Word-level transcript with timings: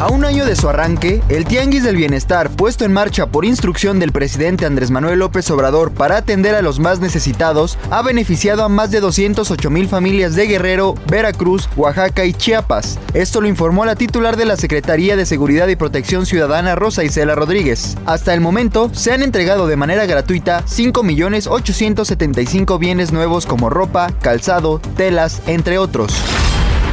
A 0.00 0.10
un 0.12 0.24
año 0.24 0.46
de 0.46 0.54
su 0.54 0.68
arranque, 0.68 1.20
el 1.28 1.44
Tianguis 1.44 1.82
del 1.82 1.96
Bienestar, 1.96 2.50
puesto 2.50 2.84
en 2.84 2.92
marcha 2.92 3.26
por 3.26 3.44
instrucción 3.44 3.98
del 3.98 4.12
presidente 4.12 4.64
Andrés 4.64 4.92
Manuel 4.92 5.18
López 5.18 5.50
Obrador 5.50 5.90
para 5.90 6.18
atender 6.18 6.54
a 6.54 6.62
los 6.62 6.78
más 6.78 7.00
necesitados, 7.00 7.76
ha 7.90 8.00
beneficiado 8.02 8.62
a 8.62 8.68
más 8.68 8.92
de 8.92 9.00
208 9.00 9.70
mil 9.70 9.88
familias 9.88 10.36
de 10.36 10.46
Guerrero, 10.46 10.94
Veracruz, 11.10 11.68
Oaxaca 11.74 12.24
y 12.24 12.32
Chiapas. 12.32 12.96
Esto 13.12 13.40
lo 13.40 13.48
informó 13.48 13.84
la 13.84 13.96
titular 13.96 14.36
de 14.36 14.44
la 14.44 14.56
Secretaría 14.56 15.16
de 15.16 15.26
Seguridad 15.26 15.66
y 15.66 15.74
Protección 15.74 16.26
Ciudadana, 16.26 16.76
Rosa 16.76 17.02
Isela 17.02 17.34
Rodríguez. 17.34 17.96
Hasta 18.06 18.32
el 18.34 18.40
momento, 18.40 18.92
se 18.94 19.12
han 19.12 19.24
entregado 19.24 19.66
de 19.66 19.74
manera 19.74 20.06
gratuita 20.06 20.64
5.875 20.64 22.78
bienes 22.78 23.10
nuevos 23.10 23.46
como 23.46 23.68
ropa, 23.68 24.12
calzado, 24.20 24.80
telas, 24.96 25.42
entre 25.48 25.78
otros. 25.78 26.14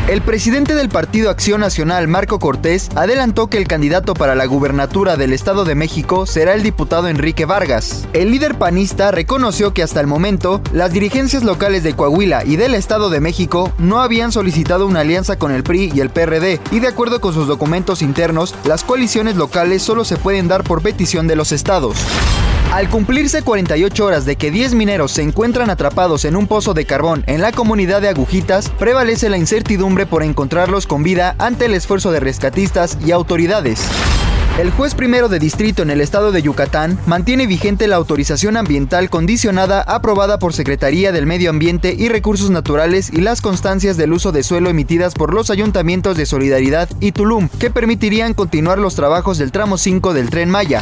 El 0.07 0.21
presidente 0.21 0.75
del 0.75 0.87
Partido 0.87 1.31
Acción 1.31 1.61
Nacional, 1.61 2.07
Marco 2.07 2.37
Cortés, 2.37 2.89
adelantó 2.93 3.47
que 3.47 3.57
el 3.57 3.67
candidato 3.67 4.13
para 4.13 4.35
la 4.35 4.45
gubernatura 4.45 5.17
del 5.17 5.33
Estado 5.33 5.65
de 5.65 5.73
México 5.73 6.27
será 6.27 6.53
el 6.53 6.61
diputado 6.61 7.07
Enrique 7.07 7.45
Vargas. 7.45 8.07
El 8.13 8.29
líder 8.29 8.53
panista 8.55 9.09
reconoció 9.09 9.73
que 9.73 9.81
hasta 9.81 9.99
el 9.99 10.05
momento, 10.05 10.61
las 10.71 10.93
dirigencias 10.93 11.43
locales 11.43 11.81
de 11.81 11.95
Coahuila 11.95 12.45
y 12.45 12.55
del 12.55 12.75
Estado 12.75 13.09
de 13.09 13.19
México 13.19 13.73
no 13.79 13.99
habían 13.99 14.31
solicitado 14.31 14.85
una 14.85 14.99
alianza 14.99 15.39
con 15.39 15.51
el 15.51 15.63
PRI 15.63 15.91
y 15.95 16.01
el 16.01 16.11
PRD, 16.11 16.59
y 16.69 16.81
de 16.81 16.87
acuerdo 16.87 17.19
con 17.19 17.33
sus 17.33 17.47
documentos 17.47 18.03
internos, 18.03 18.53
las 18.63 18.83
coaliciones 18.83 19.37
locales 19.37 19.81
solo 19.81 20.05
se 20.05 20.17
pueden 20.17 20.47
dar 20.47 20.63
por 20.63 20.83
petición 20.83 21.25
de 21.25 21.35
los 21.35 21.51
estados. 21.51 21.97
Al 22.71 22.89
cumplirse 22.89 23.41
48 23.41 24.05
horas 24.05 24.25
de 24.25 24.35
que 24.35 24.51
10 24.51 24.73
mineros 24.73 25.11
se 25.11 25.21
encuentran 25.21 25.69
atrapados 25.69 26.25
en 26.25 26.35
un 26.35 26.47
pozo 26.47 26.73
de 26.73 26.85
carbón 26.85 27.23
en 27.27 27.41
la 27.41 27.51
comunidad 27.51 28.01
de 28.01 28.09
Agujitas, 28.09 28.69
prevalece 28.69 29.29
la 29.29 29.37
incertidumbre 29.37 30.05
por 30.05 30.23
encontrarlos 30.23 30.87
con 30.87 31.03
vida 31.03 31.35
ante 31.39 31.65
el 31.65 31.73
esfuerzo 31.73 32.11
de 32.11 32.19
rescatistas 32.19 32.97
y 33.05 33.11
autoridades. 33.11 33.87
El 34.57 34.71
juez 34.71 34.95
primero 34.95 35.27
de 35.27 35.37
distrito 35.37 35.83
en 35.83 35.89
el 35.89 35.99
estado 35.99 36.31
de 36.31 36.41
Yucatán 36.41 36.97
mantiene 37.07 37.45
vigente 37.45 37.87
la 37.87 37.97
autorización 37.97 38.55
ambiental 38.55 39.09
condicionada 39.09 39.81
aprobada 39.81 40.39
por 40.39 40.53
Secretaría 40.53 41.11
del 41.11 41.25
Medio 41.25 41.49
Ambiente 41.49 41.93
y 41.97 42.07
Recursos 42.07 42.49
Naturales 42.49 43.11
y 43.11 43.19
las 43.19 43.41
constancias 43.41 43.97
del 43.97 44.13
uso 44.13 44.31
de 44.31 44.43
suelo 44.43 44.69
emitidas 44.69 45.13
por 45.13 45.33
los 45.33 45.49
ayuntamientos 45.49 46.15
de 46.15 46.25
Solidaridad 46.25 46.89
y 47.01 47.11
Tulum, 47.11 47.49
que 47.49 47.69
permitirían 47.69 48.33
continuar 48.33 48.79
los 48.79 48.95
trabajos 48.95 49.37
del 49.37 49.51
tramo 49.51 49.77
5 49.77 50.13
del 50.13 50.29
tren 50.29 50.49
Maya. 50.49 50.81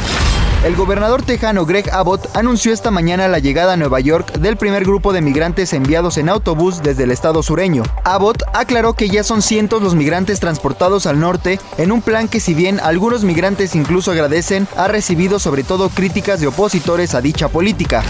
El 0.64 0.76
gobernador 0.76 1.20
tejano 1.20 1.66
Greg 1.66 1.90
Abbott 1.92 2.34
anunció 2.34 2.72
esta 2.72 2.90
mañana 2.90 3.28
la 3.28 3.38
llegada 3.38 3.74
a 3.74 3.76
Nueva 3.76 4.00
York 4.00 4.32
del 4.38 4.56
primer 4.56 4.84
grupo 4.84 5.12
de 5.12 5.20
migrantes 5.20 5.74
enviados 5.74 6.16
en 6.16 6.30
autobús 6.30 6.82
desde 6.82 7.04
el 7.04 7.10
estado 7.10 7.42
sureño. 7.42 7.82
Abbott 8.02 8.44
aclaró 8.54 8.94
que 8.94 9.10
ya 9.10 9.24
son 9.24 9.42
cientos 9.42 9.82
los 9.82 9.94
migrantes 9.94 10.40
transportados 10.40 11.04
al 11.04 11.20
norte 11.20 11.60
en 11.76 11.92
un 11.92 12.00
plan 12.00 12.28
que 12.28 12.40
si 12.40 12.54
bien 12.54 12.80
algunos 12.80 13.24
migrantes 13.24 13.74
incluso 13.74 14.10
agradecen, 14.10 14.66
ha 14.74 14.88
recibido 14.88 15.38
sobre 15.38 15.64
todo 15.64 15.90
críticas 15.90 16.40
de 16.40 16.46
opositores 16.46 17.14
a 17.14 17.20
dicha 17.20 17.48
política. 17.48 18.02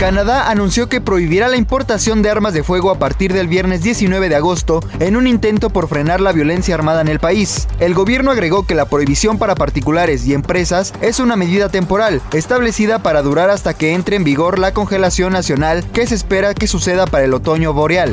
Canadá 0.00 0.50
anunció 0.50 0.90
que 0.90 1.00
prohibirá 1.00 1.48
la 1.48 1.56
importación 1.56 2.20
de 2.20 2.28
armas 2.28 2.52
de 2.52 2.62
fuego 2.62 2.90
a 2.90 2.98
partir 2.98 3.32
del 3.32 3.48
viernes 3.48 3.82
19 3.82 4.28
de 4.28 4.36
agosto 4.36 4.80
en 5.00 5.16
un 5.16 5.26
intento 5.26 5.70
por 5.70 5.88
frenar 5.88 6.20
la 6.20 6.32
violencia 6.32 6.74
armada 6.74 7.00
en 7.00 7.08
el 7.08 7.18
país. 7.18 7.66
El 7.80 7.94
gobierno 7.94 8.30
agregó 8.30 8.66
que 8.66 8.74
la 8.74 8.84
prohibición 8.90 9.38
para 9.38 9.54
particulares 9.54 10.26
y 10.26 10.34
empresas 10.34 10.92
es 11.00 11.18
una 11.18 11.34
medida 11.36 11.70
temporal, 11.70 12.20
establecida 12.34 12.98
para 12.98 13.22
durar 13.22 13.48
hasta 13.48 13.72
que 13.72 13.94
entre 13.94 14.16
en 14.16 14.24
vigor 14.24 14.58
la 14.58 14.74
congelación 14.74 15.32
nacional 15.32 15.82
que 15.94 16.06
se 16.06 16.14
espera 16.14 16.52
que 16.52 16.66
suceda 16.66 17.06
para 17.06 17.24
el 17.24 17.32
otoño 17.32 17.72
boreal. 17.72 18.12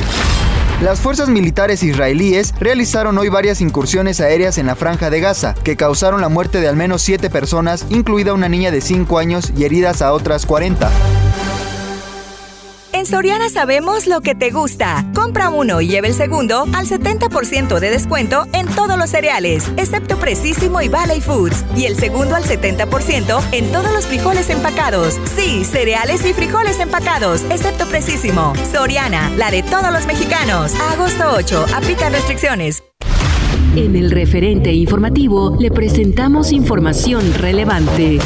Las 0.82 1.02
fuerzas 1.02 1.28
militares 1.28 1.84
israelíes 1.84 2.54
realizaron 2.62 3.18
hoy 3.18 3.28
varias 3.28 3.60
incursiones 3.60 4.22
aéreas 4.22 4.58
en 4.58 4.68
la 4.68 4.76
franja 4.76 5.10
de 5.10 5.20
Gaza, 5.20 5.54
que 5.66 5.76
causaron 5.76 6.22
la 6.22 6.30
muerte 6.30 6.62
de 6.62 6.70
al 6.70 6.78
menos 6.78 7.02
7 7.02 7.30
personas, 7.30 7.86
incluida 7.90 8.34
una 8.34 8.48
niña 8.48 8.72
de 8.72 8.80
5 8.80 9.20
años 9.20 9.52
y 9.58 9.66
heridas 9.66 10.02
a 10.02 10.14
otras 10.14 10.46
40. 10.46 10.90
En 13.04 13.08
Soriana 13.08 13.50
sabemos 13.50 14.08
lo 14.08 14.22
que 14.22 14.34
te 14.34 14.50
gusta. 14.50 15.06
Compra 15.14 15.50
uno 15.50 15.82
y 15.82 15.90
lleve 15.90 16.08
el 16.08 16.14
segundo 16.14 16.64
al 16.74 16.88
70% 16.88 17.78
de 17.82 17.90
descuento 17.90 18.48
en 18.54 18.66
todos 18.66 18.98
los 18.98 19.10
cereales, 19.10 19.70
excepto 19.76 20.18
Precisísimo 20.18 20.82
y 20.82 20.88
Valley 20.88 21.20
Foods. 21.20 21.66
Y 21.76 21.84
el 21.84 21.98
segundo 21.98 22.34
al 22.34 22.46
70% 22.46 23.44
en 23.52 23.72
todos 23.74 23.92
los 23.92 24.08
frijoles 24.08 24.50
empacados. 24.50 25.20
Sí, 25.36 25.66
cereales 25.66 26.26
y 26.26 26.32
frijoles 26.32 26.80
empacados, 26.80 27.44
excepto 27.50 27.86
Precisísimo. 27.88 28.54
Soriana, 28.72 29.30
la 29.36 29.52
de 29.52 29.64
todos 29.64 29.92
los 29.92 30.06
mexicanos. 30.06 30.74
Agosto 30.94 31.26
8, 31.36 31.66
aplica 31.76 32.08
restricciones. 32.08 32.86
En 33.76 33.98
el 33.98 34.12
referente 34.12 34.72
informativo 34.72 35.58
le 35.60 35.72
presentamos 35.72 36.54
información 36.54 37.34
relevante. 37.34 38.20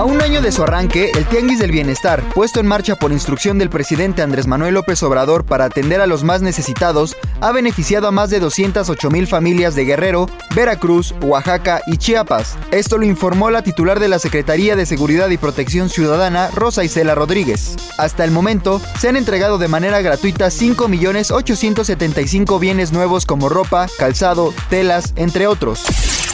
A 0.00 0.04
un 0.04 0.20
año 0.22 0.40
de 0.40 0.50
su 0.50 0.62
arranque, 0.62 1.12
el 1.14 1.26
Tianguis 1.26 1.58
del 1.58 1.72
Bienestar, 1.72 2.24
puesto 2.32 2.58
en 2.58 2.66
marcha 2.66 2.96
por 2.96 3.12
instrucción 3.12 3.58
del 3.58 3.68
presidente 3.68 4.22
Andrés 4.22 4.46
Manuel 4.46 4.72
López 4.72 5.02
Obrador 5.02 5.44
para 5.44 5.66
atender 5.66 6.00
a 6.00 6.06
los 6.06 6.24
más 6.24 6.40
necesitados, 6.40 7.18
ha 7.42 7.52
beneficiado 7.52 8.08
a 8.08 8.10
más 8.10 8.30
de 8.30 8.40
208 8.40 9.10
mil 9.10 9.26
familias 9.26 9.74
de 9.74 9.84
Guerrero, 9.84 10.26
Veracruz, 10.54 11.14
Oaxaca 11.20 11.82
y 11.86 11.98
Chiapas. 11.98 12.56
Esto 12.70 12.96
lo 12.96 13.04
informó 13.04 13.50
la 13.50 13.62
titular 13.62 14.00
de 14.00 14.08
la 14.08 14.18
Secretaría 14.18 14.74
de 14.74 14.86
Seguridad 14.86 15.28
y 15.28 15.36
Protección 15.36 15.90
Ciudadana, 15.90 16.48
Rosa 16.54 16.82
Isela 16.82 17.14
Rodríguez. 17.14 17.76
Hasta 17.98 18.24
el 18.24 18.30
momento, 18.30 18.80
se 18.98 19.10
han 19.10 19.16
entregado 19.16 19.58
de 19.58 19.68
manera 19.68 20.00
gratuita 20.00 20.46
5.875 20.46 22.58
bienes 22.58 22.92
nuevos 22.92 23.26
como 23.26 23.50
ropa, 23.50 23.86
calzado, 23.98 24.54
telas, 24.70 25.12
entre 25.16 25.46
otros. 25.46 25.84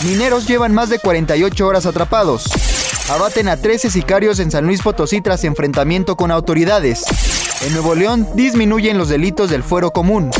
Mineros 0.04 0.46
llevan 0.46 0.72
más 0.72 0.88
de 0.88 1.00
48 1.00 1.66
horas 1.66 1.84
atrapados. 1.84 2.44
Abaten 3.08 3.46
a 3.46 3.56
13 3.56 3.88
sicarios 3.88 4.40
en 4.40 4.50
San 4.50 4.66
Luis 4.66 4.82
Potosí 4.82 5.20
tras 5.20 5.44
enfrentamiento 5.44 6.16
con 6.16 6.32
autoridades. 6.32 7.04
En 7.62 7.72
Nuevo 7.72 7.94
León 7.94 8.26
disminuyen 8.34 8.98
los 8.98 9.08
delitos 9.08 9.48
del 9.48 9.62
fuero 9.62 9.92
común. 9.92 10.32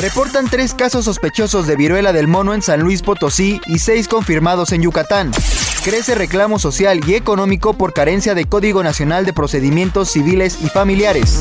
Reportan 0.00 0.48
tres 0.48 0.72
casos 0.72 1.04
sospechosos 1.04 1.66
de 1.66 1.76
viruela 1.76 2.14
del 2.14 2.26
mono 2.26 2.54
en 2.54 2.62
San 2.62 2.80
Luis 2.80 3.02
Potosí 3.02 3.60
y 3.66 3.80
seis 3.80 4.08
confirmados 4.08 4.72
en 4.72 4.82
Yucatán. 4.82 5.30
Crece 5.84 6.14
reclamo 6.14 6.58
social 6.58 7.00
y 7.06 7.14
económico 7.14 7.74
por 7.74 7.92
carencia 7.92 8.34
de 8.34 8.46
Código 8.46 8.82
Nacional 8.82 9.26
de 9.26 9.34
Procedimientos 9.34 10.10
Civiles 10.10 10.58
y 10.62 10.68
Familiares. 10.68 11.40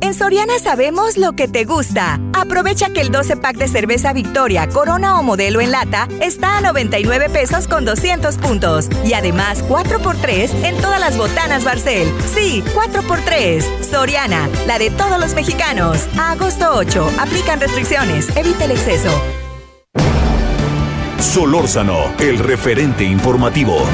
En 0.00 0.14
Soriana 0.14 0.54
sabemos 0.62 1.18
lo 1.18 1.34
que 1.34 1.46
te 1.46 1.66
gusta. 1.66 2.18
Aprovecha 2.32 2.88
que 2.88 3.02
el 3.02 3.10
12 3.10 3.36
pack 3.36 3.56
de 3.58 3.68
cerveza 3.68 4.14
Victoria, 4.14 4.66
Corona 4.66 5.18
o 5.18 5.22
Modelo 5.22 5.60
en 5.60 5.72
lata 5.72 6.08
está 6.22 6.56
a 6.56 6.62
99 6.62 7.28
pesos 7.28 7.68
con 7.68 7.84
200 7.84 8.38
puntos. 8.38 8.88
Y 9.04 9.12
además 9.12 9.62
4x3 9.68 10.64
en 10.64 10.80
todas 10.80 11.00
las 11.00 11.18
botanas 11.18 11.64
Barcel. 11.64 12.08
Sí, 12.34 12.64
4x3. 12.74 13.82
Soriana, 13.82 14.48
la 14.66 14.78
de 14.78 14.88
todos 14.88 15.20
los 15.20 15.34
mexicanos. 15.34 16.08
Agosto 16.18 16.70
8, 16.72 17.10
aplican 17.18 17.60
restricciones. 17.60 18.34
Evita 18.36 18.64
el 18.64 18.70
exceso. 18.70 19.10
Solórzano, 21.18 22.14
el 22.20 22.38
referente 22.38 23.04
informativo. 23.04 23.84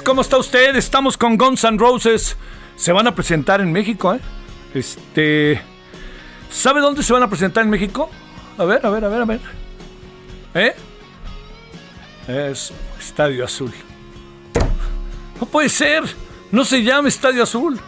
¿Cómo 0.00 0.22
está 0.22 0.38
usted? 0.38 0.74
Estamos 0.76 1.18
con 1.18 1.36
Guns 1.36 1.64
N' 1.64 1.76
Roses. 1.76 2.36
Se 2.76 2.92
van 2.92 3.06
a 3.06 3.14
presentar 3.14 3.60
en 3.60 3.70
México, 3.70 4.14
¿eh? 4.14 4.20
Este. 4.72 5.60
¿Sabe 6.50 6.80
dónde 6.80 7.02
se 7.02 7.12
van 7.12 7.22
a 7.22 7.28
presentar 7.28 7.64
en 7.64 7.70
México? 7.70 8.08
A 8.56 8.64
ver, 8.64 8.86
a 8.86 8.90
ver, 8.90 9.04
a 9.04 9.08
ver, 9.08 9.20
a 9.20 9.24
ver. 9.26 9.40
¿Eh? 10.54 10.74
Es 12.26 12.72
Estadio 12.98 13.44
Azul. 13.44 13.72
No 15.38 15.46
puede 15.46 15.68
ser. 15.68 16.04
No 16.50 16.64
se 16.64 16.82
llama 16.82 17.08
Estadio 17.08 17.42
Azul. 17.42 17.78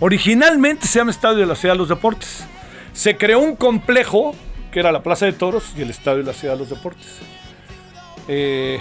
Originalmente 0.00 0.86
se 0.86 0.98
llama 0.98 1.12
Estadio 1.12 1.38
de 1.38 1.46
la 1.46 1.54
Ciudad 1.54 1.74
de 1.74 1.78
los 1.78 1.88
Deportes. 1.88 2.44
Se 2.92 3.16
creó 3.16 3.38
un 3.38 3.56
complejo 3.56 4.34
que 4.72 4.80
era 4.80 4.92
la 4.92 5.02
Plaza 5.02 5.26
de 5.26 5.32
Toros 5.32 5.72
y 5.76 5.82
el 5.82 5.90
Estadio 5.90 6.18
de 6.18 6.24
la 6.24 6.32
Ciudad 6.32 6.54
de 6.54 6.60
los 6.60 6.70
Deportes. 6.70 7.18
Eh, 8.28 8.80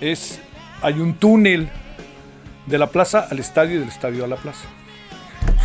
es, 0.00 0.40
hay 0.86 1.00
un 1.00 1.14
túnel 1.14 1.68
de 2.66 2.78
la 2.78 2.86
plaza 2.86 3.26
al 3.28 3.40
estadio 3.40 3.74
y 3.74 3.78
del 3.80 3.88
estadio 3.88 4.24
a 4.24 4.28
la 4.28 4.36
plaza. 4.36 4.68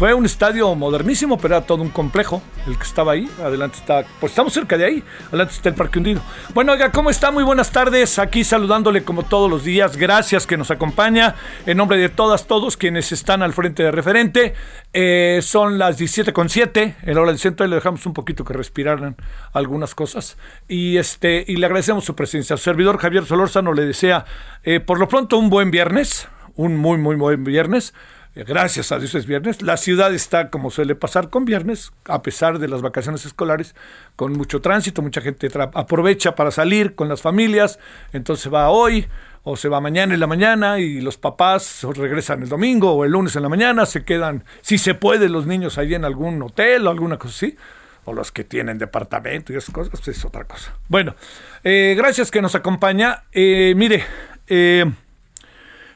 Fue 0.01 0.15
un 0.15 0.25
estadio 0.25 0.73
modernísimo, 0.73 1.37
pero 1.37 1.57
era 1.57 1.63
todo 1.67 1.83
un 1.83 1.89
complejo 1.89 2.41
el 2.65 2.75
que 2.75 2.85
estaba 2.85 3.11
ahí. 3.11 3.29
Adelante 3.39 3.77
está, 3.77 4.03
pues 4.19 4.31
estamos 4.31 4.51
cerca 4.51 4.75
de 4.75 4.85
ahí. 4.85 5.03
Adelante 5.27 5.53
está 5.53 5.69
el 5.69 5.75
Parque 5.75 5.99
Hundido. 5.99 6.23
Bueno, 6.55 6.71
oiga, 6.71 6.91
¿cómo 6.91 7.11
está? 7.11 7.29
Muy 7.29 7.43
buenas 7.43 7.71
tardes. 7.71 8.17
Aquí 8.17 8.43
saludándole 8.43 9.03
como 9.03 9.21
todos 9.21 9.47
los 9.47 9.63
días. 9.63 9.97
Gracias 9.97 10.47
que 10.47 10.57
nos 10.57 10.71
acompaña. 10.71 11.35
En 11.67 11.77
nombre 11.77 11.99
de 11.99 12.09
todas, 12.09 12.47
todos 12.47 12.77
quienes 12.77 13.11
están 13.11 13.43
al 13.43 13.53
frente 13.53 13.83
de 13.83 13.91
referente. 13.91 14.55
Eh, 14.91 15.39
son 15.43 15.77
las 15.77 15.99
17.7 16.01 16.95
en 17.03 17.13
la 17.13 17.21
hora 17.21 17.29
del 17.29 17.39
centro. 17.39 17.67
Y 17.67 17.69
le 17.69 17.75
dejamos 17.75 18.03
un 18.07 18.15
poquito 18.15 18.43
que 18.43 18.53
respiraran 18.53 19.15
algunas 19.53 19.93
cosas. 19.93 20.35
Y, 20.67 20.97
este, 20.97 21.45
y 21.47 21.57
le 21.57 21.67
agradecemos 21.67 22.05
su 22.05 22.15
presencia. 22.15 22.57
Su 22.57 22.63
servidor 22.63 22.97
Javier 22.97 23.27
Solórzano 23.27 23.71
le 23.71 23.85
desea, 23.85 24.25
eh, 24.63 24.79
por 24.79 24.97
lo 24.97 25.07
pronto, 25.07 25.37
un 25.37 25.51
buen 25.51 25.69
viernes. 25.69 26.27
Un 26.55 26.75
muy, 26.75 26.97
muy 26.97 27.17
buen 27.17 27.43
viernes 27.43 27.93
Gracias 28.33 28.93
a 28.93 28.99
Dios 28.99 29.13
es 29.15 29.25
viernes. 29.25 29.61
La 29.61 29.75
ciudad 29.75 30.13
está, 30.13 30.49
como 30.49 30.71
suele 30.71 30.95
pasar 30.95 31.29
con 31.29 31.43
viernes, 31.43 31.91
a 32.05 32.21
pesar 32.21 32.59
de 32.59 32.69
las 32.69 32.81
vacaciones 32.81 33.25
escolares, 33.25 33.75
con 34.15 34.31
mucho 34.33 34.61
tránsito, 34.61 35.01
mucha 35.01 35.19
gente 35.19 35.49
aprovecha 35.73 36.33
para 36.33 36.49
salir 36.49 36.95
con 36.95 37.09
las 37.09 37.21
familias, 37.21 37.77
entonces 38.13 38.51
va 38.51 38.69
hoy 38.69 39.07
o 39.43 39.57
se 39.57 39.67
va 39.67 39.81
mañana 39.81 40.13
en 40.13 40.19
la 40.19 40.27
mañana 40.27 40.79
y 40.79 41.01
los 41.01 41.17
papás 41.17 41.83
regresan 41.95 42.43
el 42.43 42.49
domingo 42.49 42.93
o 42.93 43.03
el 43.03 43.11
lunes 43.11 43.35
en 43.35 43.41
la 43.41 43.49
mañana, 43.49 43.85
se 43.85 44.05
quedan, 44.05 44.45
si 44.61 44.77
se 44.77 44.93
puede, 44.93 45.27
los 45.27 45.45
niños 45.45 45.77
ahí 45.77 45.93
en 45.93 46.05
algún 46.05 46.41
hotel 46.41 46.87
o 46.87 46.91
alguna 46.91 47.17
cosa 47.17 47.33
así, 47.33 47.57
o 48.05 48.13
los 48.13 48.31
que 48.31 48.45
tienen 48.45 48.77
departamento 48.77 49.51
y 49.51 49.57
esas 49.57 49.73
cosas, 49.73 49.89
pues 49.91 50.07
es 50.07 50.23
otra 50.23 50.45
cosa. 50.45 50.73
Bueno, 50.87 51.15
eh, 51.63 51.95
gracias 51.97 52.31
que 52.31 52.41
nos 52.41 52.55
acompaña. 52.55 53.23
Eh, 53.31 53.73
mire, 53.75 54.03
eh, 54.47 54.85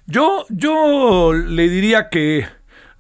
yo, 0.08 0.46
yo 0.50 1.34
le 1.34 1.70
diría 1.70 2.10
que 2.10 2.48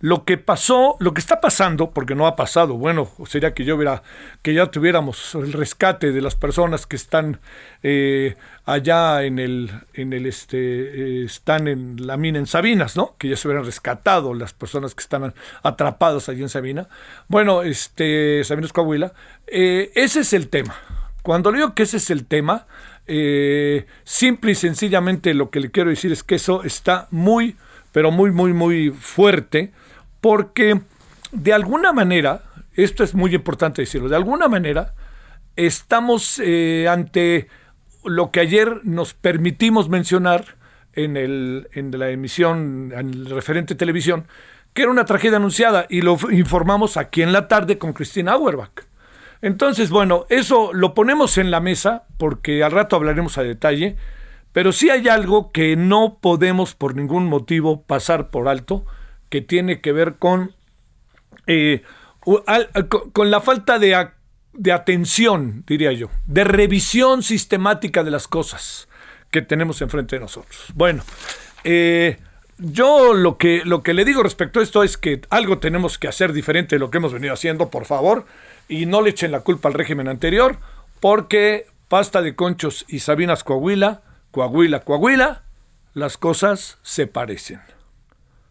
lo 0.06 0.24
que 0.24 0.38
pasó, 0.38 0.98
lo 1.00 1.14
que 1.14 1.20
está 1.20 1.42
pasando, 1.42 1.92
porque 1.92 2.16
no 2.16 2.28
ha 2.28 2.36
pasado, 2.36 2.76
bueno, 2.78 3.10
sería 3.26 3.54
que 3.54 3.64
yo 3.64 3.76
hubiera, 3.76 4.04
que 4.42 4.54
ya 4.54 4.68
tuviéramos 4.68 5.34
el 5.36 5.54
rescate 5.54 6.12
de 6.12 6.22
las 6.22 6.36
personas 6.36 6.86
que 6.86 6.96
están 6.96 7.40
eh, 7.82 8.36
allá 8.66 9.24
en 9.24 9.40
el, 9.40 9.72
en 9.94 10.14
el 10.14 10.26
este, 10.26 10.58
eh, 10.58 11.26
están 11.26 11.68
en 11.68 12.06
la 12.06 12.18
mina 12.18 12.38
en 12.38 12.46
Sabinas, 12.46 12.96
¿no? 12.96 13.16
Que 13.18 13.30
ya 13.30 13.36
se 13.36 13.48
hubieran 13.48 13.66
rescatado 13.66 14.34
las 14.34 14.54
personas 14.54 14.94
que 14.94 15.02
están 15.02 15.34
atrapadas 15.64 16.30
allí 16.30 16.44
en 16.44 16.50
Sabina. 16.50 16.88
Bueno, 17.28 17.64
este, 17.64 18.44
Sabinas 18.44 18.74
Coahuila, 18.74 19.14
eh, 19.48 19.92
ese 19.96 20.20
es 20.20 20.34
el 20.34 20.50
tema. 20.50 20.76
Cuando 21.24 21.52
le 21.52 21.58
digo 21.58 21.74
que 21.74 21.82
ese 21.82 21.98
es 21.98 22.12
el 22.12 22.28
tema, 22.28 22.68
eh, 23.08 23.86
simple 24.04 24.52
y 24.52 24.56
sencillamente 24.56 25.34
lo 25.34 25.50
que 25.50 25.60
le 25.60 25.72
quiero 25.72 25.90
decir 25.90 26.12
es 26.12 26.24
que 26.24 26.36
eso 26.36 26.64
está 26.64 27.08
muy, 27.12 27.56
pero 27.92 28.12
muy, 28.12 28.32
muy, 28.32 28.54
muy 28.54 28.90
fuerte, 28.92 29.72
porque 30.22 30.82
de 31.32 31.54
alguna 31.54 31.94
manera, 31.94 32.44
esto 32.74 33.04
es 33.04 33.14
muy 33.14 33.34
importante 33.36 33.82
decirlo, 33.82 34.10
de 34.10 34.16
alguna 34.16 34.48
manera 34.48 34.94
estamos 35.56 36.42
eh, 36.44 36.88
ante 36.90 37.48
lo 38.04 38.32
que 38.32 38.40
ayer 38.40 38.82
nos 38.84 39.14
permitimos 39.14 39.90
mencionar 39.90 40.58
en, 40.94 41.18
el, 41.18 41.70
en 41.74 41.98
la 41.98 42.10
emisión, 42.10 42.92
en 42.94 43.10
el 43.14 43.30
referente 43.30 43.76
televisión, 43.76 44.28
que 44.74 44.84
era 44.84 44.92
una 44.92 45.06
tragedia 45.06 45.38
anunciada 45.38 45.86
y 45.90 46.02
lo 46.02 46.18
informamos 46.32 46.98
aquí 46.98 47.22
en 47.22 47.34
la 47.34 47.48
tarde 47.48 47.78
con 47.78 47.94
Cristina 47.94 48.34
Auerbach. 48.34 48.86
Entonces, 49.42 49.90
bueno, 49.90 50.26
eso 50.30 50.72
lo 50.74 50.94
ponemos 50.94 51.38
en 51.38 51.52
la 51.52 51.60
mesa 51.60 52.04
porque 52.18 52.64
al 52.64 52.72
rato 52.72 52.96
hablaremos 52.96 53.38
a 53.38 53.44
detalle, 53.44 53.96
pero 54.52 54.72
sí 54.72 54.90
hay 54.90 55.08
algo 55.08 55.52
que 55.52 55.76
no 55.76 56.20
podemos 56.22 56.76
por 56.76 56.96
ningún 56.96 57.28
motivo 57.28 57.84
pasar 57.84 58.30
por 58.30 58.48
alto, 58.48 58.86
que 59.30 59.42
tiene 59.42 59.82
que 59.82 59.92
ver 59.92 60.16
con, 60.16 60.56
eh, 61.48 61.84
con 63.12 63.32
la 63.32 63.42
falta 63.42 63.80
de, 63.80 64.08
de 64.54 64.72
atención, 64.72 65.64
diría 65.68 65.92
yo, 65.92 66.10
de 66.26 66.44
revisión 66.44 67.22
sistemática 67.22 68.04
de 68.04 68.12
las 68.12 68.28
cosas 68.28 68.88
que 69.30 69.42
tenemos 69.42 69.82
enfrente 69.82 70.16
de 70.16 70.22
nosotros. 70.22 70.68
Bueno, 70.74 71.04
eh, 71.66 72.18
yo 72.58 73.14
lo 73.14 73.38
que, 73.38 73.64
lo 73.66 73.84
que 73.84 73.94
le 73.94 74.06
digo 74.06 74.24
respecto 74.24 74.62
a 74.62 74.64
esto 74.64 74.84
es 74.84 74.98
que 74.98 75.22
algo 75.30 75.60
tenemos 75.60 75.98
que 75.98 76.08
hacer 76.08 76.32
diferente 76.32 76.76
de 76.76 76.80
lo 76.80 76.90
que 76.90 77.00
hemos 77.00 77.12
venido 77.12 77.34
haciendo, 77.34 77.70
por 77.70 77.84
favor 77.84 78.26
y 78.68 78.86
no 78.86 79.02
le 79.02 79.12
echen 79.12 79.32
la 79.32 79.42
culpa 79.42 79.70
al 79.70 79.74
régimen 79.74 80.08
anterior, 80.08 80.58
porque 81.00 81.68
pasta 81.88 82.22
de 82.22 82.36
conchos 82.36 82.86
y 82.88 83.00
Sabinas 83.00 83.44
Coahuila, 83.44 84.02
Coahuila, 84.32 84.82
Coahuila, 84.82 85.44
las 85.94 86.18
cosas 86.18 86.78
se 86.82 87.08
parecen. 87.08 87.62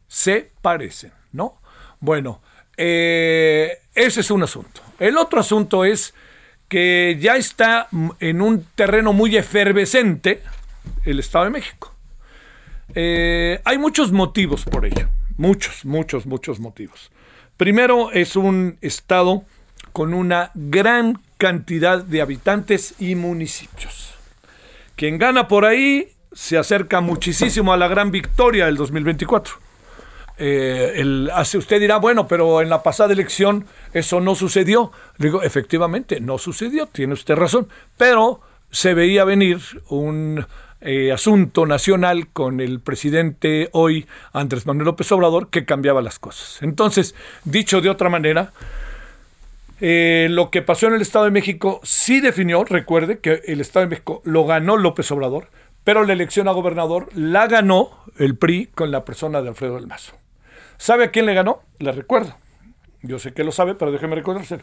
Se 0.09 0.51
parecen, 0.63 1.13
¿no? 1.33 1.61
Bueno, 2.01 2.41
eh, 2.77 3.79
ese 3.95 4.21
es 4.21 4.31
un 4.31 4.43
asunto. 4.43 4.81
El 4.99 5.19
otro 5.19 5.41
asunto 5.41 5.85
es 5.85 6.15
que 6.69 7.19
ya 7.21 7.37
está 7.37 7.89
en 8.21 8.41
un 8.41 8.67
terreno 8.75 9.13
muy 9.13 9.37
efervescente 9.37 10.43
el 11.05 11.19
Estado 11.19 11.47
de 11.47 11.51
México. 11.51 11.95
Eh, 12.95 13.61
hay 13.65 13.79
muchos 13.79 14.13
motivos 14.13 14.65
por 14.65 14.85
ello, 14.85 15.09
muchos, 15.37 15.85
muchos, 15.85 16.27
muchos 16.27 16.61
motivos. 16.61 17.11
Primero 17.57 18.11
es 18.13 18.37
un 18.37 18.79
Estado 18.81 19.45
con 19.93 20.15
una 20.15 20.51
gran 20.55 21.21
cantidad 21.39 22.03
de 22.03 22.21
habitantes 22.21 22.95
y 22.99 23.15
municipios. 23.15 24.15
Quien 24.97 25.19
gana 25.19 25.49
por 25.49 25.65
ahí 25.65 26.09
se 26.33 26.59
acerca 26.59 27.01
muchísimo 27.01 27.73
a 27.73 27.77
la 27.77 27.89
gran 27.89 28.11
victoria 28.11 28.67
del 28.67 28.77
2024. 28.77 29.55
Eh, 30.37 31.29
usted 31.55 31.81
dirá, 31.81 31.99
bueno, 31.99 32.27
pero 32.27 32.61
en 32.61 32.69
la 32.69 32.83
pasada 32.83 33.13
elección 33.13 33.67
eso 33.93 34.21
no 34.21 34.35
sucedió. 34.35 34.91
digo, 35.19 35.43
efectivamente, 35.43 36.21
no 36.21 36.39
sucedió, 36.39 36.87
tiene 36.87 37.13
usted 37.13 37.37
razón, 37.37 37.69
pero 37.97 38.41
se 38.71 38.95
veía 38.95 39.25
venir 39.25 39.61
un 39.89 40.45
eh, 40.81 41.13
asunto 41.13 41.67
nacional 41.67 42.29
con 42.29 42.61
el 42.61 42.81
presidente 42.81 43.69
hoy, 43.73 44.07
Andrés 44.33 44.67
Manuel 44.67 44.87
López 44.87 45.11
Obrador, 45.13 45.49
que 45.49 45.65
cambiaba 45.65 46.03
las 46.03 46.19
cosas. 46.19 46.59
Entonces, 46.63 47.15
dicho 47.45 47.81
de 47.81 47.91
otra 47.91 48.11
manera, 48.11 48.53
eh, 49.81 50.29
lo 50.31 50.51
que 50.51 50.63
pasó 50.63 50.87
en 50.87 50.95
el 50.95 51.03
Estado 51.03 51.25
de 51.25 51.31
México 51.31 51.81
sí 51.83 52.21
definió, 52.21 52.65
recuerde 52.65 53.19
que 53.19 53.43
el 53.47 53.61
Estado 53.61 53.87
de 53.87 53.91
México 53.91 54.23
lo 54.25 54.47
ganó 54.47 54.77
López 54.77 55.11
Obrador, 55.11 55.49
pero 55.83 56.05
la 56.05 56.13
elección 56.13 56.49
a 56.49 56.53
gobernador 56.53 57.09
la 57.15 57.47
ganó 57.47 57.91
el 58.19 58.37
PRI 58.37 58.67
con 58.67 58.91
la 58.91 59.05
persona 59.05 59.43
de 59.43 59.49
Alfredo 59.49 59.75
del 59.75 59.87
Mazo. 59.87 60.15
¿Sabe 60.77 61.05
a 61.05 61.11
quién 61.11 61.27
le 61.27 61.35
ganó? 61.35 61.63
Le 61.79 61.93
recuerdo. 61.93 62.37
Yo 63.03 63.19
sé 63.19 63.33
que 63.33 63.45
lo 63.45 63.53
sabe, 63.53 63.75
pero 63.75 63.93
déjeme 63.93 64.15
recordárselo. 64.15 64.63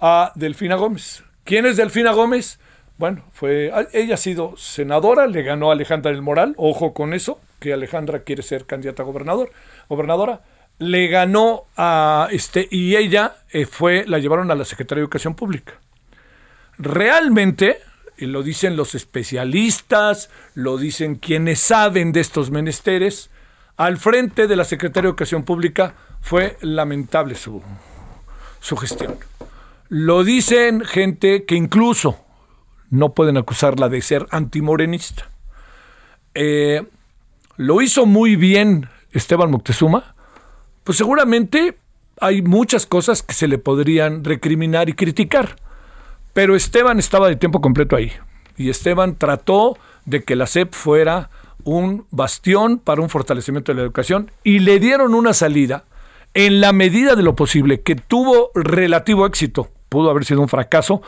A 0.00 0.32
Delfina 0.34 0.76
Gómez. 0.76 1.22
¿Quién 1.44 1.66
es 1.66 1.76
Delfina 1.76 2.12
Gómez? 2.12 2.58
Bueno, 2.98 3.24
fue, 3.32 3.72
ella 3.92 4.14
ha 4.14 4.18
sido 4.18 4.56
senadora, 4.56 5.26
le 5.26 5.42
ganó 5.42 5.70
Alejandra 5.70 6.12
del 6.12 6.22
Moral, 6.22 6.54
ojo 6.56 6.94
con 6.94 7.14
eso, 7.14 7.40
que 7.58 7.72
Alejandra 7.72 8.22
quiere 8.22 8.42
ser 8.42 8.64
candidata 8.64 9.02
a 9.02 9.06
gobernador, 9.06 9.50
gobernadora 9.88 10.42
le 10.78 11.08
ganó 11.08 11.64
a 11.76 12.28
este 12.30 12.68
y 12.70 12.96
ella 12.96 13.36
eh, 13.50 13.66
fue 13.66 14.04
la 14.06 14.18
llevaron 14.18 14.50
a 14.50 14.54
la 14.54 14.64
Secretaría 14.64 15.00
de 15.00 15.04
Educación 15.04 15.34
Pública. 15.34 15.74
Realmente, 16.78 17.78
y 18.16 18.26
lo 18.26 18.42
dicen 18.42 18.76
los 18.76 18.94
especialistas, 18.94 20.30
lo 20.54 20.76
dicen 20.78 21.16
quienes 21.16 21.60
saben 21.60 22.12
de 22.12 22.20
estos 22.20 22.50
menesteres, 22.50 23.30
al 23.76 23.98
frente 23.98 24.46
de 24.46 24.56
la 24.56 24.64
Secretaría 24.64 25.08
de 25.08 25.10
Educación 25.10 25.44
Pública 25.44 25.94
fue 26.20 26.56
lamentable 26.60 27.34
su, 27.34 27.62
su 28.60 28.76
gestión. 28.76 29.16
Lo 29.88 30.24
dicen 30.24 30.82
gente 30.84 31.44
que 31.44 31.54
incluso 31.54 32.18
no 32.90 33.14
pueden 33.14 33.36
acusarla 33.36 33.88
de 33.88 34.02
ser 34.02 34.26
antimorenista. 34.30 35.30
Eh, 36.34 36.82
lo 37.56 37.82
hizo 37.82 38.06
muy 38.06 38.36
bien 38.36 38.88
Esteban 39.12 39.50
Moctezuma, 39.50 40.14
pues 40.84 40.98
seguramente 40.98 41.78
hay 42.20 42.42
muchas 42.42 42.86
cosas 42.86 43.22
que 43.22 43.34
se 43.34 43.48
le 43.48 43.58
podrían 43.58 44.24
recriminar 44.24 44.88
y 44.88 44.94
criticar. 44.94 45.56
Pero 46.32 46.56
Esteban 46.56 46.98
estaba 46.98 47.28
de 47.28 47.36
tiempo 47.36 47.60
completo 47.60 47.96
ahí. 47.96 48.12
Y 48.56 48.70
Esteban 48.70 49.16
trató 49.16 49.76
de 50.04 50.22
que 50.22 50.36
la 50.36 50.46
SEP 50.46 50.72
fuera 50.72 51.30
un 51.64 52.06
bastión 52.10 52.78
para 52.78 53.02
un 53.02 53.08
fortalecimiento 53.08 53.72
de 53.72 53.76
la 53.76 53.82
educación 53.82 54.30
y 54.42 54.60
le 54.60 54.78
dieron 54.80 55.14
una 55.14 55.32
salida 55.32 55.84
en 56.34 56.60
la 56.60 56.72
medida 56.72 57.14
de 57.14 57.22
lo 57.22 57.36
posible 57.36 57.82
que 57.82 57.94
tuvo 57.94 58.50
relativo 58.54 59.26
éxito. 59.26 59.70
Pudo 59.88 60.10
haber 60.10 60.24
sido 60.24 60.40
un 60.40 60.48
fracaso, 60.48 61.02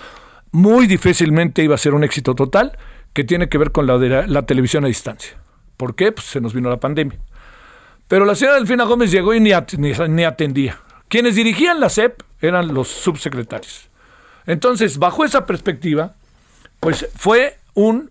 muy 0.52 0.86
difícilmente 0.86 1.62
iba 1.62 1.74
a 1.74 1.78
ser 1.78 1.94
un 1.94 2.04
éxito 2.04 2.34
total, 2.34 2.76
que 3.12 3.24
tiene 3.24 3.48
que 3.48 3.58
ver 3.58 3.72
con 3.72 3.86
la, 3.86 3.96
de 3.96 4.26
la, 4.26 4.42
televisión 4.42 4.84
a 4.84 4.88
distancia. 4.88 5.38
¿Por 5.76 5.94
qué? 5.94 6.12
Pues 6.12 6.26
se 6.26 6.40
nos 6.40 6.52
vino 6.52 6.68
la 6.68 6.80
pandemia. 6.80 7.18
Pero 8.08 8.24
la 8.24 8.34
señora 8.34 8.58
Delfina 8.58 8.84
Gómez 8.84 9.10
llegó 9.10 9.34
y 9.34 9.40
ni, 9.40 9.52
atendía. 9.52 10.78
Quienes 11.08 11.34
dirigían 11.34 11.80
la 11.80 11.88
SEP 11.88 12.22
eran 12.40 12.74
los 12.74 12.88
subsecretarios. 12.88 13.88
Entonces, 14.46 14.98
bajo 14.98 15.24
esa 15.24 15.46
perspectiva, 15.46 16.14
pues 16.80 17.08
fue 17.16 17.58
un 17.72 18.10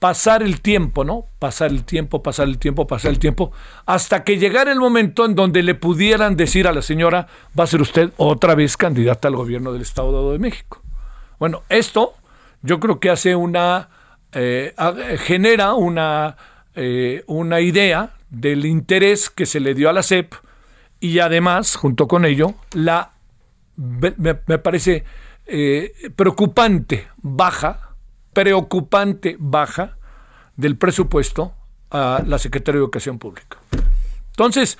pasar 0.00 0.42
el 0.42 0.60
tiempo, 0.60 1.04
¿no? 1.04 1.26
Pasar 1.38 1.70
el 1.70 1.84
tiempo, 1.84 2.22
pasar 2.22 2.48
el 2.48 2.58
tiempo, 2.58 2.86
pasar 2.86 3.12
el 3.12 3.18
tiempo, 3.18 3.52
hasta 3.86 4.24
que 4.24 4.38
llegara 4.38 4.72
el 4.72 4.78
momento 4.78 5.24
en 5.24 5.34
donde 5.34 5.62
le 5.62 5.74
pudieran 5.74 6.36
decir 6.36 6.66
a 6.66 6.72
la 6.72 6.82
señora, 6.82 7.28
va 7.58 7.64
a 7.64 7.66
ser 7.66 7.80
usted 7.80 8.10
otra 8.16 8.54
vez 8.54 8.76
candidata 8.76 9.28
al 9.28 9.36
gobierno 9.36 9.72
del 9.72 9.82
Estado 9.82 10.32
de 10.32 10.38
México. 10.38 10.82
Bueno, 11.38 11.62
esto 11.68 12.14
yo 12.62 12.80
creo 12.80 12.98
que 12.98 13.10
hace 13.10 13.36
una, 13.36 13.88
eh, 14.32 14.74
genera 15.18 15.74
una, 15.74 16.36
eh, 16.74 17.22
una 17.26 17.60
idea 17.60 18.15
del 18.30 18.66
interés 18.66 19.30
que 19.30 19.46
se 19.46 19.60
le 19.60 19.74
dio 19.74 19.88
a 19.88 19.92
la 19.92 20.02
CEP 20.02 20.34
y 21.00 21.18
además, 21.18 21.76
junto 21.76 22.08
con 22.08 22.24
ello, 22.24 22.54
la, 22.72 23.12
me, 23.76 24.34
parece 24.34 25.04
eh, 25.46 25.92
preocupante 26.16 27.08
baja 27.18 27.86
preocupante 28.36 29.36
baja 29.38 29.96
del 30.56 30.76
presupuesto 30.76 31.54
a 31.90 32.22
la 32.26 32.38
Secretaría 32.38 32.80
de 32.80 32.84
Educación 32.84 33.18
Pública. 33.18 33.56
Entonces, 34.28 34.76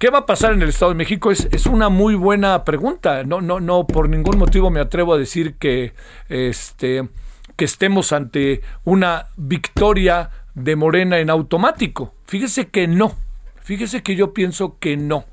¿qué 0.00 0.10
va 0.10 0.18
a 0.18 0.26
pasar 0.26 0.54
en 0.54 0.62
el 0.62 0.70
Estado 0.70 0.90
de 0.90 0.96
México? 0.96 1.30
Es, 1.30 1.46
es, 1.52 1.66
una 1.66 1.88
muy 1.88 2.16
buena 2.16 2.64
pregunta. 2.64 3.22
No, 3.22 3.40
no, 3.40 3.60
no, 3.60 3.86
por 3.86 4.08
ningún 4.08 4.38
motivo 4.38 4.70
me 4.70 4.80
atrevo 4.80 5.14
a 5.14 5.18
decir 5.18 5.54
que, 5.54 5.94
este, 6.28 7.08
que 7.54 7.64
estemos 7.64 8.12
ante 8.12 8.60
una 8.82 9.28
victoria 9.36 10.30
de 10.54 10.76
Morena 10.76 11.18
en 11.18 11.30
automático. 11.30 12.14
Fíjese 12.26 12.68
que 12.68 12.86
no. 12.86 13.14
Fíjese 13.62 14.02
que 14.02 14.16
yo 14.16 14.32
pienso 14.32 14.78
que 14.78 14.96
no. 14.96 15.24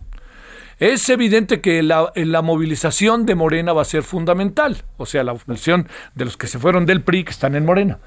Es 0.80 1.10
evidente 1.10 1.60
que 1.60 1.82
la, 1.82 2.12
la, 2.16 2.42
movilización 2.44 3.26
de 3.26 3.34
Morena 3.34 3.74
va 3.74 3.82
a 3.82 3.86
ser 3.86 4.04
fundamental, 4.04 4.84
o 4.98 5.08
sea, 5.08 5.24
la 5.24 5.34
movilización 5.34 5.88
de 6.14 6.26
los 6.26 6.38
que 6.38 6.46
se 6.46 6.60
fueron 6.60 6.86
del 6.86 7.02
PRI 7.02 7.24
que 7.24 7.32
están 7.32 7.56
en 7.56 7.66
Morena. 7.66 7.98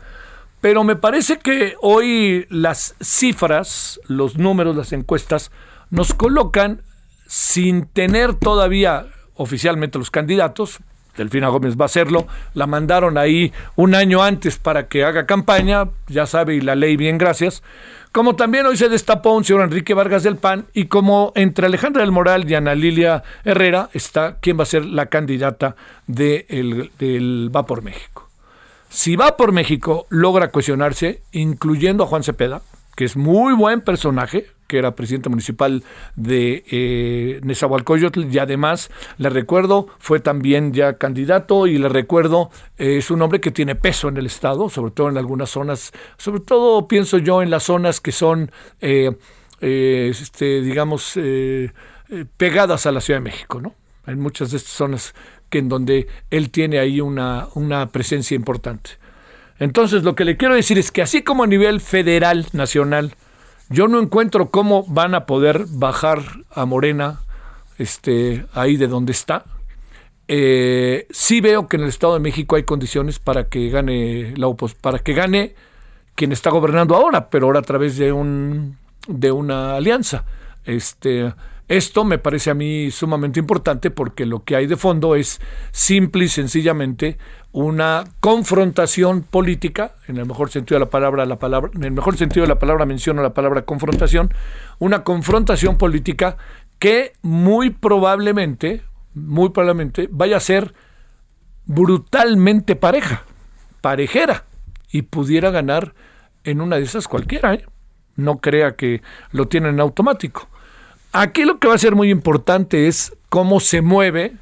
Pero 0.61 0.85
me 0.85 0.95
parece 0.95 1.39
que 1.39 1.75
hoy 1.81 2.47
las 2.49 2.95
cifras, 3.03 3.99
los 4.07 4.37
números, 4.37 4.77
las 4.77 4.93
encuestas, 4.93 5.51
nos 5.91 6.15
colocan 6.15 6.83
sin 7.27 7.87
tener 7.87 8.35
todavía 8.35 9.07
oficialmente 9.35 9.99
los 9.99 10.11
candidatos, 10.11 10.79
Delfina 11.17 11.49
Gómez 11.49 11.77
va 11.77 11.85
a 11.85 11.87
hacerlo, 11.87 12.27
la 12.55 12.67
mandaron 12.67 13.19
ahí 13.19 13.53
un 13.77 13.95
año 13.95 14.23
antes 14.23 14.59
para 14.59 14.89
que 14.89 15.05
haga 15.05 15.27
campaña, 15.27 15.89
ya 16.09 16.27
sabe, 16.27 16.55
y 16.55 16.61
la 16.61 16.75
ley 16.75 16.97
bien, 16.97 17.19
gracias, 17.19 17.63
como 18.13 18.35
también 18.35 18.67
hoy 18.67 18.77
se 18.77 18.89
destapó 18.89 19.35
un 19.35 19.45
señor 19.45 19.63
Enrique 19.63 19.95
Vargas 19.95 20.25
del 20.25 20.37
PAN 20.37 20.67
y 20.75 20.87
como 20.87 21.33
entre 21.37 21.67
Alejandra 21.67 22.03
del 22.03 22.11
Moral 22.11 22.51
y 22.51 22.55
Ana 22.57 22.75
Lilia 22.75 23.23
Herrera 23.45 23.89
está 23.93 24.39
quién 24.41 24.59
va 24.59 24.65
a 24.65 24.67
ser 24.67 24.85
la 24.85 25.07
candidata 25.07 25.77
de 26.09 26.91
del 26.99 27.51
Va 27.55 27.67
por 27.67 27.83
México. 27.83 28.29
Si 28.89 29.15
Va 29.15 29.37
por 29.37 29.53
México 29.53 30.07
logra 30.09 30.51
cuestionarse, 30.51 31.23
incluyendo 31.31 32.03
a 32.03 32.07
Juan 32.09 32.25
Cepeda, 32.25 32.63
que 32.97 33.05
es 33.05 33.17
muy 33.17 33.55
buen 33.55 33.81
personaje, 33.81 34.49
que 34.71 34.79
era 34.79 34.95
presidente 34.95 35.29
municipal 35.29 35.83
de 36.15 36.63
eh, 36.71 37.41
Nezahualcóyotl 37.43 38.33
y 38.33 38.39
además, 38.39 38.89
le 39.19 39.29
recuerdo, 39.29 39.89
fue 39.99 40.21
también 40.21 40.73
ya 40.73 40.97
candidato 40.97 41.67
y 41.67 41.77
le 41.77 41.89
recuerdo, 41.89 42.51
eh, 42.79 42.99
es 42.99 43.11
un 43.11 43.21
hombre 43.21 43.41
que 43.41 43.51
tiene 43.51 43.75
peso 43.75 44.09
en 44.09 44.17
el 44.17 44.27
Estado, 44.27 44.69
sobre 44.69 44.93
todo 44.93 45.09
en 45.09 45.19
algunas 45.19 45.51
zonas, 45.51 45.91
sobre 46.19 46.39
todo 46.39 46.87
pienso 46.87 47.19
yo 47.19 47.43
en 47.43 47.51
las 47.51 47.65
zonas 47.65 48.01
que 48.01 48.13
son, 48.13 48.53
eh, 48.81 49.11
este, 49.61 50.63
digamos, 50.63 51.19
pegadas 52.37 52.87
a 52.87 52.93
la 52.93 53.01
Ciudad 53.01 53.19
de 53.19 53.25
México, 53.25 53.61
¿no? 53.61 53.75
En 54.07 54.21
muchas 54.21 54.53
de 54.53 54.59
estas 54.59 54.73
zonas 54.73 55.15
que 55.49 55.59
en 55.59 55.69
donde 55.69 56.07
él 56.31 56.51
tiene 56.51 56.79
ahí 56.79 57.01
una, 57.01 57.49
una 57.55 57.89
presencia 57.89 58.37
importante. 58.37 58.93
Entonces, 59.59 60.05
lo 60.05 60.15
que 60.15 60.25
le 60.25 60.37
quiero 60.37 60.55
decir 60.55 60.79
es 60.79 60.93
que 60.93 61.03
así 61.03 61.23
como 61.23 61.43
a 61.43 61.49
nivel 61.49 61.81
federal, 61.81 62.47
nacional, 62.53 63.17
yo 63.71 63.87
no 63.89 64.01
encuentro 64.01 64.51
cómo 64.51 64.85
van 64.89 65.15
a 65.15 65.27
poder 65.27 65.65
bajar 65.69 66.21
a 66.51 66.67
Morena 66.67 67.21
este, 67.79 68.45
ahí 68.53 68.77
de 68.77 68.89
donde 68.89 69.13
está. 69.13 69.45
Eh, 70.27 71.07
sí 71.11 71.41
veo 71.41 71.69
que 71.69 71.77
en 71.77 71.85
el 71.85 71.89
Estado 71.89 72.15
de 72.15 72.21
México 72.21 72.57
hay 72.57 72.65
condiciones 72.65 73.19
para 73.19 73.49
que 73.49 73.69
gane 73.71 74.35
la 74.37 74.53
para 74.81 74.99
que 74.99 75.13
gane 75.13 75.55
quien 76.15 76.33
está 76.33 76.51
gobernando 76.51 76.95
ahora, 76.95 77.31
pero 77.31 77.47
ahora 77.47 77.61
a 77.61 77.63
través 77.63 77.97
de 77.97 78.13
un 78.13 78.77
de 79.07 79.33
una 79.33 79.77
alianza. 79.77 80.25
Este, 80.65 81.33
esto 81.71 82.05
me 82.05 82.19
parece 82.19 82.51
a 82.51 82.55
mí 82.55 82.91
sumamente 82.91 83.39
importante 83.39 83.93
porque 83.93 84.27
lo 84.27 84.43
que 84.43 84.57
hay 84.57 84.67
de 84.67 84.77
fondo 84.77 85.15
es 85.15 85.41
simple 85.71 86.25
y 86.25 86.29
sencillamente 86.29 87.17
una 87.53 88.03
confrontación 88.19 89.23
política, 89.23 89.95
en 90.09 90.17
el 90.17 90.27
mejor 90.27 90.51
sentido 90.51 90.81
de 90.81 90.87
la 90.87 90.91
palabra, 90.91 91.25
la 91.27 91.39
palabra, 91.39 91.71
en 91.73 91.85
el 91.85 91.93
mejor 91.93 92.17
sentido 92.17 92.43
de 92.43 92.49
la 92.49 92.59
palabra 92.59 92.87
menciono 92.87 93.23
la 93.23 93.35
palabra 93.35 93.63
confrontación, 93.63 94.35
una 94.81 95.05
confrontación 95.05 95.79
política 95.79 96.39
que 96.81 97.13
muy 97.23 97.71
probablemente, 97.71 98.83
muy 99.15 99.51
probablemente 99.51 100.09
vaya 100.11 100.39
a 100.39 100.41
ser 100.41 100.75
brutalmente 101.67 102.75
pareja, 102.75 103.23
parejera, 103.81 104.45
y 104.91 105.03
pudiera 105.03 105.51
ganar 105.51 105.95
en 106.43 106.61
una 106.61 106.79
de 106.79 106.83
esas 106.83 107.07
cualquiera, 107.07 107.55
¿eh? 107.55 107.65
no 108.17 108.41
crea 108.41 108.75
que 108.75 109.03
lo 109.31 109.47
tienen 109.47 109.75
en 109.75 109.81
automático. 109.81 110.49
Aquí 111.13 111.45
lo 111.45 111.59
que 111.59 111.67
va 111.67 111.75
a 111.75 111.79
ser 111.79 111.97
muy 111.97 112.09
importante 112.09 112.87
es 112.87 113.17
cómo 113.29 113.59
se 113.59 113.81
mueve 113.81 114.37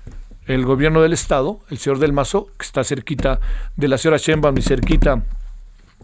el 0.46 0.66
gobierno 0.66 1.00
del 1.00 1.14
estado, 1.14 1.60
el 1.70 1.78
señor 1.78 1.98
Del 1.98 2.12
Mazo, 2.12 2.48
que 2.58 2.66
está 2.66 2.84
cerquita 2.84 3.40
de 3.76 3.88
la 3.88 3.96
señora 3.96 4.18
Sheinbaum 4.18 4.56
y 4.58 4.62
cerquita 4.62 5.22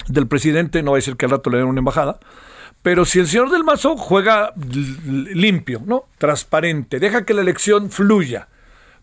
del 0.08 0.26
presidente, 0.26 0.82
no 0.82 0.92
va 0.92 0.96
a 0.96 1.00
decir 1.00 1.16
que 1.16 1.26
al 1.26 1.32
rato 1.32 1.50
le 1.50 1.58
den 1.58 1.66
una 1.66 1.80
embajada, 1.80 2.18
pero 2.82 3.04
si 3.04 3.18
el 3.18 3.26
señor 3.26 3.50
Del 3.50 3.62
Mazo 3.62 3.98
juega 3.98 4.54
limpio, 4.56 5.82
¿no? 5.84 6.04
Transparente, 6.16 6.98
deja 6.98 7.26
que 7.26 7.34
la 7.34 7.42
elección 7.42 7.90
fluya, 7.90 8.48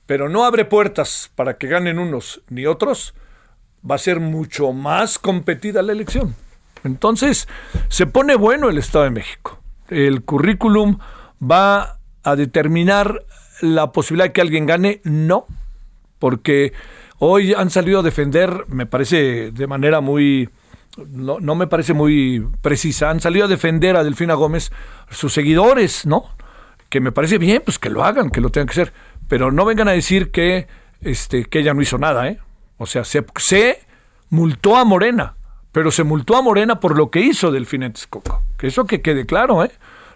pero 0.08 0.30
no 0.30 0.46
abre 0.46 0.66
puertas 0.66 1.32
para 1.36 1.58
que 1.58 1.68
ganen 1.68 2.00
unos 2.00 2.42
ni 2.50 2.66
otros, 2.66 3.14
va 3.90 3.96
a 3.96 4.00
ser 4.00 4.20
mucho 4.20 4.74
más 4.74 5.20
competida 5.20 5.84
la 5.84 5.92
elección. 5.92 6.36
Entonces, 6.84 7.48
se 7.88 8.08
pone 8.08 8.36
bueno 8.36 8.70
el 8.70 8.80
Estado 8.80 9.06
de 9.06 9.12
México. 9.12 9.60
El 9.90 10.24
currículum 10.24 10.98
va 11.42 12.00
a 12.24 12.36
determinar 12.36 13.26
la 13.62 13.92
posibilidad 13.92 14.28
de 14.28 14.34
que 14.34 14.42
alguien 14.42 14.66
gane, 14.66 15.02
no, 15.04 15.46
porque 16.20 16.74
hoy 17.20 17.54
han 17.54 17.70
salido 17.70 18.00
a 18.00 18.04
defender, 18.04 18.66
me 18.68 18.86
parece 18.86 19.52
de 19.52 19.68
manera 19.68 20.02
muy, 20.02 20.50
no, 20.98 21.40
no, 21.40 21.56
me 21.56 21.68
parece 21.68 21.94
muy 21.94 22.48
precisa, 22.62 23.10
han 23.10 23.20
salido 23.20 23.46
a 23.46 23.50
defender 23.50 23.96
a 23.96 24.04
Delfina 24.04 24.34
Gómez 24.34 24.72
sus 25.10 25.34
seguidores, 25.34 26.06
¿no? 26.06 26.26
Que 26.90 27.00
me 27.00 27.12
parece 27.12 27.38
bien, 27.38 27.62
pues 27.64 27.80
que 27.80 27.90
lo 27.90 28.04
hagan, 28.04 28.30
que 28.30 28.42
lo 28.42 28.50
tengan 28.50 28.68
que 28.68 28.82
hacer, 28.82 28.94
pero 29.28 29.52
no 29.52 29.66
vengan 29.66 29.88
a 29.88 29.92
decir 29.92 30.32
que, 30.32 30.68
este, 31.02 31.46
que 31.46 31.60
ella 31.60 31.74
no 31.74 31.82
hizo 31.82 31.98
nada, 31.98 32.28
¿eh? 32.28 32.40
O 32.78 32.86
sea, 32.86 33.04
se, 33.04 33.80
multó 34.30 34.76
a 34.76 34.86
Morena, 34.86 35.36
pero 35.72 35.92
se 35.92 36.04
multó 36.04 36.36
a 36.36 36.42
Morena 36.42 36.80
por 36.80 36.98
lo 36.98 37.12
que 37.12 37.20
hizo 37.20 37.52
Delfina 37.52 37.92
Texcoco, 37.92 38.44
que 38.58 38.68
eso 38.68 38.86
que 38.86 39.02
quede 39.02 39.26
claro, 39.26 39.64
¿eh? 39.64 39.72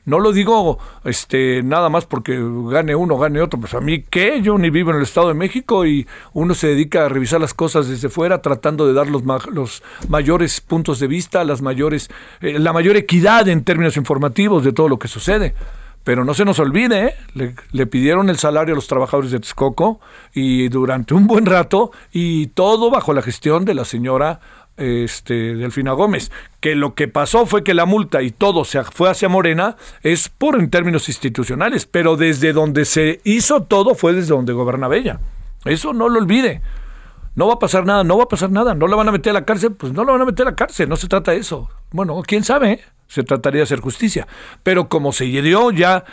No 0.05 0.19
lo 0.19 0.31
digo 0.31 0.77
este, 1.03 1.63
nada 1.63 1.89
más 1.89 2.05
porque 2.05 2.39
gane 2.69 2.95
uno, 2.95 3.17
gane 3.17 3.41
otro. 3.41 3.59
Pues 3.59 3.73
a 3.73 3.81
mí, 3.81 4.03
¿qué? 4.03 4.41
Yo 4.41 4.57
ni 4.57 4.69
vivo 4.69 4.91
en 4.91 4.97
el 4.97 5.03
Estado 5.03 5.29
de 5.29 5.33
México 5.33 5.85
y 5.85 6.07
uno 6.33 6.53
se 6.53 6.67
dedica 6.67 7.05
a 7.05 7.09
revisar 7.09 7.41
las 7.41 7.53
cosas 7.53 7.87
desde 7.89 8.09
fuera, 8.09 8.41
tratando 8.41 8.85
de 8.85 8.93
dar 8.93 9.07
los, 9.07 9.23
los 9.51 9.83
mayores 10.07 10.61
puntos 10.61 10.99
de 10.99 11.07
vista, 11.07 11.43
las 11.43 11.61
mayores, 11.61 12.09
eh, 12.41 12.59
la 12.59 12.71
mayor 12.71 12.95
equidad 12.97 13.47
en 13.47 13.63
términos 13.63 13.97
informativos 13.97 14.63
de 14.63 14.73
todo 14.73 14.89
lo 14.89 14.99
que 14.99 15.07
sucede. 15.07 15.55
Pero 16.03 16.23
no 16.23 16.35
se 16.35 16.45
nos 16.45 16.59
olvide, 16.59 17.05
¿eh? 17.05 17.15
le, 17.33 17.55
le, 17.71 17.87
pidieron 17.87 18.29
el 18.29 18.37
salario 18.37 18.75
a 18.75 18.75
los 18.75 18.85
trabajadores 18.85 19.31
de 19.31 19.39
Texcoco 19.39 19.99
y 20.35 20.69
durante 20.69 21.15
un 21.15 21.25
buen 21.25 21.47
rato 21.47 21.91
y 22.11 22.45
todo 22.47 22.91
bajo 22.91 23.11
la 23.11 23.23
gestión 23.23 23.65
de 23.65 23.73
la 23.73 23.85
señora 23.85 24.39
este, 24.77 25.55
Delfina 25.55 25.93
Gómez, 25.93 26.31
que 26.59 26.75
lo 26.75 26.95
que 26.95 27.07
pasó 27.07 27.45
fue 27.45 27.63
que 27.63 27.73
la 27.73 27.85
multa 27.85 28.21
y 28.21 28.31
todo 28.31 28.65
se 28.65 28.83
fue 28.83 29.09
hacia 29.09 29.29
Morena 29.29 29.77
es 30.01 30.29
por 30.29 30.55
en 30.59 30.69
términos 30.69 31.07
institucionales, 31.09 31.85
pero 31.85 32.17
desde 32.17 32.53
donde 32.53 32.85
se 32.85 33.21
hizo 33.23 33.63
todo 33.63 33.95
fue 33.95 34.13
desde 34.13 34.33
donde 34.33 34.53
gobernaba 34.53 34.95
ella. 34.95 35.19
Eso 35.65 35.93
no 35.93 36.09
lo 36.09 36.19
olvide. 36.19 36.61
no 37.35 37.47
va 37.47 37.55
a 37.55 37.59
pasar 37.59 37.85
nada, 37.85 38.03
no 38.03 38.17
va 38.17 38.25
a 38.25 38.29
pasar 38.29 38.51
nada, 38.51 38.75
no 38.75 38.87
la 38.87 38.95
van 38.95 39.09
a 39.09 39.11
meter 39.11 39.31
a 39.31 39.33
la 39.33 39.45
cárcel, 39.45 39.73
pues 39.73 39.91
no 39.93 40.05
la 40.05 40.13
van 40.13 40.21
a 40.21 40.25
meter 40.25 40.47
a 40.47 40.51
la 40.51 40.55
cárcel, 40.55 40.87
no 40.87 40.95
se 40.95 41.07
trata 41.07 41.31
de 41.31 41.37
eso. 41.37 41.69
Bueno, 41.91 42.21
quién 42.25 42.43
sabe, 42.43 42.71
¿eh? 42.71 42.81
se 43.07 43.23
trataría 43.23 43.59
de 43.59 43.63
hacer 43.63 43.79
justicia. 43.79 44.27
Pero 44.63 44.89
como 44.89 45.11
se 45.11 45.25
dio 45.25 45.71
ya 45.71 46.05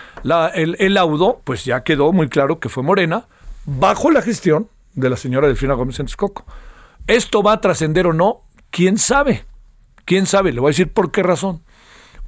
el, 0.54 0.76
el 0.78 0.94
laudo, 0.94 1.40
pues 1.44 1.64
ya 1.64 1.82
quedó 1.82 2.12
muy 2.12 2.28
claro 2.28 2.58
que 2.60 2.68
fue 2.68 2.82
Morena, 2.82 3.26
bajo 3.64 4.10
la 4.10 4.22
gestión 4.22 4.68
de 4.94 5.10
la 5.10 5.16
señora 5.16 5.46
Delfina 5.46 5.74
Gómez 5.74 6.00
en. 6.00 6.06
¿Esto 7.06 7.42
va 7.42 7.52
a 7.52 7.60
trascender 7.60 8.06
o 8.06 8.12
no? 8.12 8.42
¿Quién 8.72 8.96
sabe? 8.96 9.44
¿Quién 10.06 10.24
sabe? 10.24 10.50
Le 10.50 10.58
voy 10.58 10.70
a 10.70 10.72
decir 10.72 10.90
por 10.90 11.12
qué 11.12 11.22
razón. 11.22 11.62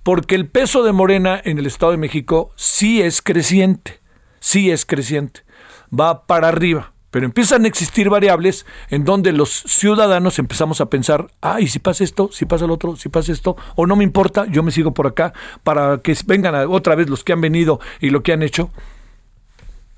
Porque 0.02 0.34
el 0.34 0.46
peso 0.46 0.84
de 0.84 0.92
Morena 0.92 1.40
en 1.42 1.58
el 1.58 1.64
Estado 1.64 1.92
de 1.92 1.98
México 1.98 2.52
sí 2.54 3.00
es 3.00 3.22
creciente, 3.22 4.02
sí 4.40 4.70
es 4.70 4.84
creciente, 4.84 5.40
va 5.88 6.26
para 6.26 6.48
arriba. 6.48 6.92
Pero 7.10 7.24
empiezan 7.24 7.64
a 7.64 7.68
existir 7.68 8.10
variables 8.10 8.66
en 8.90 9.06
donde 9.06 9.32
los 9.32 9.62
ciudadanos 9.66 10.38
empezamos 10.38 10.82
a 10.82 10.90
pensar, 10.90 11.28
ay, 11.40 11.66
si 11.66 11.78
pasa 11.78 12.04
esto, 12.04 12.28
si 12.30 12.44
pasa 12.44 12.66
el 12.66 12.72
otro, 12.72 12.94
si 12.96 13.08
pasa 13.08 13.32
esto, 13.32 13.56
o 13.74 13.86
no 13.86 13.96
me 13.96 14.04
importa, 14.04 14.44
yo 14.46 14.62
me 14.62 14.70
sigo 14.70 14.92
por 14.92 15.06
acá 15.06 15.32
para 15.62 16.02
que 16.02 16.14
vengan 16.26 16.54
otra 16.68 16.94
vez 16.94 17.08
los 17.08 17.24
que 17.24 17.32
han 17.32 17.40
venido 17.40 17.80
y 18.00 18.10
lo 18.10 18.22
que 18.22 18.34
han 18.34 18.42
hecho. 18.42 18.70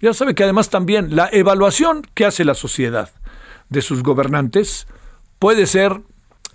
Ya 0.00 0.14
sabe 0.14 0.36
que 0.36 0.44
además 0.44 0.70
también 0.70 1.16
la 1.16 1.28
evaluación 1.32 2.02
que 2.14 2.24
hace 2.24 2.44
la 2.44 2.54
sociedad 2.54 3.10
de 3.68 3.82
sus 3.82 4.04
gobernantes 4.04 4.86
puede 5.40 5.66
ser 5.66 6.02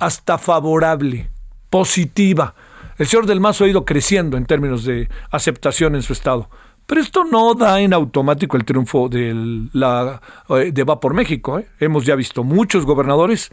hasta 0.02 0.40
favorable, 0.40 1.30
positiva. 1.70 2.56
El 2.98 3.06
señor 3.06 3.28
del 3.28 3.40
Mazo 3.40 3.66
ha 3.66 3.68
ido 3.68 3.86
creciendo 3.86 4.36
en 4.36 4.48
términos 4.48 4.84
de 4.84 5.08
aceptación 5.30 5.96
en 5.96 6.02
su 6.02 6.14
estado. 6.14 6.50
Pero 6.88 7.02
esto 7.02 7.24
no 7.24 7.54
da 7.54 7.80
en 7.80 7.94
automático 7.94 8.58
el 8.58 8.66
triunfo 8.66 9.10
de, 9.10 9.68
la, 9.74 10.20
eh, 10.50 10.72
de 10.74 10.84
Va 10.84 11.00
por 11.00 11.14
México. 11.14 11.60
¿eh? 11.60 11.68
Hemos 11.80 12.04
ya 12.04 12.16
visto 12.16 12.44
muchos 12.44 12.84
gobernadores. 12.84 13.52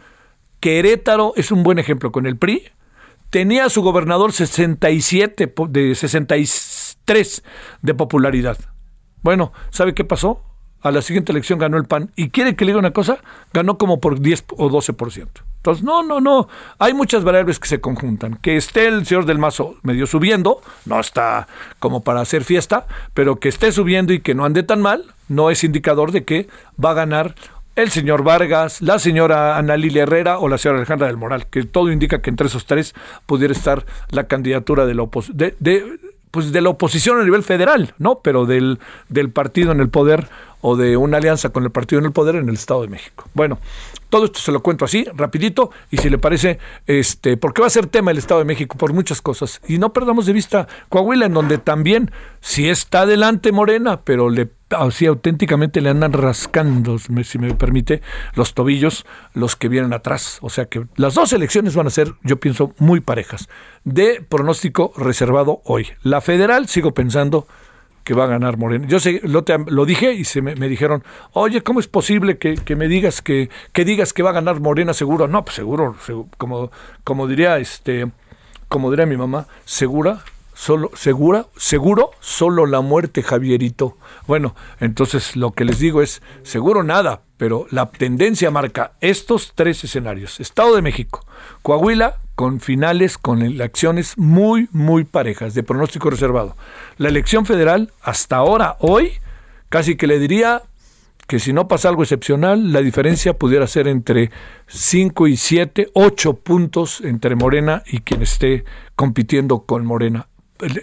Querétaro 0.59 1.33
es 1.35 1.51
un 1.51 1.61
buen 1.61 1.77
ejemplo 1.77 2.11
con 2.11 2.25
el 2.25 2.35
PRI. 2.35 2.63
Tenía 3.29 3.65
a 3.65 3.69
su 3.69 3.83
gobernador 3.83 4.33
67 4.33 5.53
de 5.69 5.93
63 5.93 7.43
de 7.83 7.93
popularidad. 7.93 8.57
Bueno, 9.21 9.53
¿sabe 9.69 9.93
qué 9.93 10.03
pasó? 10.03 10.43
A 10.81 10.89
la 10.89 11.03
siguiente 11.03 11.31
elección 11.31 11.59
ganó 11.59 11.77
el 11.77 11.85
PAN. 11.85 12.11
¿Y 12.15 12.29
quiere 12.29 12.55
que 12.55 12.65
le 12.65 12.71
diga 12.71 12.79
una 12.79 12.91
cosa? 12.91 13.19
Ganó 13.53 13.77
como 13.77 13.99
por 13.99 14.19
10 14.19 14.45
o 14.57 14.69
12%. 14.69 15.27
Entonces, 15.59 15.83
no, 15.83 16.03
no, 16.03 16.21
no. 16.21 16.47
Hay 16.79 16.93
muchas 16.93 17.25
variables 17.25 17.59
que 17.59 17.67
se 17.67 17.81
conjuntan. 17.81 18.35
Que 18.41 18.55
esté 18.55 18.87
el 18.87 19.05
señor 19.05 19.25
del 19.25 19.39
Mazo 19.39 19.75
medio 19.83 20.07
subiendo, 20.07 20.61
no 20.85 20.99
está 20.99 21.47
como 21.79 22.01
para 22.01 22.21
hacer 22.21 22.45
fiesta, 22.45 22.87
pero 23.13 23.39
que 23.39 23.49
esté 23.49 23.73
subiendo 23.73 24.13
y 24.13 24.21
que 24.21 24.35
no 24.35 24.45
ande 24.45 24.63
tan 24.63 24.81
mal, 24.81 25.05
no 25.27 25.49
es 25.49 25.65
indicador 25.65 26.13
de 26.13 26.23
que 26.23 26.47
va 26.83 26.91
a 26.91 26.93
ganar 26.93 27.35
el 27.75 27.91
señor 27.91 28.23
Vargas, 28.23 28.81
la 28.81 28.99
señora 28.99 29.57
Ana 29.57 29.75
Lilia 29.75 30.03
Herrera 30.03 30.39
o 30.39 30.47
la 30.47 30.57
señora 30.57 30.79
Alejandra 30.79 31.07
del 31.07 31.17
Moral, 31.17 31.47
que 31.47 31.63
todo 31.63 31.91
indica 31.91 32.21
que 32.21 32.29
entre 32.29 32.47
esos 32.47 32.65
tres 32.65 32.93
pudiera 33.25 33.53
estar 33.53 33.85
la 34.11 34.25
candidatura 34.27 34.85
de 34.85 34.95
la 34.95 35.03
oposición. 35.03 35.37
de, 35.37 35.99
pues 36.31 36.51
de 36.51 36.61
la 36.61 36.69
oposición 36.69 37.19
a 37.19 37.23
nivel 37.23 37.43
federal, 37.43 37.93
¿no? 37.97 38.19
Pero 38.19 38.45
del, 38.45 38.79
del 39.07 39.31
partido 39.31 39.71
en 39.71 39.79
el 39.79 39.89
poder 39.89 40.27
o 40.61 40.75
de 40.75 40.97
una 40.97 41.17
alianza 41.17 41.49
con 41.49 41.63
el 41.63 41.71
partido 41.71 41.99
en 41.99 42.05
el 42.05 42.11
poder 42.11 42.35
en 42.35 42.49
el 42.49 42.55
Estado 42.55 42.81
de 42.81 42.87
México. 42.87 43.25
Bueno, 43.33 43.59
todo 44.09 44.25
esto 44.25 44.39
se 44.39 44.51
lo 44.51 44.61
cuento 44.61 44.85
así, 44.85 45.05
rapidito, 45.13 45.71
y 45.91 45.97
si 45.97 46.09
le 46.09 46.17
parece, 46.17 46.59
este, 46.87 47.37
porque 47.37 47.61
va 47.61 47.67
a 47.67 47.71
ser 47.71 47.87
tema 47.87 48.11
el 48.11 48.17
Estado 48.17 48.39
de 48.39 48.45
México 48.45 48.77
por 48.77 48.93
muchas 48.93 49.21
cosas. 49.21 49.61
Y 49.67 49.77
no 49.77 49.93
perdamos 49.93 50.25
de 50.25 50.33
vista 50.33 50.67
Coahuila, 50.89 51.27
en 51.27 51.33
donde 51.33 51.57
también, 51.59 52.11
si 52.41 52.69
está 52.69 53.01
adelante 53.01 53.51
Morena, 53.51 54.01
pero 54.01 54.29
le 54.29 54.49
así 54.71 55.05
auténticamente 55.05 55.81
le 55.81 55.89
andan 55.89 56.13
rascando, 56.13 56.99
si 56.99 57.39
me 57.39 57.53
permite, 57.55 58.01
los 58.35 58.53
tobillos 58.53 59.05
los 59.33 59.55
que 59.55 59.67
vienen 59.67 59.93
atrás. 59.93 60.39
O 60.41 60.49
sea 60.49 60.65
que 60.65 60.85
las 60.95 61.15
dos 61.15 61.33
elecciones 61.33 61.75
van 61.75 61.87
a 61.87 61.91
ser, 61.91 62.13
yo 62.23 62.39
pienso, 62.39 62.73
muy 62.77 62.99
parejas. 62.99 63.49
De 63.83 64.23
pronóstico 64.27 64.93
reservado 64.95 65.61
hoy. 65.65 65.87
La 66.03 66.21
federal, 66.21 66.67
sigo 66.67 66.93
pensando 66.93 67.47
que 68.09 68.15
va 68.15 68.23
a 68.23 68.27
ganar 68.27 68.57
Morena. 68.57 68.87
Yo 68.87 68.99
sé, 68.99 69.21
lo, 69.23 69.45
lo 69.67 69.85
dije 69.85 70.13
y 70.13 70.23
se 70.23 70.41
me, 70.41 70.55
dijeron, 70.67 71.03
oye, 71.33 71.61
¿cómo 71.61 71.79
es 71.79 71.87
posible 71.87 72.39
que, 72.39 72.75
me 72.75 72.87
digas 72.87 73.21
que, 73.21 73.51
que, 73.71 73.85
digas 73.85 74.13
que 74.13 74.23
va 74.23 74.31
a 74.31 74.33
ganar 74.33 74.59
Morena 74.59 74.95
seguro? 74.95 75.27
No, 75.27 75.45
pues 75.45 75.57
seguro, 75.57 75.95
como, 76.39 76.71
como 77.03 77.27
diría 77.27 77.59
este, 77.59 78.09
como 78.67 78.89
diría 78.89 79.05
mi 79.05 79.15
mamá, 79.15 79.45
segura, 79.63 80.23
solo, 80.55 80.89
segura, 80.95 81.45
seguro, 81.55 82.09
solo 82.19 82.65
la 82.65 82.81
muerte, 82.81 83.21
Javierito. 83.21 83.95
Bueno, 84.25 84.55
entonces 84.79 85.35
lo 85.35 85.51
que 85.51 85.63
les 85.63 85.77
digo 85.77 86.01
es, 86.01 86.23
seguro 86.41 86.81
nada, 86.81 87.21
pero 87.37 87.67
la 87.69 87.91
tendencia 87.91 88.49
marca 88.49 88.93
estos 89.01 89.51
tres 89.53 89.83
escenarios. 89.83 90.39
Estado 90.39 90.75
de 90.75 90.81
México, 90.81 91.23
Coahuila, 91.61 92.15
con 92.39 92.61
finales, 92.61 93.17
con 93.17 93.41
elecciones 93.41 94.17
muy, 94.17 94.69
muy 94.71 95.03
parejas, 95.03 95.55
de 95.55 95.61
pronóstico 95.61 96.09
reservado. 96.09 96.55
La 96.97 97.09
elección 97.09 97.45
federal, 97.45 97.91
hasta 98.01 98.37
ahora, 98.37 98.77
hoy, 98.79 99.11
casi 99.67 99.97
que 99.97 100.07
le 100.07 100.19
diría 100.19 100.61
que 101.27 101.39
si 101.39 101.51
no 101.51 101.67
pasa 101.67 101.89
algo 101.89 102.01
excepcional, 102.01 102.71
la 102.71 102.79
diferencia 102.79 103.33
pudiera 103.33 103.67
ser 103.67 103.89
entre 103.89 104.31
5 104.67 105.27
y 105.27 105.35
7, 105.35 105.89
8 105.93 106.33
puntos 106.35 107.01
entre 107.01 107.35
Morena 107.35 107.83
y 107.85 107.99
quien 107.99 108.21
esté 108.21 108.63
compitiendo 108.95 109.65
con 109.65 109.85
Morena 109.85 110.29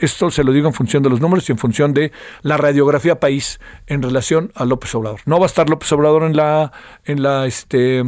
esto 0.01 0.31
se 0.31 0.43
lo 0.43 0.53
digo 0.53 0.69
en 0.69 0.73
función 0.73 1.03
de 1.03 1.11
los 1.11 1.21
números 1.21 1.47
y 1.51 1.53
en 1.53 1.59
función 1.59 1.93
de 1.93 2.11
la 2.41 2.57
radiografía 2.57 3.21
país 3.21 3.61
en 3.87 4.03
relación 4.03 4.51
a 4.55 4.65
López 4.65 4.95
Obrador. 4.95 5.21
No 5.27 5.39
va 5.39 5.45
a 5.45 5.49
estar 5.49 5.69
López 5.69 5.93
Obrador 5.93 6.23
en 6.23 6.35
la, 6.35 6.73
en 7.05 7.23
la, 7.23 7.45
este, 7.45 8.03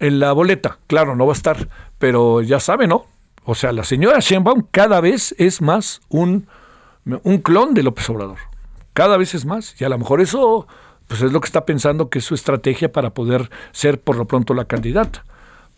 en 0.00 0.18
la 0.18 0.32
boleta, 0.32 0.78
claro, 0.86 1.14
no 1.14 1.26
va 1.26 1.32
a 1.32 1.36
estar, 1.36 1.68
pero 1.98 2.42
ya 2.42 2.58
sabe, 2.58 2.86
¿no? 2.86 3.06
O 3.44 3.54
sea, 3.54 3.72
la 3.72 3.84
señora 3.84 4.18
Sheinbaum 4.20 4.66
cada 4.70 5.00
vez 5.00 5.34
es 5.38 5.60
más 5.62 6.00
un, 6.08 6.46
un 7.04 7.38
clon 7.38 7.74
de 7.74 7.82
López 7.82 8.08
Obrador. 8.10 8.38
Cada 8.92 9.16
vez 9.16 9.34
es 9.34 9.44
más. 9.44 9.80
Y 9.80 9.84
a 9.84 9.88
lo 9.88 9.98
mejor 9.98 10.20
eso 10.20 10.66
pues 11.10 11.22
es 11.22 11.32
lo 11.32 11.40
que 11.40 11.46
está 11.46 11.66
pensando 11.66 12.08
que 12.08 12.20
es 12.20 12.24
su 12.24 12.36
estrategia 12.36 12.92
para 12.92 13.10
poder 13.10 13.50
ser 13.72 14.00
por 14.00 14.16
lo 14.16 14.26
pronto 14.26 14.54
la 14.54 14.66
candidata. 14.66 15.24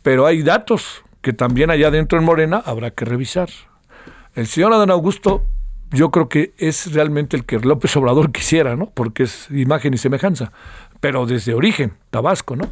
Pero 0.03 0.27
hay 0.27 0.43
datos 0.43 1.03
que 1.23 1.33
también 1.33 1.71
allá 1.71 1.91
dentro 1.91 2.19
en 2.19 2.25
Morena 2.25 2.63
habrá 2.67 2.91
que 2.91 3.07
revisar. 3.07 3.49
El 4.35 4.47
señor 4.47 4.75
Adán 4.75 4.91
Augusto, 4.91 5.45
yo 5.91 6.11
creo 6.11 6.29
que 6.29 6.53
es 6.59 6.93
realmente 6.93 7.37
el 7.37 7.47
que 7.47 7.59
López 7.59 7.97
Obrador 7.97 8.31
quisiera, 8.33 8.77
¿no? 8.77 8.91
Porque 8.91 9.23
es 9.23 9.51
imagen 9.51 9.95
y 9.95 9.99
semejanza, 9.99 10.53
pero 11.01 11.25
desde 11.25 11.55
origen, 11.55 11.95
Tabasco, 12.11 12.55
¿no? 12.55 12.69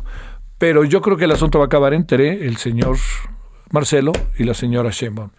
Pero 0.60 0.84
yo 0.84 1.00
creo 1.00 1.16
que 1.16 1.24
el 1.24 1.32
asunto 1.32 1.58
va 1.58 1.64
a 1.64 1.66
acabar 1.66 1.94
entre 1.94 2.46
el 2.46 2.58
señor 2.58 2.98
Marcelo 3.70 4.12
y 4.38 4.44
la 4.44 4.52
señora 4.52 4.90
Sheinbaum. 4.90 5.30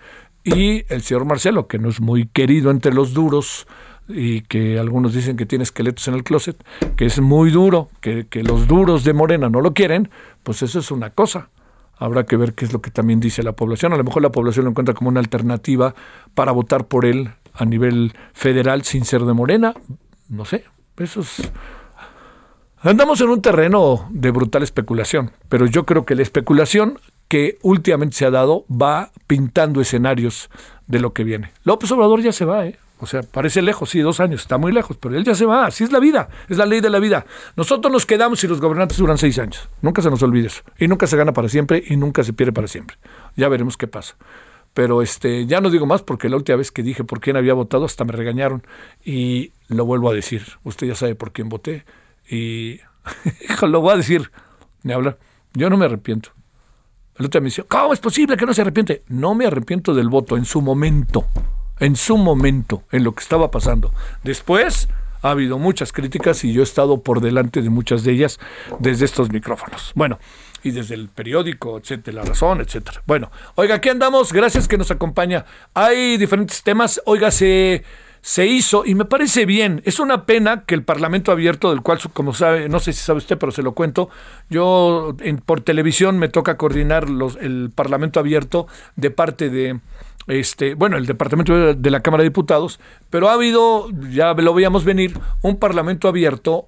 Y 0.44 0.84
el 0.92 1.04
señor 1.04 1.26
Marcelo, 1.26 1.68
que 1.68 1.78
no 1.78 1.90
es 1.90 2.02
muy 2.02 2.26
querido 2.26 2.72
entre 2.72 2.92
los 2.92 3.14
duros, 3.14 3.68
y 4.10 4.42
que 4.42 4.80
algunos 4.80 5.14
dicen 5.14 5.38
que 5.38 5.46
tiene 5.46 5.62
esqueletos 5.62 6.08
en 6.08 6.16
el 6.16 6.24
closet, 6.24 6.58
que 6.98 7.06
es 7.06 7.22
muy 7.22 7.52
duro, 7.52 7.90
que, 8.02 8.26
que 8.28 8.42
los 8.42 8.68
duros 8.68 9.04
de 9.04 9.14
Morena 9.14 9.48
no 9.48 9.62
lo 9.62 9.76
quieren, 9.76 10.10
pues 10.42 10.64
eso 10.64 10.80
es 10.80 10.90
una 10.90 11.12
cosa 11.12 11.50
habrá 12.02 12.26
que 12.26 12.36
ver 12.36 12.56
qué 12.56 12.66
es 12.66 12.74
lo 12.74 12.82
que 12.82 12.90
también 12.90 13.20
dice 13.20 13.44
la 13.44 13.52
población. 13.52 13.94
A 13.94 13.96
lo 13.96 14.04
mejor 14.04 14.24
la 14.24 14.32
población 14.32 14.66
lo 14.66 14.72
encuentra 14.72 14.96
como 14.96 15.12
una 15.12 15.20
alternativa 15.20 15.94
para 16.34 16.52
votar 16.52 16.88
por 16.88 17.06
él 17.06 17.30
a 17.54 17.64
nivel 17.64 18.14
federal 18.34 18.82
sin 18.82 19.06
ser 19.06 19.22
de 19.22 19.34
Morena. 19.34 19.76
No 20.28 20.44
sé, 20.44 20.64
eso 20.98 21.22
es... 21.22 21.52
Andamos 22.84 23.22
en 23.22 23.30
un 23.30 23.44
terreno 23.44 24.08
de 24.10 24.32
brutal 24.32 24.64
especulación, 24.64 25.30
pero 25.50 25.68
yo 25.68 25.86
creo 25.86 26.04
que 26.04 26.16
la 26.16 26.24
especulación 26.24 27.00
que 27.28 27.60
últimamente 27.62 28.16
se 28.16 28.26
ha 28.26 28.32
dado 28.32 28.66
va 28.68 29.12
pintando 29.28 29.82
escenarios 29.82 30.50
de 30.88 31.00
lo 31.00 31.14
que 31.14 31.24
viene. 31.24 31.52
López 31.64 31.92
Obrador 31.92 32.24
ya 32.24 32.32
se 32.32 32.44
va, 32.44 32.66
¿eh? 32.66 32.80
O 32.98 33.06
sea, 33.06 33.22
parece 33.22 33.62
lejos, 33.62 33.92
sí, 33.92 34.00
dos 34.00 34.20
años, 34.20 34.42
está 34.42 34.58
muy 34.58 34.72
lejos, 34.72 34.98
pero 34.98 35.16
él 35.16 35.24
ya 35.24 35.36
se 35.36 35.46
va, 35.46 35.68
así 35.68 35.84
es 35.84 35.92
la 35.92 36.00
vida, 36.00 36.30
es 36.50 36.58
la 36.58 36.66
ley 36.66 36.82
de 36.82 36.90
la 36.90 36.98
vida. 36.98 37.28
Nosotros 37.56 37.94
nos 37.94 38.08
quedamos 38.08 38.44
y 38.44 38.48
los 38.48 38.60
gobernantes 38.60 38.98
duran 38.98 39.20
seis 39.20 39.38
años, 39.38 39.70
nunca 39.84 40.02
se 40.02 40.10
nos 40.10 40.24
olvide 40.24 40.48
eso, 40.48 40.64
y 40.80 40.88
nunca 40.88 41.06
se 41.06 41.18
gana 41.18 41.34
para 41.34 41.50
siempre 41.50 41.84
y 41.88 41.98
nunca 41.98 42.24
se 42.24 42.34
pierde 42.34 42.52
para 42.52 42.68
siempre. 42.68 42.98
Ya 43.36 43.48
veremos 43.48 43.78
qué 43.78 43.86
pasa. 43.86 44.16
Pero 44.74 45.04
este, 45.04 45.46
ya 45.46 45.62
no 45.62 45.70
digo 45.70 45.86
más 45.86 46.02
porque 46.02 46.30
la 46.30 46.38
última 46.38 46.56
vez 46.56 46.72
que 46.72 46.82
dije 46.82 47.04
por 47.04 47.20
quién 47.20 47.38
había 47.38 47.54
votado 47.54 47.86
hasta 47.86 48.06
me 48.06 48.14
regañaron 48.14 48.64
y 49.06 49.52
lo 49.68 49.86
vuelvo 49.86 50.10
a 50.10 50.16
decir. 50.16 50.44
Usted 50.64 50.88
ya 50.88 50.96
sabe 50.96 51.14
por 51.14 51.32
quién 51.32 51.48
voté 51.48 51.84
y 52.32 52.80
lo 53.68 53.82
voy 53.82 53.94
a 53.94 53.98
decir, 53.98 54.32
ni 54.84 54.94
hablar. 54.94 55.20
Yo 55.54 55.70
no 55.70 55.78
me 55.78 55.86
arrepiento. 55.86 56.32
El 57.18 57.26
otro 57.26 57.42
me 57.42 57.46
dice, 57.46 57.64
¿cómo 57.64 57.94
es 57.94 58.00
posible 58.00 58.38
que 58.38 58.46
no 58.46 58.54
se 58.54 58.62
arrepiente? 58.62 59.04
No 59.08 59.36
me 59.36 59.46
arrepiento 59.46 59.94
del 59.94 60.10
voto 60.10 60.38
en 60.38 60.46
su 60.46 60.62
momento 60.62 61.28
en 61.82 61.96
su 61.96 62.16
momento, 62.16 62.84
en 62.92 63.04
lo 63.04 63.14
que 63.14 63.22
estaba 63.22 63.52
pasando. 63.52 63.92
Después 64.24 64.88
ha 65.24 65.32
habido 65.32 65.58
muchas 65.58 65.92
críticas 65.92 66.44
y 66.44 66.54
yo 66.54 66.62
he 66.62 66.64
estado 66.64 67.02
por 67.02 67.22
delante 67.22 67.62
de 67.62 67.70
muchas 67.70 68.04
de 68.04 68.14
ellas 68.14 68.40
desde 68.80 69.06
estos 69.06 69.32
micrófonos. 69.32 69.92
Bueno, 69.96 70.20
y 70.64 70.72
desde 70.72 70.94
el 70.94 71.10
periódico, 71.10 71.80
etcétera, 71.80 72.22
La 72.22 72.30
Razón, 72.30 72.62
etcétera. 72.62 73.02
Bueno, 73.08 73.32
oiga, 73.56 73.76
aquí 73.76 73.90
andamos, 73.90 74.32
gracias 74.32 74.68
que 74.68 74.78
nos 74.78 74.92
acompaña. 74.92 75.46
Hay 75.74 76.18
diferentes 76.18 76.62
temas, 76.62 77.02
oiga, 77.06 77.32
se, 77.32 77.84
se 78.22 78.46
hizo 78.46 78.86
y 78.86 78.96
me 78.96 79.06
parece 79.06 79.46
bien. 79.46 79.82
Es 79.86 80.00
una 80.00 80.26
pena 80.26 80.64
que 80.66 80.76
el 80.76 80.84
Parlamento 80.84 81.32
abierto, 81.32 81.72
del 81.72 81.82
cual, 81.82 82.00
como 82.14 82.34
sabe, 82.34 82.70
no 82.70 82.80
sé 82.80 82.94
si 82.94 83.00
sabe 83.00 83.18
usted, 83.18 83.38
pero 83.38 83.52
se 83.52 83.64
lo 83.64 83.74
cuento, 83.74 84.10
yo 84.50 85.16
en, 85.20 85.38
por 85.38 85.62
televisión 85.62 86.20
me 86.20 86.30
toca 86.30 86.58
coordinar 86.58 87.10
los, 87.10 87.36
el 87.38 87.72
Parlamento 87.74 88.20
abierto 88.20 88.68
de 88.96 89.12
parte 89.12 89.50
de, 89.50 89.80
este, 90.28 90.76
bueno, 90.76 90.98
el 90.98 91.08
Departamento 91.08 91.74
de 91.74 91.90
la 91.92 92.02
Cámara 92.02 92.24
de 92.24 92.30
Diputados, 92.30 92.80
pero 93.10 93.30
ha 93.30 93.34
habido, 93.34 93.90
ya 94.12 94.34
lo 94.34 94.54
veíamos 94.54 94.86
venir, 94.86 95.20
un 95.42 95.58
Parlamento 95.58 96.08
abierto 96.08 96.68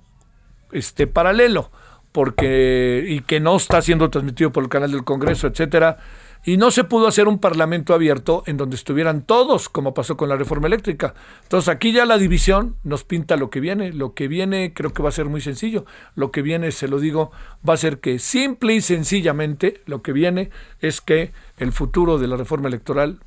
este, 0.72 1.06
paralelo, 1.06 1.70
porque, 2.12 3.06
y 3.08 3.22
que 3.22 3.40
no 3.40 3.56
está 3.56 3.82
siendo 3.82 4.10
transmitido 4.10 4.52
por 4.52 4.64
el 4.64 4.70
canal 4.70 4.92
del 4.92 5.04
Congreso, 5.04 5.48
etcétera 5.48 5.98
y 6.44 6.58
no 6.58 6.72
se 6.72 6.84
pudo 6.84 7.08
hacer 7.08 7.28
un 7.28 7.40
parlamento 7.40 7.94
abierto 7.94 8.44
en 8.46 8.58
donde 8.58 8.76
estuvieran 8.76 9.22
todos, 9.22 9.70
como 9.70 9.94
pasó 9.94 10.18
con 10.18 10.30
la 10.30 10.36
reforma 10.36 10.68
eléctrica. 10.68 11.14
Entonces 11.44 11.70
aquí 11.70 11.94
ya 11.94 12.06
la 12.06 12.18
división 12.18 12.76
nos 12.84 13.04
pinta 13.04 13.38
lo 13.38 13.50
que 13.50 13.60
viene. 13.60 13.94
Lo 13.94 14.14
que 14.14 14.28
viene 14.28 14.74
creo 14.74 14.94
que 14.94 15.04
va 15.04 15.10
a 15.10 15.14
ser 15.14 15.26
muy 15.26 15.42
sencillo. 15.42 15.86
Lo 16.16 16.32
que 16.32 16.42
viene, 16.42 16.72
se 16.72 16.88
lo 16.88 17.00
digo, 17.00 17.32
va 17.68 17.76
a 17.76 17.78
ser 17.78 18.00
que 18.00 18.20
simple 18.20 18.74
y 18.74 18.82
sencillamente 18.82 19.82
lo 19.86 20.02
que 20.02 20.12
viene 20.12 20.50
es 20.82 21.02
que 21.02 21.32
el 21.58 21.72
futuro 21.72 22.18
de 22.18 22.28
la 22.28 22.36
reforma 22.36 22.68
electoral 22.68 23.20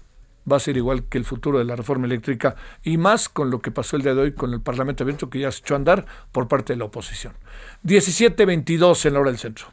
va 0.51 0.57
a 0.57 0.61
ser 0.61 0.77
igual 0.77 1.05
que 1.05 1.19
el 1.19 1.25
futuro 1.25 1.59
de 1.59 1.65
la 1.65 1.75
reforma 1.75 2.07
eléctrica 2.07 2.55
y 2.85 2.99
más 2.99 3.29
con 3.29 3.51
lo 3.51 3.61
que 3.61 3.71
pasó 3.71 3.97
el 3.97 4.03
día 4.03 4.15
de 4.15 4.21
hoy 4.23 4.33
con 4.33 4.53
el 4.53 4.61
Parlamento 4.61 5.03
abierto 5.03 5.29
que 5.29 5.41
ya 5.41 5.51
se 5.51 5.61
echó 5.61 5.75
a 5.75 5.79
andar 5.79 6.07
por 6.33 6.49
parte 6.49 6.73
de 6.73 6.79
la 6.79 6.85
oposición. 6.85 7.33
17.22 7.85 9.07
en 9.07 9.15
la 9.15 9.21
hora 9.21 9.31
del 9.31 9.39
centro. 9.39 9.67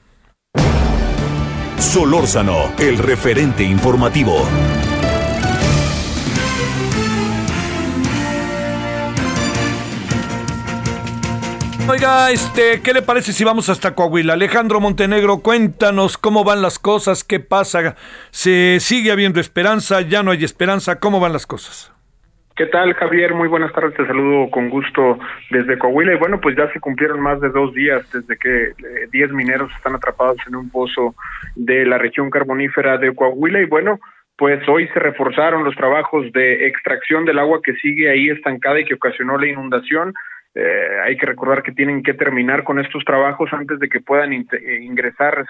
Solórzano, 1.83 2.71
el 2.79 2.97
referente 2.97 3.63
informativo. 3.63 4.47
Oiga, 11.87 12.31
este, 12.31 12.81
¿qué 12.81 12.93
le 12.93 13.03
parece 13.03 13.31
si 13.33 13.43
vamos 13.43 13.69
hasta 13.69 13.93
Coahuila? 13.93 14.33
Alejandro 14.33 14.79
Montenegro, 14.79 15.41
cuéntanos 15.41 16.17
cómo 16.17 16.43
van 16.43 16.63
las 16.63 16.79
cosas, 16.79 17.23
qué 17.23 17.39
pasa, 17.39 17.95
se 18.31 18.79
sigue 18.79 19.11
habiendo 19.11 19.39
esperanza, 19.39 20.01
ya 20.01 20.23
no 20.23 20.31
hay 20.31 20.43
esperanza, 20.43 20.99
¿cómo 20.99 21.19
van 21.19 21.33
las 21.33 21.45
cosas? 21.45 21.92
¿Qué 22.55 22.67
tal, 22.67 22.93
Javier? 22.93 23.33
Muy 23.33 23.47
buenas 23.47 23.73
tardes, 23.73 23.95
te 23.95 24.05
saludo 24.05 24.51
con 24.51 24.69
gusto 24.69 25.17
desde 25.49 25.79
Coahuila. 25.79 26.13
Y 26.13 26.17
bueno, 26.17 26.39
pues 26.39 26.55
ya 26.55 26.71
se 26.71 26.79
cumplieron 26.79 27.19
más 27.19 27.41
de 27.41 27.49
dos 27.49 27.73
días 27.73 28.07
desde 28.11 28.37
que 28.37 28.73
10 29.11 29.29
eh, 29.29 29.33
mineros 29.33 29.71
están 29.75 29.95
atrapados 29.95 30.37
en 30.45 30.55
un 30.57 30.69
pozo 30.69 31.15
de 31.55 31.83
la 31.83 31.97
región 31.97 32.29
carbonífera 32.29 32.99
de 32.99 33.15
Coahuila. 33.15 33.59
Y 33.59 33.65
bueno, 33.65 33.99
pues 34.37 34.61
hoy 34.69 34.87
se 34.89 34.99
reforzaron 34.99 35.63
los 35.63 35.75
trabajos 35.75 36.31
de 36.31 36.67
extracción 36.67 37.25
del 37.25 37.39
agua 37.39 37.59
que 37.63 37.73
sigue 37.73 38.11
ahí 38.11 38.29
estancada 38.29 38.79
y 38.79 38.85
que 38.85 38.93
ocasionó 38.93 39.35
la 39.39 39.47
inundación. 39.47 40.13
Eh, 40.55 40.99
hay 41.03 41.17
que 41.17 41.25
recordar 41.25 41.63
que 41.63 41.71
tienen 41.71 42.03
que 42.03 42.13
terminar 42.13 42.63
con 42.63 42.79
estos 42.79 43.03
trabajos 43.05 43.51
antes 43.53 43.79
de 43.79 43.89
que 43.89 44.01
puedan 44.01 44.33
eh, 44.33 44.45
ingresar 44.81 45.45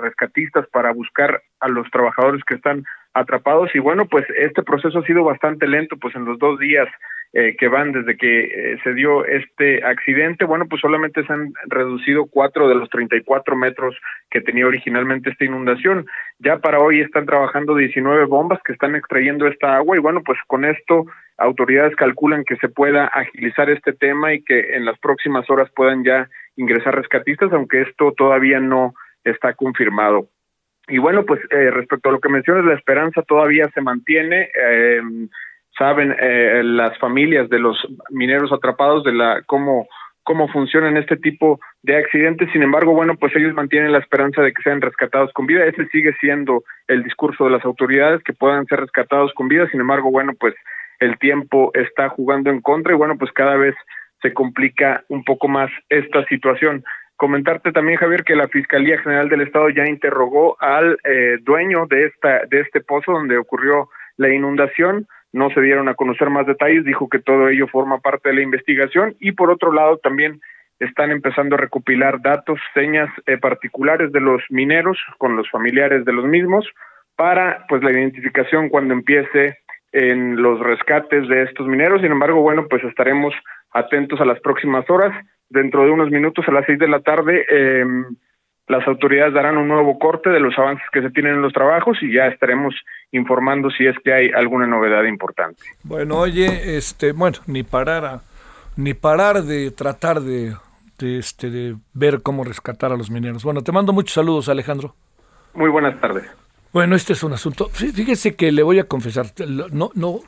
rescatistas 0.00 0.66
para 0.68 0.92
buscar 0.92 1.42
a 1.60 1.68
los 1.68 1.90
trabajadores 1.90 2.44
que 2.44 2.56
están 2.56 2.84
atrapados. 3.14 3.74
Y 3.74 3.78
bueno, 3.78 4.06
pues 4.06 4.26
este 4.36 4.62
proceso 4.62 4.98
ha 4.98 5.06
sido 5.06 5.24
bastante 5.24 5.66
lento, 5.66 5.96
pues 5.96 6.14
en 6.14 6.24
los 6.24 6.38
dos 6.38 6.58
días 6.58 6.88
eh, 7.34 7.56
que 7.58 7.68
van 7.68 7.92
desde 7.92 8.16
que 8.16 8.44
eh, 8.44 8.78
se 8.84 8.92
dio 8.92 9.24
este 9.24 9.82
accidente, 9.84 10.44
bueno, 10.44 10.66
pues 10.68 10.82
solamente 10.82 11.24
se 11.24 11.32
han 11.32 11.52
reducido 11.66 12.26
cuatro 12.26 12.68
de 12.68 12.74
los 12.74 12.90
34 12.90 13.56
metros 13.56 13.96
que 14.30 14.42
tenía 14.42 14.66
originalmente 14.66 15.30
esta 15.30 15.46
inundación. 15.46 16.04
Ya 16.40 16.58
para 16.58 16.78
hoy 16.80 17.00
están 17.00 17.24
trabajando 17.24 17.74
19 17.74 18.26
bombas 18.26 18.60
que 18.62 18.72
están 18.72 18.94
extrayendo 18.96 19.46
esta 19.46 19.76
agua 19.76 19.96
y 19.96 20.00
bueno, 20.00 20.22
pues 20.22 20.38
con 20.46 20.66
esto 20.66 21.06
autoridades 21.38 21.96
calculan 21.96 22.44
que 22.44 22.56
se 22.56 22.68
pueda 22.68 23.06
agilizar 23.06 23.70
este 23.70 23.94
tema 23.94 24.34
y 24.34 24.42
que 24.42 24.76
en 24.76 24.84
las 24.84 24.98
próximas 24.98 25.48
horas 25.48 25.70
puedan 25.74 26.04
ya 26.04 26.28
ingresar 26.56 26.94
rescatistas, 26.94 27.50
aunque 27.52 27.80
esto 27.80 28.12
todavía 28.12 28.60
no 28.60 28.92
está 29.24 29.54
confirmado. 29.54 30.28
Y 30.88 30.98
bueno, 30.98 31.24
pues 31.24 31.40
eh, 31.50 31.70
respecto 31.70 32.08
a 32.08 32.12
lo 32.12 32.20
que 32.20 32.28
mencionas, 32.28 32.66
la 32.66 32.74
esperanza 32.74 33.22
todavía 33.22 33.70
se 33.72 33.80
mantiene. 33.80 34.50
Eh, 34.54 35.00
saben 35.78 36.14
eh, 36.18 36.62
las 36.64 36.98
familias 36.98 37.48
de 37.48 37.58
los 37.58 37.76
mineros 38.10 38.52
atrapados 38.52 39.04
de 39.04 39.12
la 39.12 39.42
cómo 39.46 39.86
cómo 40.24 40.48
funcionan 40.48 40.96
este 40.96 41.16
tipo 41.16 41.60
de 41.82 41.96
accidentes. 41.96 42.50
Sin 42.52 42.62
embargo, 42.62 42.92
bueno, 42.92 43.16
pues 43.16 43.34
ellos 43.36 43.54
mantienen 43.54 43.92
la 43.92 43.98
esperanza 43.98 44.42
de 44.42 44.52
que 44.52 44.62
sean 44.62 44.80
rescatados 44.80 45.32
con 45.32 45.46
vida. 45.46 45.64
Ese 45.64 45.86
sigue 45.88 46.14
siendo 46.20 46.62
el 46.88 47.02
discurso 47.02 47.44
de 47.44 47.50
las 47.50 47.64
autoridades, 47.64 48.22
que 48.22 48.32
puedan 48.32 48.66
ser 48.66 48.80
rescatados 48.80 49.32
con 49.34 49.48
vida. 49.48 49.68
Sin 49.70 49.80
embargo, 49.80 50.10
bueno, 50.10 50.32
pues 50.38 50.54
el 51.00 51.18
tiempo 51.18 51.70
está 51.74 52.08
jugando 52.08 52.50
en 52.50 52.60
contra 52.60 52.92
y 52.92 52.96
bueno, 52.96 53.18
pues 53.18 53.32
cada 53.32 53.56
vez 53.56 53.74
se 54.20 54.32
complica 54.32 55.02
un 55.08 55.24
poco 55.24 55.48
más 55.48 55.70
esta 55.88 56.24
situación. 56.26 56.84
Comentarte 57.16 57.72
también, 57.72 57.98
Javier, 57.98 58.24
que 58.24 58.36
la 58.36 58.48
Fiscalía 58.48 58.98
General 58.98 59.28
del 59.28 59.42
Estado 59.42 59.68
ya 59.70 59.86
interrogó 59.86 60.56
al 60.60 60.98
eh, 61.04 61.38
dueño 61.42 61.86
de, 61.86 62.06
esta, 62.06 62.46
de 62.46 62.60
este 62.60 62.80
pozo 62.80 63.12
donde 63.12 63.36
ocurrió 63.36 63.88
la 64.16 64.32
inundación. 64.32 65.06
No 65.32 65.50
se 65.50 65.60
dieron 65.60 65.88
a 65.88 65.94
conocer 65.94 66.30
más 66.30 66.46
detalles, 66.46 66.84
dijo 66.84 67.08
que 67.08 67.18
todo 67.18 67.48
ello 67.48 67.66
forma 67.68 68.00
parte 68.00 68.28
de 68.28 68.36
la 68.36 68.42
investigación 68.42 69.16
y 69.18 69.32
por 69.32 69.50
otro 69.50 69.72
lado 69.72 69.98
también 69.98 70.40
están 70.78 71.10
empezando 71.10 71.54
a 71.54 71.58
recopilar 71.58 72.20
datos, 72.20 72.58
señas 72.74 73.08
eh, 73.26 73.38
particulares 73.38 74.12
de 74.12 74.20
los 74.20 74.42
mineros 74.50 74.98
con 75.18 75.36
los 75.36 75.48
familiares 75.50 76.04
de 76.04 76.12
los 76.12 76.24
mismos 76.24 76.68
para 77.16 77.64
pues 77.68 77.82
la 77.82 77.92
identificación 77.92 78.68
cuando 78.68 78.94
empiece 78.94 79.58
en 79.92 80.42
los 80.42 80.58
rescates 80.60 81.28
de 81.28 81.42
estos 81.42 81.66
mineros. 81.66 82.00
Sin 82.00 82.10
embargo, 82.10 82.40
bueno, 82.40 82.66
pues 82.68 82.82
estaremos 82.84 83.34
atentos 83.72 84.20
a 84.20 84.24
las 84.24 84.40
próximas 84.40 84.88
horas 84.90 85.12
dentro 85.48 85.84
de 85.84 85.90
unos 85.90 86.10
minutos 86.10 86.46
a 86.48 86.52
las 86.52 86.66
seis 86.66 86.78
de 86.78 86.88
la 86.88 87.00
tarde 87.00 87.46
eh, 87.48 87.84
las 88.68 88.86
autoridades 88.86 89.34
darán 89.34 89.58
un 89.58 89.68
nuevo 89.68 89.98
corte 89.98 90.30
de 90.30 90.40
los 90.40 90.56
avances 90.58 90.86
que 90.92 91.02
se 91.02 91.10
tienen 91.10 91.34
en 91.34 91.42
los 91.42 91.52
trabajos 91.52 91.98
y 92.02 92.12
ya 92.12 92.26
estaremos 92.26 92.74
informando 93.10 93.70
si 93.70 93.86
es 93.86 93.96
que 94.04 94.12
hay 94.12 94.30
alguna 94.30 94.66
novedad 94.66 95.04
importante. 95.04 95.62
Bueno, 95.82 96.18
oye, 96.18 96.76
este, 96.76 97.12
bueno, 97.12 97.38
ni 97.46 97.62
parar 97.62 98.20
ni 98.76 98.94
parar 98.94 99.42
de 99.42 99.70
tratar 99.70 100.20
de, 100.20 100.56
de, 100.98 101.18
este, 101.18 101.50
de 101.50 101.76
ver 101.92 102.22
cómo 102.22 102.44
rescatar 102.44 102.92
a 102.92 102.96
los 102.96 103.10
mineros. 103.10 103.44
Bueno, 103.44 103.62
te 103.62 103.72
mando 103.72 103.92
muchos 103.92 104.14
saludos, 104.14 104.48
Alejandro. 104.48 104.94
Muy 105.54 105.70
buenas 105.70 106.00
tardes. 106.00 106.24
Bueno, 106.72 106.96
este 106.96 107.12
es 107.12 107.22
un 107.22 107.34
asunto. 107.34 107.68
Fíjese 107.68 108.34
que 108.34 108.50
le 108.50 108.62
voy 108.62 108.78
a 108.78 108.84
confesar, 108.84 109.26
no, 109.72 109.90
no, 109.94 110.20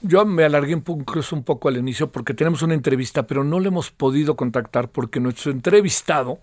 yo 0.00 0.24
me 0.24 0.44
alargué 0.44 0.72
incluso 0.72 1.36
un 1.36 1.44
poco 1.44 1.68
al 1.68 1.76
inicio 1.76 2.10
porque 2.10 2.32
tenemos 2.32 2.62
una 2.62 2.74
entrevista, 2.74 3.26
pero 3.26 3.44
no 3.44 3.60
le 3.60 3.68
hemos 3.68 3.90
podido 3.90 4.34
contactar 4.34 4.88
porque 4.88 5.20
nuestro 5.20 5.52
entrevistado 5.52 6.38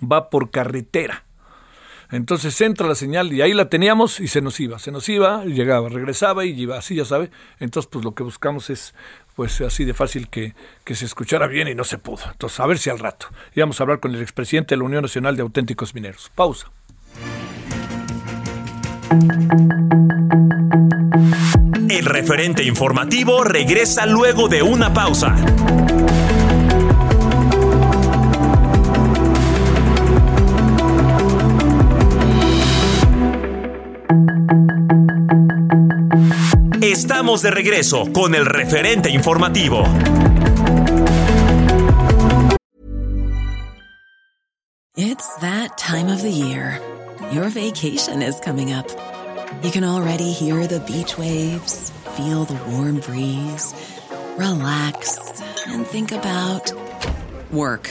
va 0.00 0.30
por 0.30 0.50
carretera. 0.50 1.24
Entonces 2.12 2.60
entra 2.60 2.88
la 2.88 2.96
señal 2.96 3.32
y 3.32 3.40
ahí 3.40 3.54
la 3.54 3.68
teníamos 3.68 4.18
y 4.18 4.26
se 4.26 4.40
nos 4.40 4.58
iba, 4.58 4.80
se 4.80 4.90
nos 4.90 5.08
iba, 5.08 5.44
llegaba, 5.44 5.88
regresaba 5.88 6.44
y 6.44 6.60
iba, 6.60 6.76
así 6.76 6.96
ya 6.96 7.04
sabe. 7.04 7.30
Entonces 7.60 7.88
pues 7.90 8.04
lo 8.04 8.14
que 8.14 8.24
buscamos 8.24 8.68
es 8.68 8.94
pues 9.36 9.60
así 9.60 9.84
de 9.84 9.94
fácil 9.94 10.28
que, 10.28 10.54
que 10.84 10.96
se 10.96 11.04
escuchara 11.04 11.46
bien 11.46 11.68
y 11.68 11.74
no 11.74 11.84
se 11.84 11.98
pudo. 11.98 12.22
Entonces 12.32 12.58
a 12.58 12.66
ver 12.66 12.78
si 12.78 12.90
al 12.90 12.98
rato. 12.98 13.28
íbamos 13.54 13.80
a 13.80 13.84
hablar 13.84 14.00
con 14.00 14.14
el 14.14 14.22
expresidente 14.22 14.74
de 14.74 14.78
la 14.78 14.84
Unión 14.84 15.02
Nacional 15.02 15.36
de 15.36 15.42
Auténticos 15.42 15.94
Mineros. 15.94 16.32
Pausa. 16.34 16.70
El 21.88 22.04
referente 22.04 22.64
informativo 22.64 23.44
regresa 23.44 24.06
luego 24.06 24.48
de 24.48 24.62
una 24.62 24.92
pausa. 24.92 25.36
Estamos 37.10 37.42
de 37.42 37.50
regreso 37.50 38.12
con 38.12 38.36
el 38.36 38.46
referente 38.46 39.10
informativo. 39.10 39.82
It's 44.96 45.34
that 45.40 45.76
time 45.76 46.06
of 46.06 46.22
the 46.22 46.30
year. 46.30 46.80
Your 47.32 47.48
vacation 47.48 48.22
is 48.22 48.38
coming 48.38 48.72
up. 48.72 48.86
You 49.64 49.72
can 49.72 49.82
already 49.82 50.30
hear 50.30 50.68
the 50.68 50.78
beach 50.86 51.18
waves, 51.18 51.90
feel 52.16 52.44
the 52.44 52.54
warm 52.70 53.00
breeze, 53.00 53.74
relax, 54.38 55.18
and 55.66 55.84
think 55.84 56.12
about 56.12 56.72
work. 57.50 57.90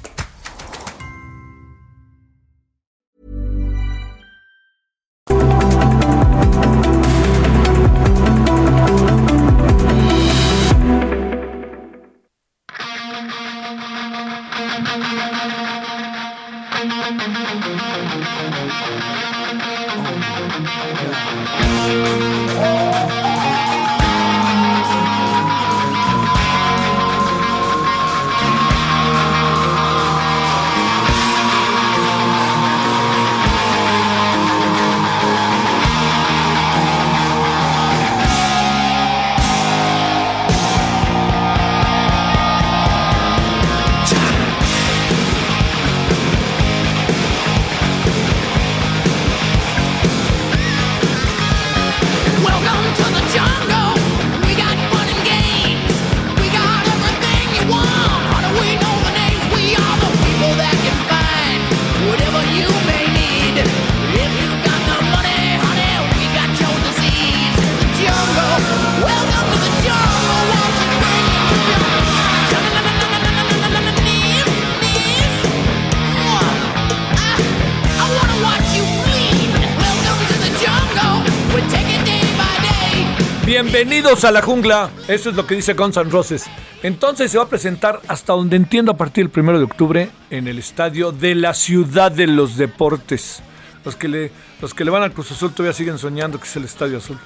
Bienvenidos 84.11 84.29
a 84.29 84.31
la 84.33 84.41
jungla. 84.41 84.89
Eso 85.07 85.29
es 85.29 85.37
lo 85.37 85.47
que 85.47 85.55
dice 85.55 85.73
Guns 85.73 85.95
N' 85.95 86.09
Roses. 86.11 86.43
Entonces 86.83 87.31
se 87.31 87.37
va 87.37 87.45
a 87.45 87.47
presentar 87.47 88.01
hasta 88.09 88.33
donde 88.33 88.57
entiendo 88.57 88.91
a 88.91 88.97
partir 88.97 89.23
del 89.23 89.31
primero 89.31 89.57
de 89.57 89.63
octubre 89.63 90.09
en 90.29 90.49
el 90.49 90.59
estadio 90.59 91.13
de 91.13 91.33
la 91.33 91.53
Ciudad 91.53 92.11
de 92.11 92.27
los 92.27 92.57
Deportes. 92.57 93.41
Los 93.85 93.95
que 93.95 94.09
le, 94.09 94.33
los 94.61 94.73
que 94.73 94.83
le 94.83 94.91
van 94.91 95.03
al 95.03 95.13
Cruz 95.13 95.31
Azul 95.31 95.53
todavía 95.53 95.71
siguen 95.71 95.97
soñando 95.97 96.39
que 96.41 96.43
es 96.43 96.53
el 96.57 96.65
Estadio 96.65 96.97
Azul. 96.97 97.17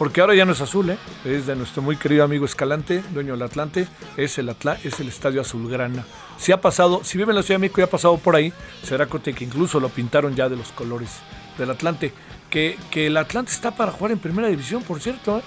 Porque 0.00 0.20
ahora 0.20 0.34
ya 0.34 0.44
no 0.44 0.50
es 0.50 0.60
azul, 0.60 0.90
¿eh? 0.90 0.98
es 1.24 1.46
de 1.46 1.54
nuestro 1.54 1.80
muy 1.80 1.96
querido 1.96 2.24
amigo 2.24 2.44
Escalante, 2.44 3.04
dueño 3.14 3.34
del 3.34 3.42
Atlante, 3.42 3.86
es 4.16 4.36
el, 4.38 4.48
Atla- 4.48 4.78
es 4.82 4.98
el 4.98 5.06
Estadio 5.06 5.42
Azulgrana. 5.42 6.04
Si 6.38 6.50
ha 6.50 6.60
pasado, 6.60 7.02
si 7.04 7.18
vive 7.18 7.30
en 7.30 7.36
la 7.36 7.44
Ciudad 7.44 7.60
de 7.60 7.66
México 7.66 7.80
y 7.82 7.84
ha 7.84 7.90
pasado 7.90 8.18
por 8.18 8.34
ahí, 8.34 8.52
se 8.82 8.98
dará 8.98 9.06
que 9.06 9.44
incluso 9.44 9.78
lo 9.78 9.90
pintaron 9.90 10.34
ya 10.34 10.48
de 10.48 10.56
los 10.56 10.72
colores 10.72 11.10
del 11.56 11.70
Atlante. 11.70 12.12
Que, 12.50 12.76
que 12.90 13.06
el 13.06 13.16
Atlante 13.16 13.52
está 13.52 13.70
para 13.76 13.92
jugar 13.92 14.10
en 14.10 14.18
primera 14.18 14.48
división, 14.48 14.82
por 14.82 15.00
cierto. 15.00 15.38
¿eh? 15.38 15.42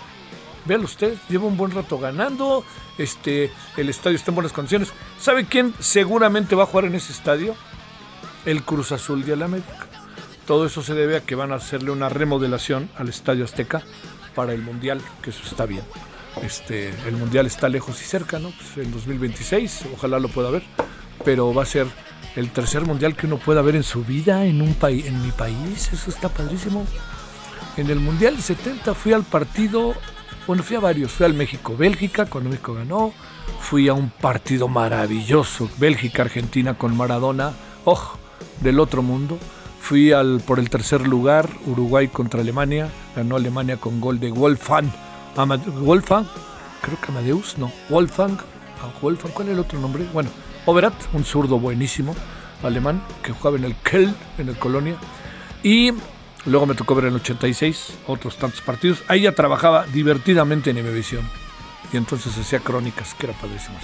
Véalo 0.66 0.86
usted, 0.86 1.16
lleva 1.30 1.46
un 1.46 1.58
buen 1.58 1.72
rato 1.72 2.00
ganando, 2.00 2.64
este, 2.98 3.52
el 3.78 3.90
estadio 3.90 4.16
está 4.16 4.32
en 4.32 4.36
buenas 4.36 4.52
condiciones. 4.52 4.92
¿Sabe 5.20 5.46
quién 5.46 5.74
seguramente 5.80 6.56
va 6.56 6.64
a 6.64 6.66
jugar 6.66 6.86
en 6.86 6.96
ese 6.96 7.14
estadio? 7.14 7.56
El 8.46 8.64
Cruz 8.64 8.92
Azul 8.92 9.24
de 9.24 9.34
América. 9.34 9.88
Todo 10.48 10.66
eso 10.66 10.84
se 10.84 10.94
debe 10.94 11.18
a 11.18 11.22
que 11.22 11.36
van 11.36 11.52
a 11.52 11.56
hacerle 11.56 11.92
una 11.92 12.10
remodelación 12.10 12.90
al 12.98 13.10
Estadio 13.10 13.46
Azteca 13.46 13.84
para 14.36 14.54
el 14.54 14.62
Mundial, 14.62 15.02
que 15.22 15.32
eso 15.32 15.42
está 15.44 15.66
bien. 15.66 15.84
Este, 16.44 16.90
el 17.08 17.16
Mundial 17.16 17.46
está 17.46 17.70
lejos 17.70 18.00
y 18.02 18.06
cerca, 18.06 18.38
¿no? 18.38 18.52
Pues 18.52 18.86
en 18.86 18.92
2026, 18.92 19.86
ojalá 19.96 20.20
lo 20.20 20.28
pueda 20.28 20.52
ver, 20.52 20.64
pero 21.24 21.54
va 21.54 21.64
a 21.64 21.66
ser 21.66 21.88
el 22.36 22.52
tercer 22.52 22.86
Mundial 22.86 23.16
que 23.16 23.26
uno 23.26 23.38
pueda 23.38 23.62
ver 23.62 23.76
en 23.76 23.84
su 23.84 24.04
vida 24.04 24.46
en 24.46 24.62
un 24.62 24.76
país, 24.76 25.06
en 25.06 25.22
mi 25.24 25.32
país, 25.32 25.90
eso 25.92 26.10
está 26.10 26.30
padrísimo. 26.30 26.86
En 27.78 27.90
el 27.90 28.00
Mundial 28.00 28.36
del 28.36 28.44
70 28.44 28.94
fui 28.94 29.14
al 29.14 29.24
partido, 29.24 29.96
bueno, 30.48 30.64
fui 30.64 30.76
a 30.76 30.80
varios, 30.80 31.12
fui 31.12 31.26
al 31.26 31.34
México-Bélgica 31.34 32.26
cuando 32.28 32.50
México 32.50 32.74
ganó, 32.74 33.14
fui 33.60 33.88
a 33.88 33.94
un 33.94 34.10
partido 34.10 34.68
maravilloso, 34.68 35.70
Bélgica-Argentina 35.78 36.76
con 36.76 36.96
Maradona, 36.96 37.54
oh, 37.86 38.12
del 38.62 38.80
otro 38.80 39.02
mundo. 39.02 39.38
Fui 39.82 40.12
al, 40.12 40.42
por 40.42 40.58
el 40.58 40.70
tercer 40.70 41.08
lugar, 41.08 41.48
Uruguay 41.68 42.08
contra 42.08 42.42
Alemania, 42.42 42.90
ganó 43.16 43.36
Alemania 43.36 43.78
con 43.78 44.02
gol 44.02 44.20
de 44.20 44.32
Wolfgang, 44.32 44.90
Amad- 45.36 45.64
Wolfgang, 45.80 46.26
creo 46.82 47.00
que 47.00 47.12
Amadeus, 47.12 47.58
no, 47.60 47.72
Wolfgang, 47.90 48.38
ah, 48.82 48.90
Wolfgang, 49.02 49.32
¿cuál 49.34 49.48
es 49.50 49.54
el 49.54 49.60
otro 49.60 49.80
nombre? 49.80 50.08
Bueno, 50.12 50.30
Overath, 50.66 51.14
un 51.14 51.24
zurdo 51.24 51.60
buenísimo, 51.60 52.16
alemán, 52.64 53.04
que 53.22 53.32
jugaba 53.32 53.58
en 53.58 53.66
el 53.66 53.76
Köln, 53.76 54.16
en 54.40 54.50
el 54.50 54.58
Colonia, 54.58 54.96
y 55.62 55.92
luego 56.46 56.66
me 56.66 56.76
tocó 56.76 56.96
ver 56.96 57.06
en 57.06 57.12
el 57.12 57.16
86 57.18 57.98
otros 58.08 58.38
tantos 58.38 58.62
partidos. 58.62 59.04
Ahí 59.08 59.22
ya 59.22 59.34
trabajaba 59.34 59.86
divertidamente 59.88 60.70
en 60.70 60.78
Emevisión. 60.78 61.28
Y 61.92 61.98
entonces 61.98 62.38
hacía 62.38 62.60
crónicas, 62.60 63.14
que 63.14 63.28
era 63.28 63.40
padrísimas. 63.40 63.84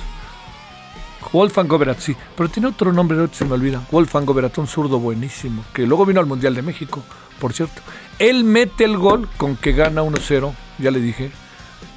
Wolfgang 1.31 1.71
Overath, 1.71 1.99
sí, 1.99 2.15
pero 2.35 2.49
tiene 2.49 2.67
otro 2.67 2.91
nombre, 2.91 3.17
ahorita 3.17 3.37
se 3.37 3.45
me 3.45 3.53
olvida. 3.53 3.81
Wolfgang 3.91 4.29
Overath, 4.29 4.57
un 4.57 4.67
zurdo 4.67 4.99
buenísimo, 4.99 5.63
que 5.73 5.85
luego 5.85 6.05
vino 6.05 6.19
al 6.19 6.25
Mundial 6.25 6.55
de 6.55 6.61
México, 6.61 7.03
por 7.39 7.53
cierto. 7.53 7.81
Él 8.19 8.43
mete 8.43 8.83
el 8.83 8.97
gol 8.97 9.29
con 9.37 9.55
que 9.55 9.71
gana 9.71 10.03
1-0, 10.03 10.53
ya 10.79 10.91
le 10.91 10.99
dije, 10.99 11.31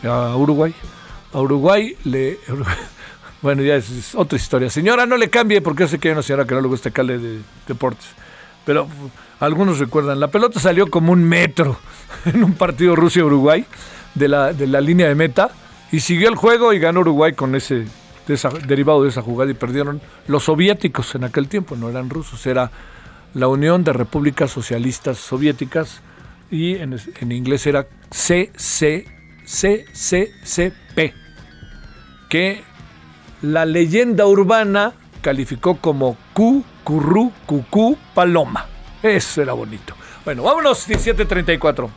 a 0.04 0.36
Uruguay. 0.36 0.74
A 1.32 1.40
Uruguay 1.40 1.96
le... 2.04 2.38
Bueno, 3.42 3.62
ya 3.62 3.76
es, 3.76 3.90
es 3.90 4.14
otra 4.14 4.38
historia. 4.38 4.70
Señora, 4.70 5.04
no 5.04 5.18
le 5.18 5.28
cambie, 5.28 5.60
porque 5.60 5.82
yo 5.82 5.88
sé 5.88 5.98
que 5.98 6.08
hay 6.08 6.12
una 6.12 6.22
señora 6.22 6.46
que 6.46 6.54
no 6.54 6.62
le 6.62 6.68
gusta 6.68 6.90
que 6.90 6.98
hable 7.02 7.18
de 7.18 7.40
deportes. 7.68 8.06
Pero 8.64 8.88
algunos 9.40 9.78
recuerdan, 9.78 10.20
la 10.20 10.28
pelota 10.28 10.58
salió 10.60 10.90
como 10.90 11.12
un 11.12 11.24
metro 11.24 11.76
en 12.24 12.42
un 12.42 12.54
partido 12.54 12.96
Rusia-Uruguay 12.96 13.64
de 14.14 14.28
la, 14.28 14.52
de 14.52 14.66
la 14.66 14.80
línea 14.80 15.08
de 15.08 15.14
meta 15.14 15.50
y 15.92 16.00
siguió 16.00 16.28
el 16.28 16.36
juego 16.36 16.72
y 16.72 16.78
ganó 16.78 17.00
Uruguay 17.00 17.34
con 17.34 17.54
ese 17.54 17.86
derivado 18.66 19.02
de 19.02 19.10
esa 19.10 19.22
jugada 19.22 19.50
y 19.50 19.54
perdieron 19.54 20.00
los 20.28 20.44
soviéticos 20.44 21.14
en 21.14 21.24
aquel 21.24 21.48
tiempo, 21.48 21.76
no 21.76 21.90
eran 21.90 22.08
rusos, 22.08 22.46
era 22.46 22.70
la 23.34 23.48
Unión 23.48 23.84
de 23.84 23.92
Repúblicas 23.92 24.50
Socialistas 24.50 25.18
Soviéticas 25.18 26.00
y 26.50 26.76
en, 26.76 26.96
en 27.20 27.32
inglés 27.32 27.66
era 27.66 27.86
CC, 28.10 29.06
CCCP, 29.44 31.12
que 32.30 32.62
la 33.42 33.66
leyenda 33.66 34.26
urbana 34.26 34.94
calificó 35.20 35.76
como 35.76 36.16
Q, 36.32 36.64
Curru, 36.84 37.32
Cucú, 37.46 37.98
Paloma. 38.14 38.66
Eso 39.02 39.42
era 39.42 39.54
bonito. 39.54 39.94
Bueno, 40.24 40.42
vámonos, 40.44 40.86
1734. 40.86 41.90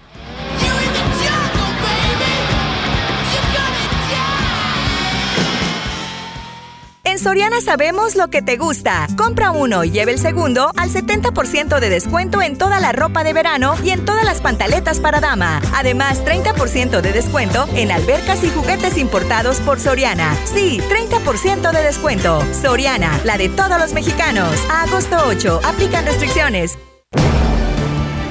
Soriana 7.17 7.61
sabemos 7.61 8.15
lo 8.15 8.29
que 8.29 8.41
te 8.41 8.57
gusta. 8.57 9.07
Compra 9.17 9.51
uno 9.51 9.83
y 9.83 9.91
lleve 9.91 10.11
el 10.11 10.19
segundo 10.19 10.71
al 10.75 10.89
70% 10.89 11.79
de 11.79 11.89
descuento 11.89 12.41
en 12.41 12.57
toda 12.57 12.79
la 12.79 12.91
ropa 12.91 13.23
de 13.23 13.33
verano 13.33 13.75
y 13.83 13.89
en 13.89 14.05
todas 14.05 14.23
las 14.23 14.41
pantaletas 14.41 14.99
para 14.99 15.19
dama. 15.19 15.61
Además, 15.73 16.23
30% 16.23 17.01
de 17.01 17.11
descuento 17.11 17.67
en 17.75 17.91
albercas 17.91 18.43
y 18.43 18.49
juguetes 18.49 18.97
importados 18.97 19.59
por 19.61 19.79
Soriana. 19.79 20.35
Sí, 20.45 20.79
30% 20.89 21.71
de 21.71 21.83
descuento. 21.83 22.43
Soriana, 22.53 23.19
la 23.23 23.37
de 23.37 23.49
todos 23.49 23.79
los 23.79 23.93
mexicanos. 23.93 24.53
A 24.69 24.83
agosto 24.83 25.17
8, 25.27 25.61
aplican 25.63 26.05
restricciones. 26.05 26.77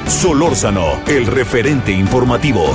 Solórzano, 0.06 1.00
el 1.06 1.26
referente 1.26 1.92
informativo. 1.92 2.74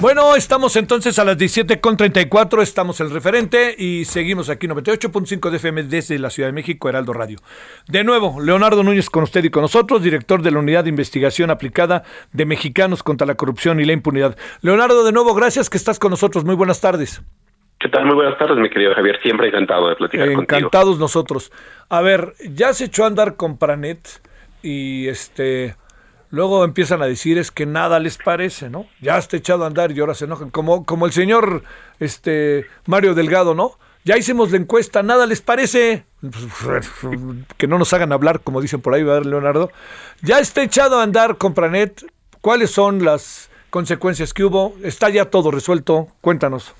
Bueno, 0.00 0.34
estamos 0.34 0.76
entonces 0.76 1.18
a 1.18 1.24
las 1.26 1.36
17.34, 1.36 2.62
estamos 2.62 2.98
el 3.02 3.10
referente 3.10 3.74
y 3.76 4.06
seguimos 4.06 4.48
aquí 4.48 4.66
98.5 4.66 5.50
de 5.50 5.56
FM 5.58 5.82
desde 5.82 6.18
la 6.18 6.30
Ciudad 6.30 6.48
de 6.48 6.54
México, 6.54 6.88
Heraldo 6.88 7.12
Radio. 7.12 7.36
De 7.86 8.02
nuevo, 8.02 8.40
Leonardo 8.40 8.82
Núñez 8.82 9.10
con 9.10 9.24
usted 9.24 9.44
y 9.44 9.50
con 9.50 9.60
nosotros, 9.60 10.02
director 10.02 10.40
de 10.40 10.52
la 10.52 10.60
Unidad 10.60 10.84
de 10.84 10.88
Investigación 10.88 11.50
Aplicada 11.50 12.02
de 12.32 12.46
Mexicanos 12.46 13.02
contra 13.02 13.26
la 13.26 13.34
Corrupción 13.34 13.78
y 13.78 13.84
la 13.84 13.92
Impunidad. 13.92 14.38
Leonardo, 14.62 15.04
de 15.04 15.12
nuevo, 15.12 15.34
gracias 15.34 15.68
que 15.68 15.76
estás 15.76 15.98
con 15.98 16.12
nosotros. 16.12 16.46
Muy 16.46 16.54
buenas 16.54 16.80
tardes. 16.80 17.22
¿Qué 17.78 17.90
tal? 17.90 18.06
Muy 18.06 18.14
buenas 18.14 18.38
tardes, 18.38 18.56
mi 18.56 18.70
querido 18.70 18.94
Javier. 18.94 19.20
Siempre 19.20 19.48
encantado 19.48 19.90
de 19.90 19.96
platicar 19.96 20.32
contigo. 20.32 20.42
Encantados 20.42 20.98
nosotros. 20.98 21.52
A 21.90 22.00
ver, 22.00 22.32
ya 22.54 22.72
se 22.72 22.86
echó 22.86 23.04
a 23.04 23.08
andar 23.08 23.36
con 23.36 23.58
Pranet 23.58 24.08
y 24.62 25.08
este 25.08 25.76
luego 26.30 26.64
empiezan 26.64 27.02
a 27.02 27.06
decir 27.06 27.38
es 27.38 27.50
que 27.50 27.66
nada 27.66 27.98
les 28.00 28.18
parece, 28.18 28.70
¿no? 28.70 28.86
Ya 29.00 29.18
está 29.18 29.36
echado 29.36 29.64
a 29.64 29.66
andar 29.66 29.92
y 29.92 30.00
ahora 30.00 30.14
se 30.14 30.24
enojan 30.24 30.50
como 30.50 30.84
como 30.84 31.06
el 31.06 31.12
señor 31.12 31.62
este 31.98 32.66
Mario 32.86 33.14
Delgado, 33.14 33.54
¿no? 33.54 33.76
Ya 34.04 34.16
hicimos 34.16 34.50
la 34.50 34.56
encuesta, 34.56 35.02
nada 35.02 35.26
les 35.26 35.42
parece. 35.42 36.04
Que 37.58 37.66
no 37.66 37.78
nos 37.78 37.92
hagan 37.92 38.12
hablar, 38.12 38.40
como 38.40 38.60
dicen 38.60 38.80
por 38.80 38.94
ahí, 38.94 39.02
¿verdad, 39.02 39.24
Leonardo? 39.24 39.70
Ya 40.22 40.38
está 40.38 40.62
echado 40.62 40.98
a 40.98 41.02
andar 41.02 41.36
con 41.36 41.54
Pranet. 41.54 42.02
¿Cuáles 42.40 42.70
son 42.70 43.04
las 43.04 43.50
consecuencias 43.68 44.32
que 44.32 44.44
hubo? 44.44 44.74
Está 44.82 45.10
ya 45.10 45.26
todo 45.26 45.50
resuelto. 45.50 46.08
Cuéntanos. 46.22 46.74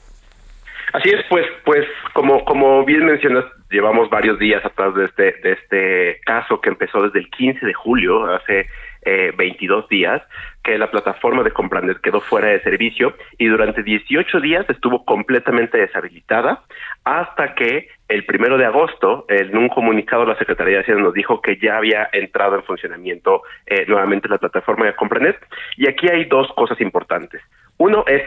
Así 0.93 1.11
es, 1.11 1.21
pues, 1.29 1.47
pues 1.65 1.87
como, 2.15 2.45
como 2.45 2.85
bien 2.85 3.05
mencionas, 3.05 3.45
llevamos 3.71 4.11
varios 4.11 4.39
días 4.39 4.65
atrás 4.65 4.95
de 4.95 5.05
este, 5.05 5.23
de 5.43 5.53
este 5.53 6.21
caso 6.25 6.61
que 6.61 6.71
empezó 6.71 7.03
desde 7.03 7.21
el 7.21 7.31
15 7.31 7.65
de 7.65 7.75
julio, 7.75 8.25
hace 8.27 8.67
eh, 9.03 9.33
22 9.37 9.89
días, 9.89 10.23
que 10.63 10.79
la 10.79 10.91
plataforma 10.91 11.43
de 11.43 11.53
Compranet 11.53 12.01
quedó 12.01 12.21
fuera 12.21 12.49
de 12.49 12.61
servicio 12.63 13.15
y 13.39 13.47
durante 13.47 13.83
18 13.83 14.41
días 14.41 14.69
estuvo 14.69 15.05
completamente 15.05 15.79
deshabilitada 15.79 16.63
hasta 17.05 17.55
que 17.55 17.89
el 18.09 18.25
primero 18.25 18.59
de 18.59 18.67
agosto, 18.67 19.25
en 19.29 19.57
un 19.57 19.69
comunicado, 19.69 20.25
la 20.27 20.37
Secretaría 20.37 20.77
de 20.77 20.81
Hacienda 20.81 21.05
nos 21.05 21.15
dijo 21.15 21.41
que 21.41 21.57
ya 21.57 21.77
había 21.77 22.09
entrado 22.13 22.57
en 22.57 22.65
funcionamiento 22.65 23.43
eh, 23.67 23.85
nuevamente 23.87 24.29
la 24.29 24.39
plataforma 24.39 24.87
de 24.87 24.97
Compranet. 24.97 25.37
Y 25.77 25.89
aquí 25.89 26.09
hay 26.09 26.25
dos 26.25 26.49
cosas 26.55 26.81
importantes. 26.81 27.41
Uno 27.79 28.05
es 28.07 28.23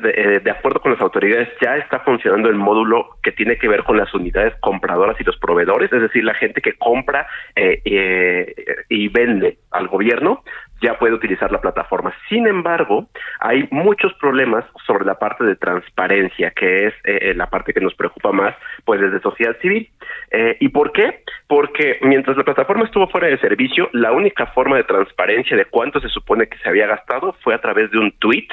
de, 0.00 0.10
eh, 0.10 0.40
de, 0.40 0.50
acuerdo 0.50 0.80
con 0.80 0.92
las 0.92 1.00
autoridades, 1.00 1.48
ya 1.60 1.76
está 1.76 2.00
funcionando 2.00 2.48
el 2.48 2.56
módulo 2.56 3.16
que 3.22 3.32
tiene 3.32 3.56
que 3.56 3.68
ver 3.68 3.84
con 3.84 3.96
las 3.96 4.12
unidades 4.14 4.54
compradoras 4.60 5.20
y 5.20 5.24
los 5.24 5.36
proveedores, 5.38 5.92
es 5.92 6.02
decir, 6.02 6.24
la 6.24 6.34
gente 6.34 6.60
que 6.60 6.74
compra 6.74 7.26
eh, 7.54 7.80
eh, 7.84 8.54
y 8.88 9.08
vende 9.08 9.58
al 9.70 9.88
gobierno 9.88 10.42
ya 10.82 10.98
puede 10.98 11.14
utilizar 11.14 11.50
la 11.50 11.60
plataforma. 11.60 12.14
Sin 12.28 12.46
embargo, 12.46 13.08
hay 13.40 13.66
muchos 13.70 14.12
problemas 14.14 14.64
sobre 14.86 15.04
la 15.04 15.18
parte 15.18 15.44
de 15.44 15.56
transparencia, 15.56 16.50
que 16.50 16.86
es 16.88 16.94
eh, 17.04 17.34
la 17.34 17.48
parte 17.48 17.72
que 17.72 17.80
nos 17.80 17.94
preocupa 17.94 18.32
más, 18.32 18.54
pues 18.84 19.00
desde 19.00 19.20
sociedad 19.20 19.56
civil. 19.60 19.88
Eh, 20.30 20.56
¿Y 20.60 20.68
por 20.68 20.92
qué? 20.92 21.22
Porque 21.46 21.98
mientras 22.02 22.36
la 22.36 22.44
plataforma 22.44 22.84
estuvo 22.84 23.08
fuera 23.08 23.28
de 23.28 23.38
servicio, 23.38 23.88
la 23.92 24.12
única 24.12 24.46
forma 24.48 24.76
de 24.76 24.84
transparencia 24.84 25.56
de 25.56 25.64
cuánto 25.64 26.00
se 26.00 26.08
supone 26.08 26.48
que 26.48 26.58
se 26.58 26.68
había 26.68 26.86
gastado 26.86 27.34
fue 27.42 27.54
a 27.54 27.60
través 27.60 27.90
de 27.90 27.98
un 27.98 28.12
tweet 28.18 28.48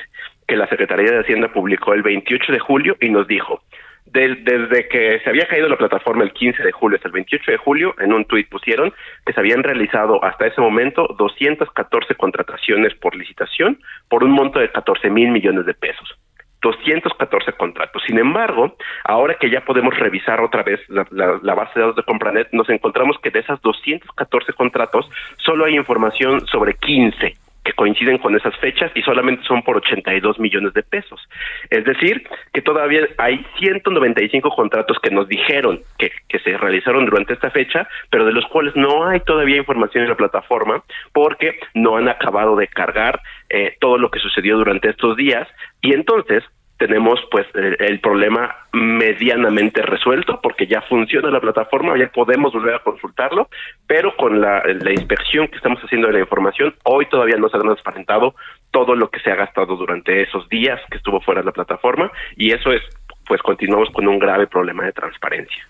que 0.47 0.55
la 0.55 0.67
Secretaría 0.67 1.11
de 1.11 1.19
Hacienda 1.19 1.51
publicó 1.51 1.93
el 1.93 2.03
28 2.03 2.51
de 2.51 2.59
julio 2.59 2.97
y 2.99 3.09
nos 3.09 3.27
dijo, 3.27 3.61
desde 4.05 4.87
que 4.87 5.19
se 5.23 5.29
había 5.29 5.47
caído 5.47 5.67
la 5.69 5.77
plataforma 5.77 6.23
el 6.23 6.33
15 6.33 6.61
de 6.63 6.71
julio 6.71 6.97
hasta 6.97 7.07
el 7.07 7.13
28 7.13 7.51
de 7.51 7.57
julio, 7.57 7.95
en 7.99 8.13
un 8.13 8.25
tuit 8.25 8.47
pusieron 8.49 8.93
que 9.25 9.33
se 9.33 9.39
habían 9.39 9.63
realizado 9.63 10.23
hasta 10.23 10.45
ese 10.45 10.61
momento 10.61 11.07
214 11.17 12.15
contrataciones 12.15 12.93
por 12.95 13.15
licitación 13.15 13.79
por 14.09 14.23
un 14.23 14.31
monto 14.31 14.59
de 14.59 14.71
14 14.71 15.09
mil 15.09 15.31
millones 15.31 15.65
de 15.65 15.73
pesos. 15.73 16.17
214 16.61 17.53
contratos. 17.53 18.01
Sin 18.07 18.17
embargo, 18.17 18.77
ahora 19.03 19.35
que 19.37 19.49
ya 19.49 19.65
podemos 19.65 19.97
revisar 19.97 20.39
otra 20.41 20.63
vez 20.63 20.79
la, 20.87 21.05
la, 21.11 21.39
la, 21.41 21.55
base 21.55 21.73
de 21.75 21.81
datos 21.81 21.97
de 21.97 22.03
Compranet, 22.03 22.47
nos 22.53 22.69
encontramos 22.69 23.17
que 23.21 23.31
de 23.31 23.39
esas 23.39 23.61
214 23.61 24.53
contratos 24.53 25.09
solo 25.37 25.65
hay 25.65 25.75
información 25.75 26.47
sobre 26.47 26.75
15 26.75 27.33
que 27.63 27.73
coinciden 27.73 28.17
con 28.17 28.35
esas 28.35 28.55
fechas 28.57 28.91
y 28.95 29.01
solamente 29.01 29.43
son 29.45 29.63
por 29.63 29.77
82 29.77 30.39
millones 30.39 30.73
de 30.73 30.83
pesos. 30.83 31.21
Es 31.69 31.85
decir, 31.85 32.27
que 32.53 32.61
todavía 32.61 33.07
hay 33.17 33.45
195 33.59 34.49
contratos 34.49 34.97
que 35.01 35.11
nos 35.11 35.27
dijeron 35.27 35.81
que, 35.97 36.11
que 36.27 36.39
se 36.39 36.57
realizaron 36.57 37.05
durante 37.05 37.33
esta 37.33 37.51
fecha, 37.51 37.87
pero 38.09 38.25
de 38.25 38.33
los 38.33 38.45
cuales 38.47 38.75
no 38.75 39.07
hay 39.07 39.19
todavía 39.21 39.57
información 39.57 40.03
en 40.03 40.09
la 40.09 40.17
plataforma 40.17 40.83
porque 41.13 41.59
no 41.73 41.97
han 41.97 42.09
acabado 42.09 42.55
de 42.55 42.67
cargar 42.67 43.21
eh, 43.49 43.75
todo 43.79 43.97
lo 43.97 44.11
que 44.11 44.19
sucedió 44.19 44.57
durante 44.57 44.89
estos 44.89 45.15
días 45.15 45.47
y 45.81 45.93
entonces 45.93 46.43
tenemos 46.87 47.17
pues 47.31 47.47
el, 47.53 47.77
el, 47.79 48.01
problema 48.01 48.53
medianamente 48.73 49.81
resuelto 49.81 50.41
porque 50.43 50.67
ya 50.67 50.81
funciona 50.81 51.31
la 51.31 51.39
plataforma, 51.39 51.97
ya 51.97 52.11
podemos 52.11 52.51
volver 52.51 52.75
a 52.75 52.79
consultarlo, 52.79 53.47
pero 53.87 54.13
con 54.17 54.41
la, 54.41 54.61
la, 54.65 54.91
inspección 54.91 55.47
que 55.47 55.55
estamos 55.55 55.79
haciendo 55.81 56.07
de 56.07 56.13
la 56.15 56.19
información, 56.19 56.75
hoy 56.83 57.05
todavía 57.05 57.37
no 57.37 57.47
se 57.47 57.55
ha 57.55 57.61
transparentado 57.61 58.35
todo 58.71 58.95
lo 58.95 59.09
que 59.09 59.21
se 59.21 59.31
ha 59.31 59.35
gastado 59.35 59.77
durante 59.77 60.23
esos 60.23 60.49
días 60.49 60.77
que 60.91 60.97
estuvo 60.97 61.21
fuera 61.21 61.39
de 61.39 61.45
la 61.45 61.53
plataforma 61.53 62.11
y 62.35 62.51
eso 62.51 62.73
es 62.73 62.81
pues 63.27 63.41
continuamos 63.41 63.89
con 63.91 64.05
un 64.05 64.19
grave 64.19 64.47
problema 64.47 64.83
de 64.83 64.91
transparencia. 64.91 65.65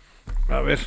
A 0.50 0.62
ver, 0.62 0.80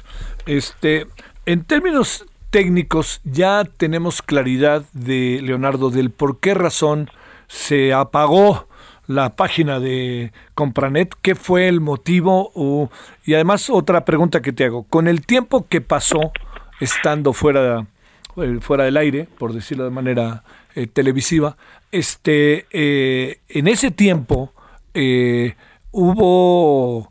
este 0.47 1.07
en 1.45 1.65
términos 1.65 2.27
técnicos 2.51 3.21
ya 3.23 3.63
tenemos 3.65 4.23
claridad 4.23 4.83
de 4.93 5.39
Leonardo 5.41 5.91
del 5.91 6.11
por 6.11 6.41
qué 6.41 6.53
razón 6.55 7.11
se 7.47 7.93
apagó 7.93 8.67
la 9.07 9.37
página 9.37 9.81
de 9.81 10.33
Compranet, 10.55 11.15
¿qué 11.23 11.35
fue 11.35 11.69
el 11.69 11.81
motivo? 11.81 12.51
Uh, 12.55 12.89
y 13.25 13.35
además 13.35 13.71
otra 13.71 14.05
pregunta 14.05 14.43
que 14.43 14.53
te 14.53 14.65
hago, 14.65 14.85
con 14.85 15.09
el 15.09 15.25
tiempo 15.25 15.67
que 15.69 15.81
pasó 15.81 16.33
estando 16.81 17.33
fuera, 17.33 17.87
eh, 18.37 18.59
fuera 18.61 18.85
del 18.85 18.97
aire, 18.97 19.29
por 19.39 19.53
decirlo 19.53 19.85
de 19.85 19.91
manera 19.91 20.45
eh, 20.75 20.87
televisiva, 20.87 21.57
este, 21.93 22.67
eh, 22.71 23.41
en 23.49 23.69
ese 23.69 23.91
tiempo 23.91 24.53
hubo 25.93 27.11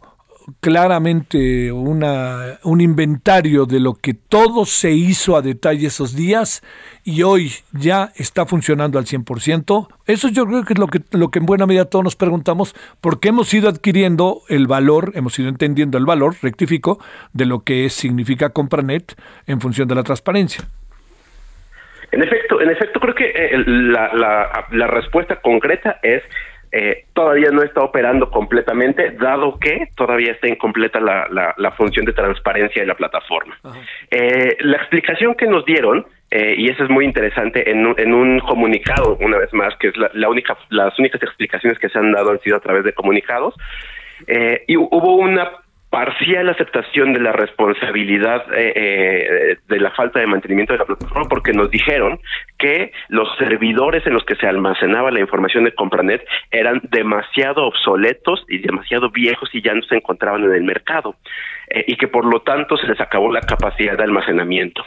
claramente 0.60 1.72
una, 1.72 2.60
un 2.64 2.82
inventario 2.82 3.66
de 3.66 3.80
lo 3.80 3.94
que 3.94 4.14
todo 4.14 4.66
se 4.66 4.92
hizo 4.92 5.36
a 5.36 5.42
detalle 5.42 5.88
esos 5.88 6.16
días 6.16 6.64
y 7.04 7.24
hoy 7.24 7.52
ya 7.72 8.12
está 8.16 8.46
funcionando 8.46 9.00
al 9.00 9.06
100%. 9.06 9.88
Eso 10.08 10.30
yo 10.30 10.46
creo 10.46 10.64
que 10.64 10.74
es 10.74 10.80
lo 10.80 10.88
que, 10.88 11.00
lo 11.12 11.30
que 11.30 11.40
en 11.40 11.46
buena 11.46 11.66
medida 11.66 11.86
todos 11.86 12.04
nos 12.04 12.16
preguntamos, 12.16 12.76
porque 13.02 13.30
hemos 13.30 13.54
ido 13.54 13.70
adquiriendo 13.70 14.42
el 14.50 14.68
valor, 14.68 15.12
hemos 15.16 15.38
ido 15.40 15.50
entendiendo 15.50 15.98
el 15.98 16.06
valor, 16.06 16.36
rectifico, 16.42 17.00
de 17.34 17.46
lo 17.46 17.60
que 17.60 17.90
significa 17.90 18.50
Compranet 18.50 19.16
en 19.48 19.62
función 19.62 19.88
de 19.88 19.96
la 19.96 20.04
transparencia. 20.04 20.66
En 22.12 22.24
efecto, 22.24 22.62
en 22.62 22.70
efecto 22.70 23.00
creo 23.00 23.16
que 23.16 23.26
eh, 23.26 23.58
la, 23.66 24.88
respuesta 24.88 25.42
concreta 25.42 26.00
es 26.02 26.24
eh, 26.78 27.06
todavía 27.14 27.52
no 27.52 27.62
está 27.64 27.82
operando 27.82 28.30
completamente, 28.30 29.12
dado 29.12 29.58
que 29.58 29.88
todavía 29.96 30.34
está 30.34 30.50
incompleta 30.50 31.00
la, 31.00 31.26
la, 31.32 31.54
la 31.58 31.72
función 31.72 32.06
de 32.06 32.12
transparencia 32.12 32.82
de 32.82 32.88
la 32.88 32.96
plataforma. 32.96 33.58
Eh, 34.12 34.58
la 34.60 34.78
explicación 34.78 35.36
que 35.36 35.48
nos 35.48 35.64
dieron, 35.64 36.06
eh, 36.32 36.56
y 36.58 36.70
eso 36.70 36.84
es 36.84 36.90
muy 36.90 37.06
interesante, 37.06 37.72
en 37.72 37.86
un, 37.86 37.98
en 37.98 38.14
un 38.14 38.40
comunicado, 38.40 39.18
una 39.22 39.38
vez 39.38 39.54
más, 39.54 39.74
que 39.78 39.88
es 39.88 39.96
la, 39.96 40.10
la, 40.14 40.28
única, 40.28 40.58
las 40.70 41.00
únicas 41.00 41.24
explicaciones 41.24 41.80
que 41.80 41.88
se 41.88 41.98
han 41.98 42.12
dado 42.12 42.32
han 42.32 42.42
sido 42.42 42.58
a 42.58 42.60
través 42.60 42.84
de 42.84 42.92
comunicados, 42.92 43.54
y 44.68 44.76
hubo 44.78 45.16
una 45.16 45.52
parcial 45.96 46.50
aceptación 46.50 47.14
de 47.14 47.22
la 47.22 47.32
responsabilidad 47.32 48.44
eh, 48.54 48.74
eh, 48.76 49.58
de 49.66 49.80
la 49.80 49.92
falta 49.92 50.20
de 50.20 50.28
mantenimiento 50.28 50.74
de 50.74 50.80
la 50.80 50.86
plataforma 50.86 51.30
porque 51.30 51.54
nos 51.54 51.72
dijeron 51.72 52.20
que 52.60 52.92
los 53.08 53.30
servidores 53.38 54.06
en 54.06 54.12
los 54.12 54.26
que 54.26 54.36
se 54.36 54.46
almacenaba 54.46 55.10
la 55.10 55.22
información 55.22 55.64
de 55.64 55.74
Compranet 55.74 56.22
eran 56.52 56.82
demasiado 56.92 57.66
obsoletos 57.66 58.44
y 58.50 58.58
demasiado 58.58 59.10
viejos 59.10 59.50
y 59.54 59.62
ya 59.62 59.74
no 59.74 59.84
se 59.84 59.96
encontraban 59.96 60.44
en 60.44 60.52
el 60.52 60.66
mercado 60.66 61.16
eh, 61.70 61.86
y 61.88 61.96
que 61.96 62.10
por 62.10 62.26
lo 62.26 62.42
tanto 62.42 62.76
se 62.76 62.88
les 62.88 63.00
acabó 63.00 63.32
la 63.32 63.40
capacidad 63.40 63.96
de 63.98 64.04
almacenamiento. 64.04 64.84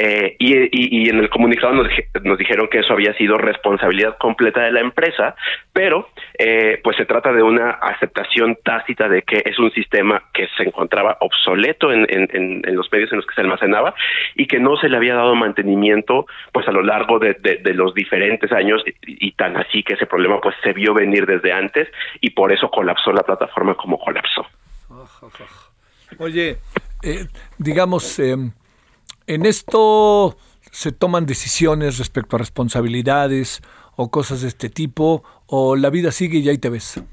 Eh, 0.00 0.36
y, 0.38 1.02
y, 1.02 1.08
en 1.08 1.18
el 1.18 1.28
comunicado 1.28 1.74
nos, 1.74 2.38
dijeron 2.38 2.68
que 2.68 2.78
eso 2.78 2.92
había 2.92 3.14
sido 3.14 3.36
responsabilidad 3.36 4.16
completa 4.16 4.62
de 4.62 4.70
la 4.70 4.78
empresa, 4.78 5.34
pero 5.72 6.10
eh, 6.38 6.80
pues 6.84 6.96
se 6.96 7.04
trata 7.04 7.32
de 7.32 7.42
una 7.42 7.70
aceptación 7.70 8.56
tácita 8.62 9.08
de 9.08 9.22
que 9.22 9.42
es 9.44 9.58
un 9.58 9.72
sistema 9.72 10.22
que 10.32 10.46
se 10.56 10.62
encontraba 10.62 11.16
obsoleto 11.18 11.90
en, 11.90 12.06
en, 12.10 12.62
en, 12.64 12.76
los 12.76 12.92
medios 12.92 13.10
en 13.10 13.16
los 13.16 13.26
que 13.26 13.34
se 13.34 13.40
almacenaba 13.40 13.92
y 14.36 14.46
que 14.46 14.60
no 14.60 14.76
se 14.76 14.88
le 14.88 14.96
había 14.96 15.16
dado 15.16 15.34
mantenimiento 15.34 16.26
pues 16.52 16.68
a 16.68 16.70
lo 16.70 16.82
largo 16.82 17.18
de, 17.18 17.34
de, 17.34 17.74
los 17.74 17.92
diferentes 17.92 18.52
años 18.52 18.84
y, 19.04 19.32
tan 19.32 19.56
así 19.56 19.82
que 19.82 19.94
ese 19.94 20.06
problema 20.06 20.40
pues 20.40 20.54
se 20.62 20.72
vio 20.74 20.94
venir 20.94 21.26
desde 21.26 21.52
antes 21.52 21.88
y 22.20 22.30
por 22.30 22.52
eso 22.52 22.70
colapsó 22.70 23.10
la 23.12 23.24
plataforma 23.24 23.74
como 23.74 23.98
colapsó. 23.98 24.46
Oye, 26.20 26.58
eh, 27.02 27.26
digamos... 27.58 28.20
En 29.28 29.44
esto 29.44 30.38
se 30.72 30.90
toman 30.90 31.26
decisiones 31.26 31.98
respecto 31.98 32.36
a 32.36 32.38
responsabilidades 32.38 33.60
o 33.94 34.10
cosas 34.10 34.40
de 34.40 34.48
este 34.48 34.70
tipo, 34.70 35.22
o 35.46 35.76
la 35.76 35.90
vida 35.90 36.12
sigue 36.12 36.38
y 36.38 36.48
ahí 36.48 36.56
te 36.56 36.70
ves. 36.70 37.04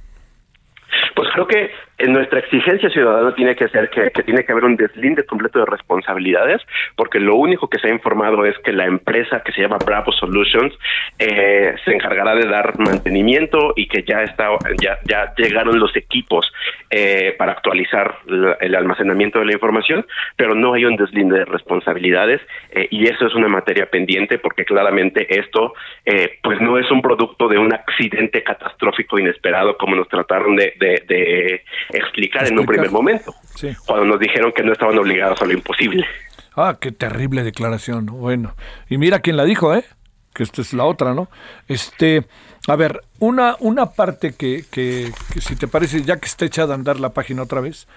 Pues 1.14 1.30
creo 1.34 1.46
que 1.46 1.70
en 1.98 2.14
nuestra 2.14 2.40
exigencia 2.40 2.90
ciudadana 2.90 3.34
tiene 3.36 3.56
que 3.56 3.68
ser 3.70 3.90
que, 3.90 4.12
que, 4.12 4.24
tiene 4.24 4.44
que 4.44 4.52
haber 4.52 4.66
un 4.66 4.76
deslinde 4.76 5.26
completo 5.26 5.60
de 5.60 5.66
responsabilidades, 5.66 6.62
porque 6.96 7.20
lo 7.20 7.36
único 7.36 7.70
que 7.70 7.80
se 7.80 7.88
ha 7.88 7.92
informado 7.92 8.46
es 8.46 8.58
que 8.60 8.74
la 8.74 8.86
empresa 8.86 9.42
que 9.42 9.52
se 9.52 9.62
llama 9.62 9.78
Bravo 9.86 10.12
Solutions 10.12 10.74
eh, 11.20 11.76
se 11.86 11.94
encargará 11.94 12.36
de 12.36 12.48
dar 12.48 12.78
mantenimiento 12.80 13.74
y 13.76 13.88
que 13.88 14.04
ya 14.04 14.24
está, 14.24 14.50
ya, 14.82 15.00
ya 15.06 15.34
llegaron 15.38 15.80
los 15.80 15.96
equipos 15.96 16.52
eh, 16.90 17.34
para 17.38 17.54
actualizar 17.54 18.16
la, 18.26 18.54
el 18.60 18.76
almacenamiento 18.76 19.40
de 19.40 19.46
la 19.46 19.54
información, 19.54 20.06
pero 20.36 20.56
no 20.56 20.74
hay 20.74 20.86
un 20.86 20.96
deslinde 20.96 21.40
de 21.40 21.46
responsabilidades 21.46 22.42
eh, 22.72 22.88
y 22.92 23.08
eso 23.08 23.26
es 23.28 23.36
una 23.36 23.48
materia 23.48 23.86
pendiente 23.90 24.38
porque 24.38 24.66
claramente 24.66 25.40
esto 25.40 25.74
eh, 26.06 26.40
pues 26.44 26.60
no 26.62 26.78
es 26.78 26.90
un 26.92 27.02
producto 27.02 27.48
de 27.48 27.58
un 27.58 27.74
accidente 27.74 28.44
catastrófico 28.44 29.20
inesperado 29.20 29.78
como 29.78 29.96
nos 29.96 30.08
trataron 30.08 30.56
de, 30.56 30.74
de, 30.80 31.04
de 31.08 31.64
explicar, 31.90 32.44
explicar, 32.44 32.48
en 32.48 32.60
un 32.60 32.66
primer 32.66 32.92
momento, 32.92 33.34
sí. 33.56 33.76
cuando 33.86 34.06
nos 34.06 34.20
dijeron 34.20 34.52
que 34.52 34.64
no 34.64 34.74
estaban 34.74 34.98
obligados 34.98 35.42
a 35.42 35.46
lo 35.46 35.54
imposible. 35.54 36.06
Ah, 36.56 36.78
qué 36.80 36.92
terrible 36.92 37.44
declaración. 37.44 38.06
Bueno, 38.06 38.56
y 38.90 38.98
mira 38.98 39.20
quién 39.20 39.38
la 39.38 39.44
dijo, 39.44 39.76
¿eh? 39.76 39.84
Que 40.34 40.44
esta 40.44 40.62
es 40.62 40.74
la 40.74 40.86
otra, 40.86 41.14
¿no? 41.14 41.30
Este, 41.68 42.26
a 42.68 42.76
ver, 42.76 43.02
una, 43.20 43.56
una 43.60 43.88
parte 43.92 44.34
que, 44.34 44.64
que, 44.72 45.12
que 45.34 45.42
si 45.42 45.56
te 45.56 45.68
parece, 45.68 46.02
ya 46.04 46.18
que 46.18 46.26
está 46.26 46.46
echada 46.46 46.74
a 46.74 46.78
andar 46.78 47.00
la 47.00 47.14
página 47.14 47.44
otra 47.44 47.62
vez, 47.62 47.88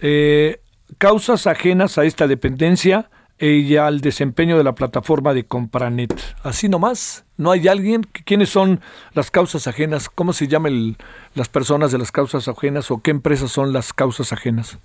eh, 0.00 0.60
causas 0.98 1.46
ajenas 1.46 1.98
a 1.98 2.04
esta 2.04 2.26
dependencia 2.26 3.10
y 3.38 3.76
al 3.76 4.00
desempeño 4.00 4.58
de 4.58 4.64
la 4.64 4.74
plataforma 4.74 5.32
de 5.34 5.44
Compranet. 5.44 6.12
Así 6.42 6.68
nomás, 6.68 7.24
no 7.36 7.50
hay 7.52 7.68
alguien. 7.68 8.02
¿Quiénes 8.24 8.48
son 8.48 8.80
las 9.14 9.30
causas 9.30 9.66
ajenas? 9.68 10.08
¿Cómo 10.08 10.32
se 10.32 10.48
llaman 10.48 10.96
las 11.34 11.48
personas 11.48 11.92
de 11.92 11.98
las 11.98 12.10
causas 12.10 12.48
ajenas 12.48 12.90
o 12.90 13.00
qué 13.02 13.10
empresas 13.10 13.50
son 13.50 13.72
las 13.72 13.92
causas 13.92 14.32
ajenas? 14.32 14.78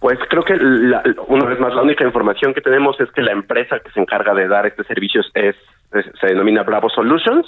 Pues 0.00 0.18
creo 0.28 0.44
que 0.44 0.56
la- 0.56 1.02
una 1.28 1.46
vez 1.46 1.58
más 1.58 1.74
la 1.74 1.82
única 1.82 2.04
información 2.04 2.52
que 2.54 2.60
tenemos 2.60 2.98
es 3.00 3.10
que 3.12 3.22
la 3.22 3.32
empresa 3.32 3.78
que 3.80 3.90
se 3.92 4.00
encarga 4.00 4.34
de 4.34 4.46
dar 4.46 4.66
este 4.66 4.84
servicio 4.84 5.22
es, 5.34 5.56
se 6.20 6.26
denomina 6.26 6.62
Bravo 6.62 6.88
Solutions 6.90 7.46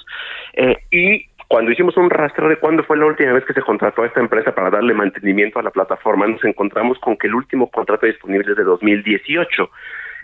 eh, 0.54 0.76
y 0.90 1.26
cuando 1.46 1.70
hicimos 1.70 1.96
un 1.96 2.10
rastro 2.10 2.48
de 2.48 2.56
cuándo 2.56 2.84
fue 2.84 2.96
la 2.98 3.06
última 3.06 3.32
vez 3.32 3.44
que 3.44 3.54
se 3.54 3.62
contrató 3.62 4.02
a 4.02 4.06
esta 4.06 4.20
empresa 4.20 4.54
para 4.54 4.70
darle 4.70 4.92
mantenimiento 4.94 5.58
a 5.58 5.62
la 5.62 5.70
plataforma, 5.70 6.26
nos 6.26 6.44
encontramos 6.44 6.98
con 6.98 7.16
que 7.16 7.26
el 7.26 7.34
último 7.34 7.70
contrato 7.70 8.04
disponible 8.06 8.50
es 8.50 8.56
de 8.56 8.64
2018. 8.64 9.70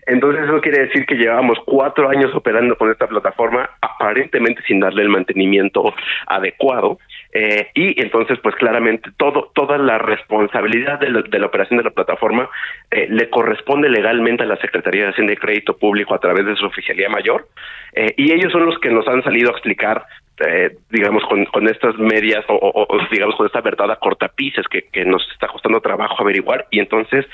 Entonces 0.07 0.45
eso 0.45 0.61
quiere 0.61 0.87
decir 0.87 1.07
que 1.07 1.15
llevábamos 1.17 1.59
cuatro 1.65 2.09
años 2.09 2.35
operando 2.35 2.77
con 2.77 2.91
esta 2.91 3.07
plataforma, 3.07 3.69
aparentemente 3.81 4.63
sin 4.67 4.81
darle 4.81 5.03
el 5.03 5.09
mantenimiento 5.09 5.95
adecuado. 6.27 6.99
eh, 7.33 7.69
y 7.75 8.01
entonces, 8.01 8.39
pues 8.43 8.55
claramente 8.55 9.11
todo, 9.17 9.51
toda 9.55 9.77
la 9.79 9.99
responsabilidad 9.99 11.01
de 11.01 11.11
la, 11.39 11.47
operación 11.47 11.79
de 11.79 11.85
la 11.85 11.91
plataforma 11.91 12.49
eh, 12.91 13.07
le 13.11 13.29
corresponde 13.29 13.89
legalmente 13.89 14.45
a 14.45 14.47
la 14.47 14.57
Secretaría 14.59 15.05
de 15.05 15.11
Hacienda 15.11 15.33
y 15.33 15.37
Crédito 15.37 15.77
Público 15.77 16.15
a 16.15 16.21
través 16.21 16.47
de 16.47 16.55
su 16.57 16.65
oficialía 16.67 17.09
mayor. 17.09 17.49
eh, 17.95 18.15
y 18.17 18.33
ellos 18.33 18.53
son 18.53 18.67
los 18.67 18.79
que 18.79 18.91
nos 18.91 19.07
han 19.09 19.23
salido 19.25 19.49
a 19.51 19.53
explicar 19.53 20.05
eh, 20.45 20.71
digamos, 20.91 21.23
con, 21.27 21.45
con 21.45 21.69
estas 21.69 21.97
medias 21.97 22.45
o, 22.49 22.55
o- 22.55 22.87
o, 22.89 22.99
digamos, 23.09 23.37
con 23.37 23.47
esta 23.47 23.61
verdad 23.61 23.93
a 23.93 23.97
cortapisas 23.97 24.67
que, 24.67 24.83
que 24.93 25.05
nos 25.05 25.23
está 25.31 25.47
costando 25.47 25.81
trabajo 25.81 26.17
averiguar. 26.21 26.67
Y 26.73 26.81
entonces, 26.81 27.25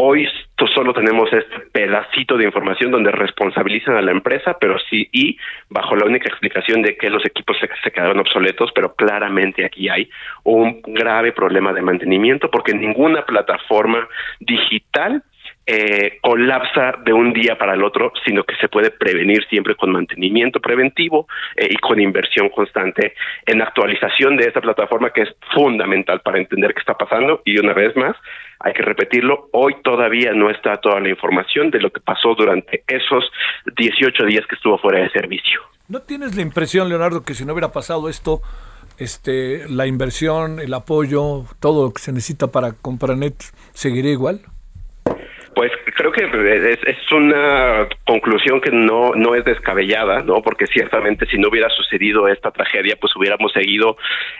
hoy 0.00 0.28
solo 0.74 0.92
tenemos 0.92 1.32
este 1.32 1.60
pedacito 1.72 2.36
de 2.36 2.44
información 2.44 2.90
donde 2.90 3.10
responsabilizan 3.10 3.96
a 3.96 4.02
la 4.02 4.12
empresa, 4.12 4.56
pero 4.60 4.76
sí, 4.88 5.08
y 5.12 5.36
bajo 5.68 5.96
la 5.96 6.06
única 6.06 6.28
explicación 6.28 6.82
de 6.82 6.96
que 6.96 7.10
los 7.10 7.24
equipos 7.26 7.56
se, 7.58 7.68
se 7.82 7.90
quedaron 7.90 8.20
obsoletos, 8.20 8.70
pero 8.74 8.94
claramente 8.94 9.64
aquí 9.64 9.88
hay 9.88 10.08
un 10.44 10.80
grave 10.82 11.32
problema 11.32 11.72
de 11.72 11.82
mantenimiento 11.82 12.50
porque 12.50 12.74
ninguna 12.74 13.24
plataforma 13.26 14.08
digital 14.40 15.22
eh, 15.70 16.18
colapsa 16.22 16.94
de 17.04 17.12
un 17.12 17.34
día 17.34 17.58
para 17.58 17.74
el 17.74 17.84
otro, 17.84 18.10
sino 18.24 18.42
que 18.42 18.56
se 18.56 18.68
puede 18.68 18.90
prevenir 18.90 19.44
siempre 19.50 19.74
con 19.74 19.92
mantenimiento 19.92 20.60
preventivo 20.60 21.28
eh, 21.56 21.68
y 21.70 21.76
con 21.76 22.00
inversión 22.00 22.48
constante 22.48 23.12
en 23.44 23.60
actualización 23.60 24.38
de 24.38 24.46
esta 24.46 24.62
plataforma 24.62 25.10
que 25.10 25.22
es 25.22 25.28
fundamental 25.52 26.22
para 26.22 26.38
entender 26.38 26.72
qué 26.72 26.80
está 26.80 26.94
pasando. 26.94 27.42
Y 27.44 27.58
una 27.58 27.74
vez 27.74 27.94
más, 27.96 28.16
hay 28.60 28.72
que 28.72 28.82
repetirlo, 28.82 29.50
hoy 29.52 29.76
todavía 29.84 30.32
no 30.32 30.48
está 30.48 30.78
toda 30.78 31.00
la 31.00 31.10
información 31.10 31.70
de 31.70 31.80
lo 31.80 31.90
que 31.90 32.00
pasó 32.00 32.34
durante 32.34 32.82
esos 32.88 33.30
18 33.76 34.24
días 34.24 34.46
que 34.46 34.54
estuvo 34.54 34.78
fuera 34.78 35.00
de 35.00 35.10
servicio. 35.10 35.60
¿No 35.86 36.00
tienes 36.00 36.34
la 36.34 36.40
impresión, 36.40 36.88
Leonardo, 36.88 37.24
que 37.24 37.34
si 37.34 37.44
no 37.44 37.52
hubiera 37.52 37.72
pasado 37.72 38.08
esto, 38.08 38.40
este, 38.96 39.68
la 39.68 39.86
inversión, 39.86 40.60
el 40.60 40.72
apoyo, 40.72 41.44
todo 41.60 41.88
lo 41.88 41.92
que 41.92 42.00
se 42.00 42.12
necesita 42.12 42.46
para 42.46 42.72
Compranet 42.72 43.34
seguiría 43.74 44.12
igual? 44.12 44.40
Pues 45.58 45.72
creo 45.96 46.12
que 46.12 46.22
es, 46.22 46.78
es 46.86 47.10
una 47.10 47.88
conclusión 48.06 48.60
que 48.60 48.70
no, 48.70 49.10
no 49.16 49.34
es 49.34 49.44
descabellada, 49.44 50.22
¿no? 50.22 50.40
Porque 50.40 50.68
ciertamente 50.68 51.26
si 51.26 51.36
no 51.36 51.48
hubiera 51.48 51.68
sucedido 51.68 52.28
esta 52.28 52.52
tragedia, 52.52 52.94
pues 52.94 53.16
hubiéramos 53.16 53.50
seguido 53.50 53.96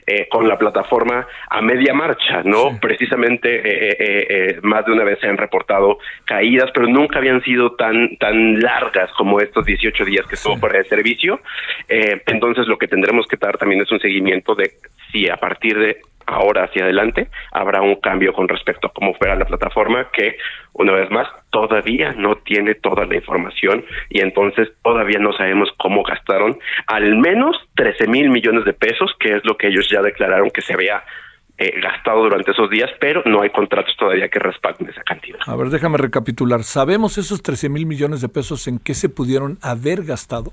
eh, 0.07 0.29
con 0.31 0.47
la 0.47 0.57
plataforma 0.57 1.27
a 1.51 1.61
media 1.61 1.93
marcha, 1.93 2.45
¿no? 2.45 2.79
Precisamente 2.81 3.49
eh, 3.57 3.97
eh, 3.99 4.27
eh, 4.31 4.59
más 4.63 4.87
de 4.87 4.93
una 4.93 5.03
vez 5.03 5.19
se 5.19 5.27
han 5.27 5.37
reportado 5.37 5.99
caídas, 6.25 6.71
pero 6.73 6.87
nunca 6.87 7.19
habían 7.19 7.43
sido 7.43 7.73
tan, 7.73 8.17
tan 8.19 8.61
largas 8.61 9.11
como 9.15 9.41
estos 9.41 9.67
18 9.67 10.05
días 10.05 10.25
que 10.29 10.37
estuvo 10.37 10.57
fuera 10.59 10.79
de 10.79 10.85
servicio. 10.85 11.41
Eh, 11.89 12.23
entonces 12.27 12.69
lo 12.69 12.79
que 12.79 12.87
tendremos 12.87 13.27
que 13.27 13.37
dar 13.37 13.59
también 13.59 13.81
es 13.81 13.91
un 13.91 13.99
seguimiento 13.99 14.55
de 14.55 14.71
si 15.13 15.29
a 15.29 15.37
partir 15.37 15.79
de 15.79 16.01
ahora 16.29 16.65
hacia 16.65 16.85
adelante 16.85 17.29
habrá 17.53 17.81
un 17.81 17.97
cambio 17.97 18.33
con 18.33 18.49
respecto 18.49 18.89
a 18.89 18.93
cómo 18.93 19.15
fuera 19.15 19.35
la 19.35 19.47
plataforma 19.47 20.09
que 20.13 20.37
una 20.75 20.93
vez 20.93 21.11
más 21.11 21.27
todavía 21.51 22.13
no 22.13 22.37
tiene 22.37 22.75
toda 22.75 23.07
la 23.07 23.17
información 23.17 23.85
y 24.11 24.21
entonces 24.21 24.69
todavía 24.83 25.19
no 25.19 25.33
sabemos 25.33 25.71
cómo 25.79 26.03
gastaron 26.03 26.59
al 26.87 27.17
menos 27.17 27.57
13 27.77 28.09
mil 28.09 28.31
millones 28.31 28.65
de 28.65 28.75
pesos 28.75 29.11
que 29.19 29.37
es 29.37 29.45
lo 29.45 29.57
que 29.57 29.69
ellos 29.69 29.89
ya 29.91 30.03
declararon 30.03 30.51
que 30.51 30.61
se 30.61 30.75
había 30.75 31.03
eh, 31.57 31.81
gastado 31.81 32.23
durante 32.23 32.51
esos 32.51 32.69
días 32.71 32.91
pero 33.01 33.23
no 33.25 33.41
hay 33.41 33.51
contratos 33.51 33.97
todavía 33.97 34.29
que 34.29 34.39
respalden 34.39 34.89
esa 34.91 35.03
cantidad 35.03 35.41
A 35.47 35.57
ver, 35.57 35.69
déjame 35.69 35.97
recapitular. 35.99 36.63
¿Sabemos 36.63 37.19
esos 37.19 37.43
13 37.43 37.69
mil 37.71 37.87
millones 37.87 38.21
de 38.21 38.29
pesos 38.29 38.69
en 38.69 38.79
qué 38.79 38.95
se 38.95 39.09
pudieron 39.09 39.59
haber 39.63 40.05
gastado? 40.05 40.53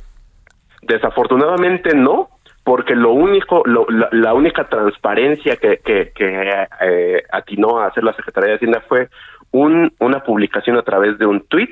Desafortunadamente 0.81 1.95
no, 1.95 2.29
porque 2.65 2.95
lo 2.95 3.11
único, 3.13 3.61
lo- 3.65 3.85
la, 3.89 4.09
la 4.11 4.33
única 4.33 4.67
transparencia 4.67 5.55
que, 5.55 5.77
que, 5.77 6.11
que 6.13 6.51
eh, 6.81 7.23
atinó 7.31 7.79
a 7.79 7.85
hacer 7.87 8.03
la 8.03 8.11
Secretaría 8.13 8.49
de 8.49 8.55
Hacienda 8.55 8.83
fue 8.89 9.07
un, 9.51 9.93
una 9.99 10.19
publicación 10.21 10.75
a 10.77 10.81
través 10.81 11.17
de 11.17 11.25
un 11.27 11.41
tuit 11.47 11.69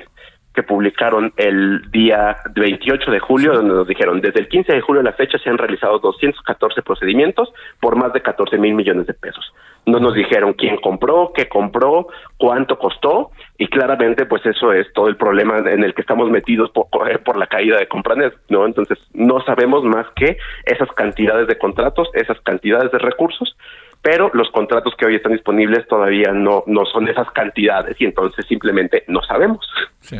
que 0.54 0.62
publicaron 0.62 1.32
el 1.36 1.90
día 1.90 2.36
28 2.54 3.10
de 3.10 3.18
julio, 3.18 3.52
donde 3.54 3.74
nos 3.74 3.88
dijeron, 3.88 4.20
desde 4.20 4.38
el 4.38 4.48
15 4.48 4.72
de 4.72 4.80
julio 4.82 5.00
a 5.00 5.04
la 5.04 5.12
fecha 5.12 5.36
se 5.38 5.50
han 5.50 5.58
realizado 5.58 5.98
214 5.98 6.80
procedimientos 6.82 7.52
por 7.80 7.96
más 7.96 8.12
de 8.12 8.22
14 8.22 8.56
mil 8.58 8.74
millones 8.74 9.08
de 9.08 9.14
pesos. 9.14 9.52
No 9.86 9.98
nos 9.98 10.14
dijeron 10.14 10.54
quién 10.54 10.78
compró, 10.78 11.32
qué 11.34 11.48
compró, 11.48 12.08
cuánto 12.38 12.78
costó, 12.78 13.30
y 13.58 13.68
claramente 13.68 14.26
pues 14.26 14.44
eso 14.46 14.72
es 14.72 14.90
todo 14.94 15.08
el 15.08 15.16
problema 15.16 15.58
en 15.58 15.84
el 15.84 15.94
que 15.94 16.00
estamos 16.00 16.30
metidos 16.30 16.70
por, 16.70 16.88
por 17.22 17.36
la 17.36 17.46
caída 17.46 17.78
de 17.78 17.88
Compranet, 17.88 18.34
¿no? 18.48 18.66
Entonces 18.66 18.98
no 19.12 19.42
sabemos 19.44 19.84
más 19.84 20.06
que 20.16 20.38
esas 20.64 20.88
cantidades 20.92 21.48
de 21.48 21.58
contratos, 21.58 22.08
esas 22.14 22.40
cantidades 22.40 22.90
de 22.92 22.98
recursos, 22.98 23.56
pero 24.02 24.30
los 24.34 24.50
contratos 24.50 24.94
que 24.98 25.06
hoy 25.06 25.16
están 25.16 25.32
disponibles 25.32 25.86
todavía 25.88 26.32
no, 26.32 26.64
no 26.66 26.84
son 26.84 27.08
esas 27.08 27.30
cantidades 27.30 27.98
y 28.00 28.04
entonces 28.04 28.44
simplemente 28.46 29.04
no 29.08 29.22
sabemos. 29.22 29.66
Sí. 30.00 30.18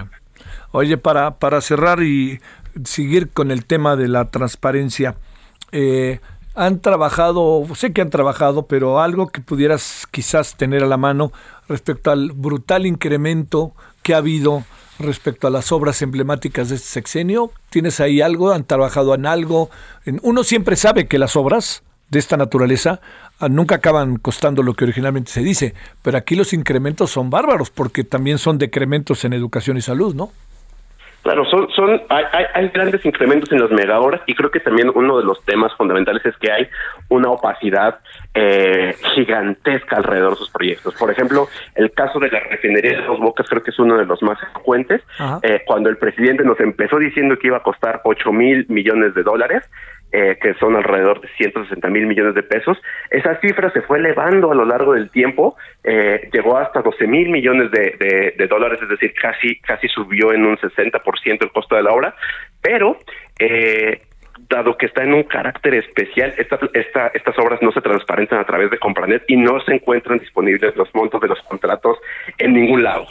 Oye, 0.73 0.97
para, 0.97 1.39
para 1.39 1.61
cerrar 1.61 2.03
y 2.03 2.41
seguir 2.85 3.31
con 3.33 3.51
el 3.51 3.67
tema 3.67 3.95
de 3.95 4.09
la 4.09 4.31
transparencia, 4.31 5.15
eh, 5.71 6.21
han 6.55 6.81
trabajado, 6.81 7.65
sé 7.75 7.93
que 7.93 8.01
han 8.01 8.11
trabajado, 8.11 8.67
pero 8.67 9.01
algo 9.01 9.29
que 9.29 9.41
pudieras 9.41 10.07
quizás 10.11 10.57
tener 10.57 10.85
a 10.85 10.87
la 10.87 10.97
mano 10.97 11.33
respecto 11.69 12.11
al 12.11 12.33
brutal 12.33 12.87
incremento 12.87 13.73
que 14.03 14.15
ha 14.15 14.19
habido 14.19 14.65
respecto 14.99 15.49
a 15.49 15.51
las 15.51 15.73
obras 15.73 16.01
emblemáticas 16.03 16.69
de 16.69 16.77
este 16.77 16.89
sexenio. 16.89 17.51
¿Tienes 17.71 18.01
ahí 18.01 18.21
algo? 18.21 18.53
¿Han 18.53 18.65
trabajado 18.65 19.15
en 19.15 19.27
algo? 19.27 19.71
Uno 20.23 20.45
siempre 20.45 20.77
sabe 20.77 21.09
que 21.09 21.19
las 21.19 21.35
obras 21.35 21.83
de 22.11 22.19
esta 22.21 22.37
naturaleza 22.37 23.01
ah, 23.41 23.49
nunca 23.49 23.77
acaban 23.77 24.19
costando 24.19 24.63
lo 24.63 24.75
que 24.75 24.85
originalmente 24.85 25.33
se 25.33 25.41
dice, 25.41 25.75
pero 26.03 26.19
aquí 26.19 26.37
los 26.37 26.53
incrementos 26.53 27.11
son 27.11 27.31
bárbaros 27.31 27.71
porque 27.71 28.05
también 28.05 28.39
son 28.39 28.59
decrementos 28.59 29.25
en 29.25 29.33
educación 29.33 29.77
y 29.77 29.81
salud, 29.81 30.15
¿no? 30.15 30.31
Claro, 31.25 31.47
son, 31.47 31.71
son, 31.71 32.03
hay, 32.11 32.45
hay, 32.53 32.69
grandes 32.69 33.03
incrementos 33.07 33.51
en 33.51 33.59
las 33.59 33.71
megahoras 33.71 34.21
y 34.27 34.35
creo 34.35 34.51
que 34.51 34.61
también 34.61 34.93
uno 34.95 35.17
de 35.17 35.25
los 35.25 35.43
temas 35.47 35.73
fundamentales 35.75 36.25
es 36.27 36.37
que 36.37 36.53
hay 36.53 36.69
una 37.09 37.31
opacidad 37.31 37.99
eh, 38.35 38.95
gigantesca 39.15 39.97
alrededor 39.97 40.31
de 40.31 40.37
sus 40.37 40.51
proyectos. 40.51 40.95
Por 40.95 41.11
ejemplo, 41.11 41.49
el 41.77 41.93
caso 41.93 42.19
de 42.19 42.31
la 42.31 42.41
refinería 42.41 42.99
de 43.01 43.07
Dos 43.07 43.21
Bocas 43.21 43.49
creo 43.49 43.63
que 43.63 43.71
es 43.71 43.79
uno 43.79 43.97
de 43.97 44.07
los 44.07 44.23
más 44.23 44.39
frecuentes. 44.41 45.03
Eh, 45.43 45.63
cuando 45.67 45.89
el 45.89 45.97
presidente 45.97 46.45
nos 46.45 46.59
empezó 46.61 46.99
diciendo 46.99 47.37
que 47.39 47.47
iba 47.49 47.59
a 47.59 47.63
costar 47.63 48.01
8 48.05 48.33
mil 48.33 48.67
millones 48.69 49.15
de 49.15 49.23
dólares, 49.23 49.63
eh, 50.13 50.37
que 50.41 50.55
son 50.55 50.77
alrededor 50.77 51.21
de 51.21 51.29
160 51.37 51.89
mil 51.89 52.07
millones 52.07 52.35
de 52.37 52.43
pesos. 52.45 52.79
Esa 53.11 53.35
cifra 53.41 53.71
se 53.73 53.83
fue 53.83 53.99
elevando 53.99 54.53
a 54.53 54.55
lo 54.55 54.65
largo 54.65 54.93
del 54.95 55.11
tiempo, 55.11 55.57
eh, 55.83 56.29
llegó 56.33 56.57
hasta 56.57 56.83
12 56.83 57.07
mil 57.09 57.31
millones 57.31 57.71
de, 57.73 57.97
de- 57.99 58.35
de 58.39 58.47
dólares, 58.47 58.79
es 58.83 58.89
decir, 58.89 59.13
casi, 59.21 59.59
casi 59.61 59.89
subió 59.89 60.33
en 60.33 60.45
un 60.45 60.57
60% 60.57 61.43
el 61.45 61.51
costo 61.53 61.75
de 61.75 61.83
la 61.83 61.91
obra, 61.93 62.15
pero 62.63 62.97
eh, 63.41 64.03
dado 64.49 64.77
que 64.77 64.87
está 64.87 65.03
en 65.03 65.15
un 65.15 65.23
carácter 65.25 65.75
especial, 65.75 66.35
esta, 66.39 66.59
esta- 66.75 67.09
estas 67.15 67.39
obras 67.39 67.61
no 67.63 67.73
se 67.73 67.81
transparentan 67.81 68.39
a 68.41 68.45
través 68.45 68.71
de 68.71 68.79
Compranet 68.79 69.25
y 69.29 69.37
no 69.37 69.61
se 69.61 69.75
encuentran 69.75 70.19
disponibles 70.19 70.77
los 70.77 70.95
montos 70.95 71.21
de 71.21 71.29
los 71.29 71.41
contratos 71.43 71.99
en 72.39 72.55
ningún 72.55 72.83
lado. 72.83 73.07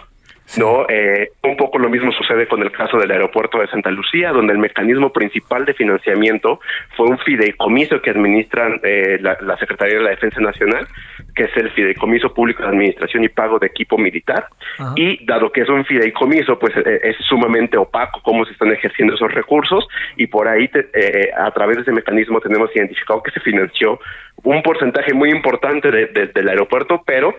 No, 0.57 0.85
eh, 0.87 1.29
un 1.43 1.57
poco 1.57 1.79
lo 1.79 1.89
mismo 1.89 2.11
sucede 2.11 2.47
con 2.47 2.61
el 2.61 2.71
caso 2.71 2.97
del 2.97 3.09
aeropuerto 3.11 3.59
de 3.59 3.67
Santa 3.67 3.89
Lucía, 3.91 4.31
donde 4.31 4.53
el 4.53 4.59
mecanismo 4.59 5.11
principal 5.11 5.65
de 5.65 5.73
financiamiento 5.73 6.59
fue 6.95 7.07
un 7.07 7.17
fideicomiso 7.19 8.01
que 8.01 8.11
administran 8.11 8.79
eh, 8.83 9.17
la, 9.19 9.37
la 9.41 9.57
Secretaría 9.57 9.97
de 9.97 10.03
la 10.03 10.09
Defensa 10.11 10.39
Nacional, 10.41 10.87
que 11.35 11.43
es 11.45 11.57
el 11.57 11.71
Fideicomiso 11.71 12.33
Público 12.33 12.61
de 12.63 12.69
Administración 12.69 13.23
y 13.23 13.29
Pago 13.29 13.57
de 13.57 13.67
Equipo 13.67 13.97
Militar. 13.97 14.45
Ajá. 14.77 14.93
Y 14.95 15.25
dado 15.25 15.51
que 15.51 15.61
es 15.61 15.69
un 15.69 15.85
fideicomiso, 15.85 16.59
pues 16.59 16.75
eh, 16.77 16.99
es 17.03 17.15
sumamente 17.27 17.77
opaco 17.77 18.21
cómo 18.21 18.45
se 18.45 18.51
están 18.51 18.71
ejerciendo 18.71 19.15
esos 19.15 19.33
recursos 19.33 19.87
y 20.17 20.27
por 20.27 20.47
ahí 20.47 20.67
te- 20.67 20.87
eh, 20.93 21.31
a 21.35 21.49
través 21.51 21.77
de 21.77 21.81
ese 21.83 21.91
mecanismo 21.91 22.39
tenemos 22.39 22.69
identificado 22.75 23.23
que 23.23 23.31
se 23.31 23.39
financió 23.39 23.99
un 24.43 24.61
porcentaje 24.61 25.13
muy 25.13 25.29
importante 25.31 25.89
de- 25.89 26.07
de- 26.07 26.27
del 26.27 26.49
aeropuerto, 26.49 27.01
pero 27.05 27.33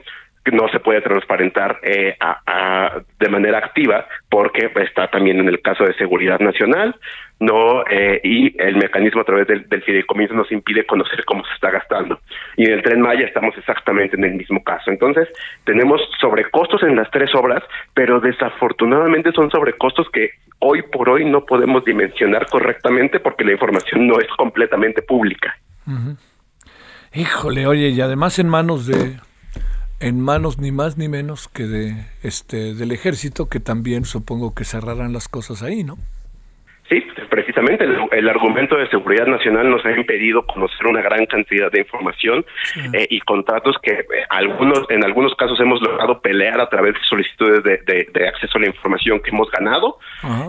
no 0.52 0.68
se 0.68 0.78
puede 0.80 1.00
transparentar 1.00 1.78
eh, 1.82 2.16
a- 2.20 3.00
de 3.18 3.28
manera 3.28 3.58
activa 3.58 4.06
porque 4.28 4.70
está 4.76 5.08
también 5.08 5.40
en 5.40 5.48
el 5.48 5.60
caso 5.62 5.84
de 5.84 5.94
seguridad 5.94 6.38
nacional, 6.40 6.94
no 7.40 7.82
Eh, 7.90 8.20
y 8.22 8.54
el 8.62 8.76
mecanismo 8.76 9.20
a 9.22 9.24
través 9.24 9.46
del, 9.46 9.68
del 9.68 9.82
fideicomiso 9.82 10.34
nos 10.34 10.50
impide 10.52 10.84
conocer 10.86 11.24
cómo 11.24 11.44
se 11.44 11.52
está 11.54 11.70
gastando. 11.70 12.20
Y 12.56 12.66
en 12.66 12.72
el 12.74 12.82
tren 12.82 13.00
Maya 13.00 13.26
estamos 13.26 13.56
exactamente 13.58 14.16
en 14.16 14.24
el 14.24 14.34
mismo 14.34 14.62
caso. 14.62 14.90
Entonces 14.90 15.28
tenemos 15.64 16.00
sobrecostos 16.20 16.82
en 16.82 16.96
las 16.96 17.10
tres 17.10 17.34
obras, 17.34 17.62
pero 17.94 18.20
desafortunadamente 18.20 19.32
son 19.32 19.50
sobrecostos 19.50 20.08
que 20.10 20.30
hoy 20.60 20.82
por 20.82 21.08
hoy 21.10 21.24
no 21.24 21.44
podemos 21.44 21.84
dimensionar 21.84 22.46
correctamente 22.46 23.18
porque 23.20 23.44
la 23.44 23.52
información 23.52 24.06
no 24.06 24.18
es 24.18 24.28
completamente 24.36 25.02
pública. 25.02 25.56
Híjole, 27.12 27.66
oye, 27.66 27.88
y 27.90 28.00
además 28.00 28.38
en 28.38 28.48
manos 28.48 28.86
de 28.86 29.18
en 30.06 30.20
manos 30.20 30.58
ni 30.58 30.70
más 30.70 30.96
ni 30.98 31.08
menos 31.08 31.48
que 31.48 31.64
de 31.64 31.94
este 32.22 32.74
del 32.74 32.92
ejército 32.92 33.48
que 33.48 33.60
también 33.60 34.04
supongo 34.04 34.54
que 34.54 34.64
cerrarán 34.64 35.12
las 35.12 35.28
cosas 35.28 35.62
ahí, 35.62 35.82
¿no? 35.84 35.96
Sí, 36.90 37.02
precisamente 37.30 37.84
el, 37.84 37.96
el 38.12 38.28
argumento 38.28 38.76
de 38.76 38.86
seguridad 38.90 39.26
nacional 39.26 39.70
nos 39.70 39.82
ha 39.86 39.92
impedido 39.92 40.44
conocer 40.46 40.86
una 40.86 41.00
gran 41.00 41.24
cantidad 41.24 41.72
de 41.72 41.80
información 41.80 42.44
eh, 42.92 43.06
y 43.08 43.20
contratos 43.20 43.76
que 43.82 43.92
eh, 43.92 44.04
algunos 44.28 44.80
en 44.90 45.02
algunos 45.02 45.34
casos 45.36 45.58
hemos 45.60 45.80
logrado 45.80 46.20
pelear 46.20 46.60
a 46.60 46.68
través 46.68 46.92
de 46.92 47.00
solicitudes 47.08 47.62
de, 47.64 47.78
de- 47.86 48.06
de 48.12 48.28
acceso 48.28 48.58
a 48.58 48.60
la 48.60 48.66
información 48.66 49.18
que 49.20 49.30
hemos 49.30 49.50
ganado. 49.50 49.98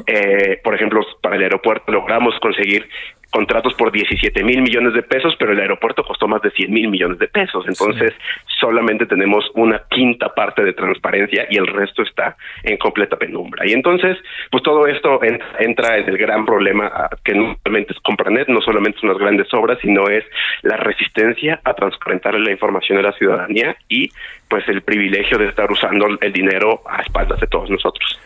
Eh, 0.08 0.60
por 0.62 0.76
ejemplo, 0.76 1.00
para 1.22 1.38
el 1.38 1.44
aeropuerto 1.44 1.90
logramos 1.94 2.36
conseguir 2.42 2.90
contratos 3.36 3.74
por 3.74 3.92
17 3.92 4.44
mil 4.44 4.62
millones 4.62 4.94
de 4.94 5.04
pesos, 5.04 5.36
pero 5.38 5.52
el 5.52 5.60
aeropuerto 5.60 6.04
costó 6.04 6.26
más 6.28 6.42
de 6.42 6.52
100 6.52 6.72
mil 6.72 6.88
millones 6.88 7.20
de 7.20 7.28
pesos. 7.28 7.66
Entonces, 7.68 8.14
solamente 8.60 9.06
tenemos 9.06 9.44
una 9.56 9.84
quinta 9.90 10.34
parte 10.34 10.64
de 10.64 10.72
transparencia 10.74 11.46
y 11.50 11.58
el 11.58 11.68
resto 11.68 12.02
está 12.04 12.38
en 12.64 12.78
completa 12.78 13.18
penumbra. 13.18 13.68
Y 13.68 13.74
entonces, 13.74 14.18
pues 14.52 14.64
todo 14.64 14.88
esto 14.88 15.22
en- 15.24 15.40
entra 15.60 15.98
en 15.98 16.08
el 16.08 16.18
gran 16.18 16.46
problema 16.46 16.90
ah, 16.94 17.10
que 17.24 17.34
no 17.36 17.58
solamente 17.64 17.94
es 17.94 18.00
Compranet, 18.00 18.48
no 18.48 18.62
solamente 18.62 19.00
son 19.00 19.10
las 19.10 19.18
grandes 19.20 19.54
obras, 19.54 19.78
sino 19.82 20.08
es 20.08 20.24
la 20.64 20.78
resistencia 20.78 21.60
a 21.66 21.74
transparentar 21.74 22.34
la 22.36 22.52
información 22.52 22.98
a 23.00 23.02
la 23.02 23.12
ciudadanía 23.14 23.76
y 23.90 24.10
pues 24.48 24.68
el 24.70 24.82
privilegio 24.82 25.38
de 25.38 25.48
estar 25.50 25.70
usando 25.70 26.08
el 26.22 26.32
dinero 26.32 26.82
a 26.90 27.02
espaldas 27.02 27.40
de 27.42 27.48
todos 27.48 27.70
nosotros. 27.70 28.20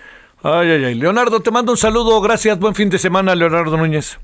Ay, 0.43 0.69
ay, 0.71 0.85
ay. 0.85 0.95
Leonardo, 0.95 1.41
te 1.41 1.51
mando 1.51 1.71
un 1.71 1.77
saludo. 1.77 2.21
Gracias. 2.21 2.59
Buen 2.59 2.75
fin 2.75 2.89
de 2.89 2.97
semana, 2.97 3.35
Leonardo 3.35 3.75
Núñez. 3.75 4.19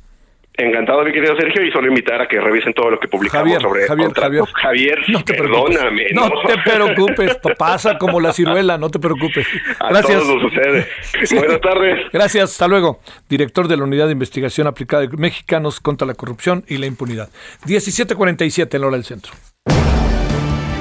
Encantado, 0.58 1.03
mi 1.03 1.12
querido 1.12 1.36
Sergio, 1.36 1.66
y 1.66 1.72
solo 1.72 1.88
invitar 1.88 2.22
a 2.22 2.28
que 2.28 2.39
revisen 2.39 2.74
todo 2.74 2.89
lo 2.91 2.99
que 2.99 3.08
publicamos 3.10 3.43
Javier, 3.43 3.62
sobre 3.62 3.88
Javier, 3.88 4.06
contratos. 4.08 4.53
Javier, 4.53 4.99
No 5.10 5.24
te 5.24 5.34
perdóname. 5.34 6.06
No 6.14 6.30
te 6.47 6.58
preocupes. 6.64 7.36
pa- 7.36 7.56
Pasa 7.56 7.97
como 7.97 8.20
la 8.22 8.32
ciruela, 8.32 8.78
no 8.78 8.89
te 8.89 8.99
preocupes. 8.99 9.45
A 9.80 9.89
Gracias. 9.89 10.22
todos 10.22 10.41
nos 10.41 10.51
sucede. 10.53 10.88
Buenas 11.39 11.60
tardes. 11.62 11.99
Gracias, 12.14 12.51
hasta 12.51 12.68
luego. 12.70 12.99
Director 13.28 13.68
de 13.68 13.76
la 13.76 13.84
Unidad 13.84 14.06
de 14.06 14.14
Investigación 14.14 14.68
Aplicada 14.68 15.06
de 15.06 15.18
Mexicanos 15.18 15.80
contra 15.82 16.08
la 16.08 16.14
Corrupción 16.14 16.64
y 16.70 16.78
la 16.78 16.86
Impunidad. 16.86 17.30
1747 17.66 18.78
en 18.78 18.82
la 18.82 18.88
hora 18.88 18.95
del 18.97 19.06
centro. 19.06 19.34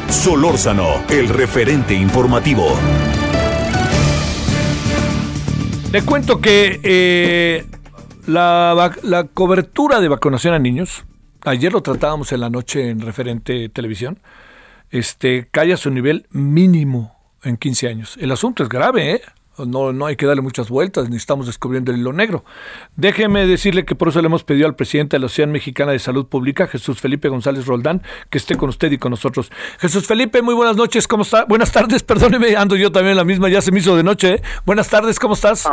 Solórzano, 0.08 1.02
el 1.10 1.28
referente 1.28 1.94
informativo. 1.94 2.78
Le 5.92 6.02
cuento 6.02 6.40
que 6.40 6.80
eh, 6.82 7.64
la, 8.26 8.92
la 9.02 9.24
cobertura 9.24 10.00
de 10.00 10.08
vacunación 10.08 10.54
a 10.54 10.58
niños, 10.58 11.04
ayer 11.42 11.72
lo 11.72 11.82
tratábamos 11.82 12.32
en 12.32 12.40
la 12.40 12.50
noche 12.50 12.88
en 12.88 13.00
referente 13.00 13.68
televisión, 13.68 14.18
este, 14.90 15.48
cae 15.50 15.72
a 15.72 15.76
su 15.76 15.90
nivel 15.90 16.26
mínimo 16.30 17.16
en 17.42 17.56
15 17.56 17.88
años. 17.88 18.16
El 18.20 18.32
asunto 18.32 18.62
es 18.62 18.68
grave, 18.68 19.12
¿eh? 19.12 19.22
No, 19.56 19.92
no 19.92 20.06
hay 20.06 20.16
que 20.16 20.26
darle 20.26 20.42
muchas 20.42 20.68
vueltas, 20.68 21.08
ni 21.08 21.16
estamos 21.16 21.46
descubriendo 21.46 21.92
el 21.92 21.98
hilo 21.98 22.12
negro. 22.12 22.44
Déjeme 22.96 23.46
decirle 23.46 23.84
que 23.84 23.94
por 23.94 24.08
eso 24.08 24.20
le 24.20 24.26
hemos 24.26 24.42
pedido 24.42 24.66
al 24.66 24.74
presidente 24.74 25.14
de 25.14 25.20
la 25.20 25.26
Asociación 25.26 25.52
Mexicana 25.52 25.92
de 25.92 26.00
Salud 26.00 26.26
Pública, 26.26 26.66
Jesús 26.66 27.00
Felipe 27.00 27.28
González 27.28 27.66
Roldán, 27.66 28.02
que 28.30 28.38
esté 28.38 28.56
con 28.56 28.68
usted 28.68 28.90
y 28.90 28.98
con 28.98 29.10
nosotros. 29.10 29.52
Jesús 29.78 30.08
Felipe, 30.08 30.42
muy 30.42 30.54
buenas 30.54 30.76
noches, 30.76 31.06
¿cómo 31.06 31.22
está? 31.22 31.44
Buenas 31.44 31.70
tardes, 31.70 32.02
perdóneme, 32.04 32.56
ando 32.56 32.74
yo 32.74 32.90
también 32.90 33.16
la 33.16 33.24
misma, 33.24 33.48
ya 33.48 33.62
se 33.62 33.70
me 33.70 33.78
hizo 33.78 33.96
de 33.96 34.02
noche. 34.02 34.34
¿eh? 34.34 34.42
Buenas 34.66 34.88
tardes, 34.88 35.20
¿cómo 35.20 35.34
estás? 35.34 35.68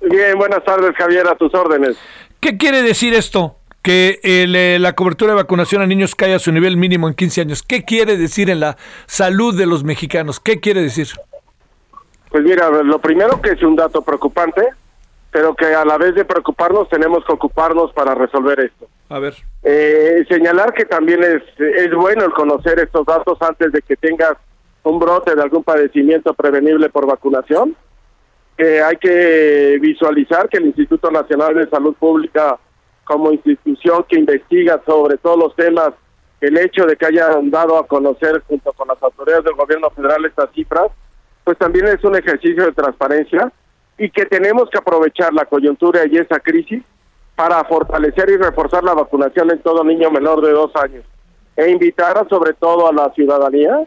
Bien, 0.00 0.38
buenas 0.38 0.64
tardes, 0.64 0.94
Javier, 0.96 1.26
a 1.26 1.34
tus 1.34 1.54
órdenes. 1.54 1.96
¿Qué 2.40 2.56
quiere 2.56 2.82
decir 2.82 3.14
esto? 3.14 3.56
Que 3.82 4.18
el, 4.22 4.54
eh, 4.56 4.78
la 4.78 4.94
cobertura 4.94 5.32
de 5.32 5.36
vacunación 5.36 5.82
a 5.82 5.86
niños 5.86 6.14
cae 6.14 6.34
a 6.34 6.38
su 6.38 6.52
nivel 6.52 6.76
mínimo 6.76 7.08
en 7.08 7.14
15 7.14 7.40
años. 7.42 7.62
¿Qué 7.62 7.84
quiere 7.84 8.16
decir 8.16 8.50
en 8.50 8.60
la 8.60 8.76
salud 9.06 9.56
de 9.56 9.66
los 9.66 9.84
mexicanos? 9.84 10.40
¿Qué 10.40 10.60
quiere 10.60 10.82
decir? 10.82 11.08
Pues 12.30 12.44
mira, 12.44 12.70
lo 12.70 12.98
primero 12.98 13.40
que 13.40 13.50
es 13.50 13.62
un 13.62 13.76
dato 13.76 14.02
preocupante, 14.02 14.62
pero 15.30 15.54
que 15.54 15.66
a 15.66 15.84
la 15.84 15.98
vez 15.98 16.14
de 16.14 16.24
preocuparnos 16.24 16.88
tenemos 16.88 17.24
que 17.24 17.32
ocuparnos 17.32 17.92
para 17.92 18.14
resolver 18.14 18.60
esto. 18.60 18.88
A 19.08 19.18
ver. 19.18 19.34
Eh, 19.62 20.24
señalar 20.28 20.72
que 20.72 20.84
también 20.84 21.22
es, 21.22 21.42
es 21.58 21.92
bueno 21.94 22.24
el 22.24 22.32
conocer 22.32 22.78
estos 22.78 23.04
datos 23.06 23.36
antes 23.40 23.72
de 23.72 23.82
que 23.82 23.96
tengas 23.96 24.34
un 24.82 24.98
brote 24.98 25.34
de 25.34 25.42
algún 25.42 25.62
padecimiento 25.62 26.32
prevenible 26.34 26.88
por 26.88 27.06
vacunación. 27.06 27.76
Que 28.60 28.82
hay 28.82 28.96
que 28.96 29.78
visualizar 29.80 30.46
que 30.50 30.58
el 30.58 30.66
Instituto 30.66 31.10
Nacional 31.10 31.54
de 31.54 31.70
Salud 31.70 31.94
Pública, 31.94 32.58
como 33.04 33.32
institución 33.32 34.04
que 34.06 34.18
investiga 34.18 34.82
sobre 34.84 35.16
todos 35.16 35.38
los 35.38 35.56
temas, 35.56 35.92
el 36.42 36.58
hecho 36.58 36.84
de 36.84 36.94
que 36.94 37.06
hayan 37.06 37.50
dado 37.50 37.78
a 37.78 37.86
conocer 37.86 38.42
junto 38.46 38.70
con 38.74 38.88
las 38.88 39.02
autoridades 39.02 39.44
del 39.44 39.54
gobierno 39.54 39.88
federal 39.88 40.26
estas 40.26 40.50
cifras, 40.52 40.88
pues 41.42 41.56
también 41.56 41.86
es 41.86 42.04
un 42.04 42.14
ejercicio 42.16 42.66
de 42.66 42.72
transparencia 42.72 43.50
y 43.96 44.10
que 44.10 44.26
tenemos 44.26 44.68
que 44.68 44.76
aprovechar 44.76 45.32
la 45.32 45.46
coyuntura 45.46 46.02
y 46.06 46.18
esa 46.18 46.38
crisis 46.38 46.82
para 47.36 47.64
fortalecer 47.64 48.28
y 48.28 48.36
reforzar 48.36 48.84
la 48.84 48.92
vacunación 48.92 49.50
en 49.50 49.60
todo 49.60 49.84
niño 49.84 50.10
menor 50.10 50.44
de 50.44 50.52
dos 50.52 50.70
años 50.76 51.06
e 51.56 51.70
invitar 51.70 52.18
a, 52.18 52.28
sobre 52.28 52.52
todo 52.52 52.88
a 52.88 52.92
la 52.92 53.10
ciudadanía 53.14 53.86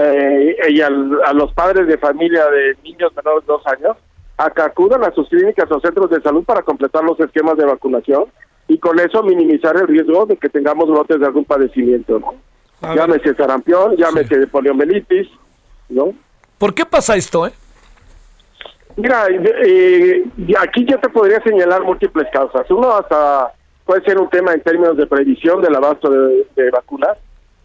eh, 0.00 0.56
y 0.68 0.80
al- 0.80 1.18
a 1.24 1.32
los 1.32 1.52
padres 1.52 1.86
de 1.86 1.98
familia 1.98 2.46
de 2.50 2.76
niños 2.82 3.12
menores 3.16 3.46
de 3.46 3.52
dos 3.52 3.66
años 3.66 3.96
a 4.38 4.50
que 4.50 4.62
acudan 4.62 5.04
a 5.04 5.12
sus 5.12 5.28
clínicas 5.28 5.70
o 5.70 5.80
centros 5.80 6.10
de 6.10 6.20
salud 6.22 6.44
para 6.44 6.62
completar 6.62 7.04
los 7.04 7.18
esquemas 7.20 7.56
de 7.56 7.64
vacunación 7.66 8.24
y 8.68 8.78
con 8.78 8.98
eso 8.98 9.22
minimizar 9.22 9.76
el 9.76 9.86
riesgo 9.88 10.24
de 10.26 10.36
que 10.36 10.48
tengamos 10.48 10.88
brotes 10.88 11.20
de 11.20 11.26
algún 11.26 11.44
padecimiento, 11.44 12.18
¿no? 12.18 12.34
Llámese 12.94 13.34
sarampión, 13.34 13.96
llámese 13.96 14.46
poliomielitis, 14.48 15.28
¿no? 15.88 16.12
¿Por 16.58 16.74
qué 16.74 16.84
pasa 16.84 17.14
esto, 17.16 17.46
eh? 17.46 17.52
Mira, 18.96 19.26
eh, 19.28 20.24
y 20.36 20.54
aquí 20.56 20.84
yo 20.84 20.98
te 20.98 21.08
podría 21.08 21.40
señalar 21.42 21.82
múltiples 21.82 22.26
causas. 22.32 22.68
Uno, 22.70 22.92
hasta 22.94 23.52
puede 23.84 24.02
ser 24.04 24.18
un 24.18 24.28
tema 24.28 24.52
en 24.52 24.60
términos 24.62 24.96
de 24.96 25.06
previsión 25.06 25.62
del 25.62 25.74
abasto 25.74 26.10
de, 26.10 26.46
de 26.56 26.70
vacunas. 26.70 27.16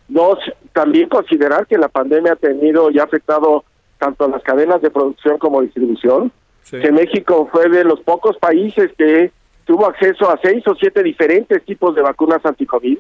Dos, 0.08 0.40
también 0.74 1.10
considerar 1.10 1.68
que 1.68 1.78
la 1.78 1.90
pandemia 1.90 2.34
ha 2.34 2.38
tenido 2.38 2.90
y 2.92 3.00
ha 3.00 3.04
afectado 3.04 3.64
tanto 3.98 4.26
a 4.26 4.30
las 4.30 4.44
cadenas 4.44 4.82
de 4.82 4.90
producción 4.92 5.38
como 5.38 5.62
distribución. 5.62 6.32
Que 6.70 6.92
México 6.92 7.48
fue 7.52 7.70
de 7.70 7.84
los 7.86 8.02
pocos 8.02 8.38
países 8.38 8.92
que 8.98 9.32
tuvo 9.66 9.86
acceso 9.88 10.30
a 10.30 10.38
seis 10.42 10.66
o 10.68 10.76
siete 10.76 11.02
diferentes 11.02 11.64
tipos 11.64 11.96
de 11.96 12.02
vacunas 12.02 12.46
anti-COVID 12.46 12.98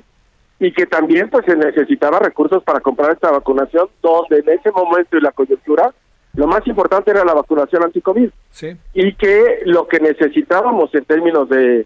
y 0.59 0.71
que 0.71 0.85
también 0.85 1.29
pues 1.29 1.45
se 1.45 1.55
necesitaba 1.55 2.19
recursos 2.19 2.63
para 2.63 2.79
comprar 2.79 3.11
esta 3.11 3.29
vacunación, 3.31 3.87
donde 4.01 4.39
en 4.39 4.49
ese 4.49 4.71
momento 4.71 5.17
y 5.17 5.21
la 5.21 5.31
coyuntura 5.31 5.93
lo 6.33 6.47
más 6.47 6.65
importante 6.67 7.11
era 7.11 7.25
la 7.25 7.33
vacunación 7.33 7.83
anti-COVID 7.83 8.29
Sí. 8.51 8.75
y 8.93 9.13
que 9.13 9.59
lo 9.65 9.87
que 9.87 9.99
necesitábamos 9.99 10.93
en 10.95 11.03
términos 11.05 11.49
de, 11.49 11.85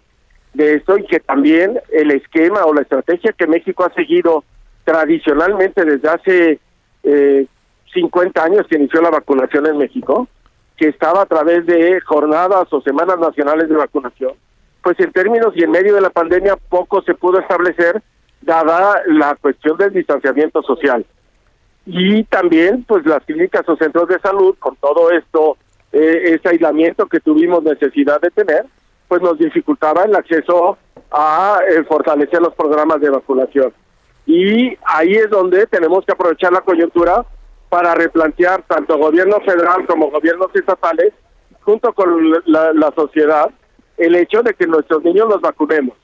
de 0.54 0.74
esto 0.76 0.98
y 0.98 1.06
que 1.06 1.20
también 1.20 1.80
el 1.92 2.12
esquema 2.12 2.66
o 2.66 2.74
la 2.74 2.82
estrategia 2.82 3.34
que 3.34 3.48
México 3.48 3.84
ha 3.86 3.94
seguido 3.94 4.44
tradicionalmente 4.84 5.86
desde 5.86 6.10
hace 6.10 6.60
eh, 7.04 7.46
50 7.94 8.44
años 8.44 8.68
que 8.68 8.78
inició 8.78 9.02
la 9.02 9.10
vacunación 9.10 9.68
en 9.68 9.78
México, 9.78 10.28
que 10.78 10.88
estaba 10.88 11.22
a 11.22 11.26
través 11.26 11.66
de 11.66 12.00
jornadas 12.02 12.72
o 12.72 12.82
semanas 12.82 13.20
nacionales 13.20 13.70
de 13.70 13.76
vacunación, 13.76 14.34
pues 14.82 15.00
en 15.00 15.12
términos 15.12 15.54
y 15.56 15.64
en 15.64 15.72
medio 15.72 15.94
de 15.94 16.02
la 16.02 16.10
pandemia 16.10 16.56
poco 16.56 17.02
se 17.04 17.14
pudo 17.14 17.40
establecer 17.40 18.02
dada 18.42 19.02
la 19.08 19.36
cuestión 19.36 19.78
del 19.78 19.94
distanciamiento 19.94 20.64
social. 20.64 21.06
Y 21.86 22.24
también 22.26 22.84
pues 22.84 23.06
las 23.06 23.24
clínicas 23.26 23.68
o 23.68 23.76
centros 23.76 24.08
de 24.08 24.20
salud 24.20 24.56
con 24.60 24.76
todo 24.78 25.12
esto 25.12 25.58
eh, 25.92 26.36
ese 26.36 26.50
aislamiento 26.50 27.08
que 27.08 27.20
tuvimos 27.20 27.64
necesidad 27.64 28.22
de 28.22 28.30
tener 28.32 28.66
pues 29.08 29.22
nos 29.22 29.38
dificultaba 29.38 30.04
el 30.04 30.16
acceso 30.16 30.78
a 31.12 31.60
eh, 31.70 31.84
fortalecer 31.84 32.40
los 32.42 32.56
programas 32.56 33.02
de 33.02 33.10
vacunación 33.10 33.74
y 34.26 34.78
ahí 34.86 35.14
es 35.14 35.30
donde 35.30 35.68
tenemos 35.68 36.06
que 36.06 36.14
aprovechar 36.14 36.52
la 36.52 36.62
coyuntura 36.62 37.26
para 37.70 37.96
replantear 37.96 38.64
tanto 38.64 38.98
gobierno 38.98 39.40
federal 39.42 39.86
como 39.88 40.12
gobiernos 40.12 40.50
estatales 40.54 41.14
junto 41.62 41.94
con 41.94 42.32
la, 42.46 42.74
la 42.74 42.92
sociedad 42.96 43.50
el 43.98 44.16
hecho 44.16 44.42
de 44.42 44.54
que 44.54 44.68
nuestros 44.68 45.04
niños 45.04 45.28
los 45.30 45.42
vacunemos 45.42 45.98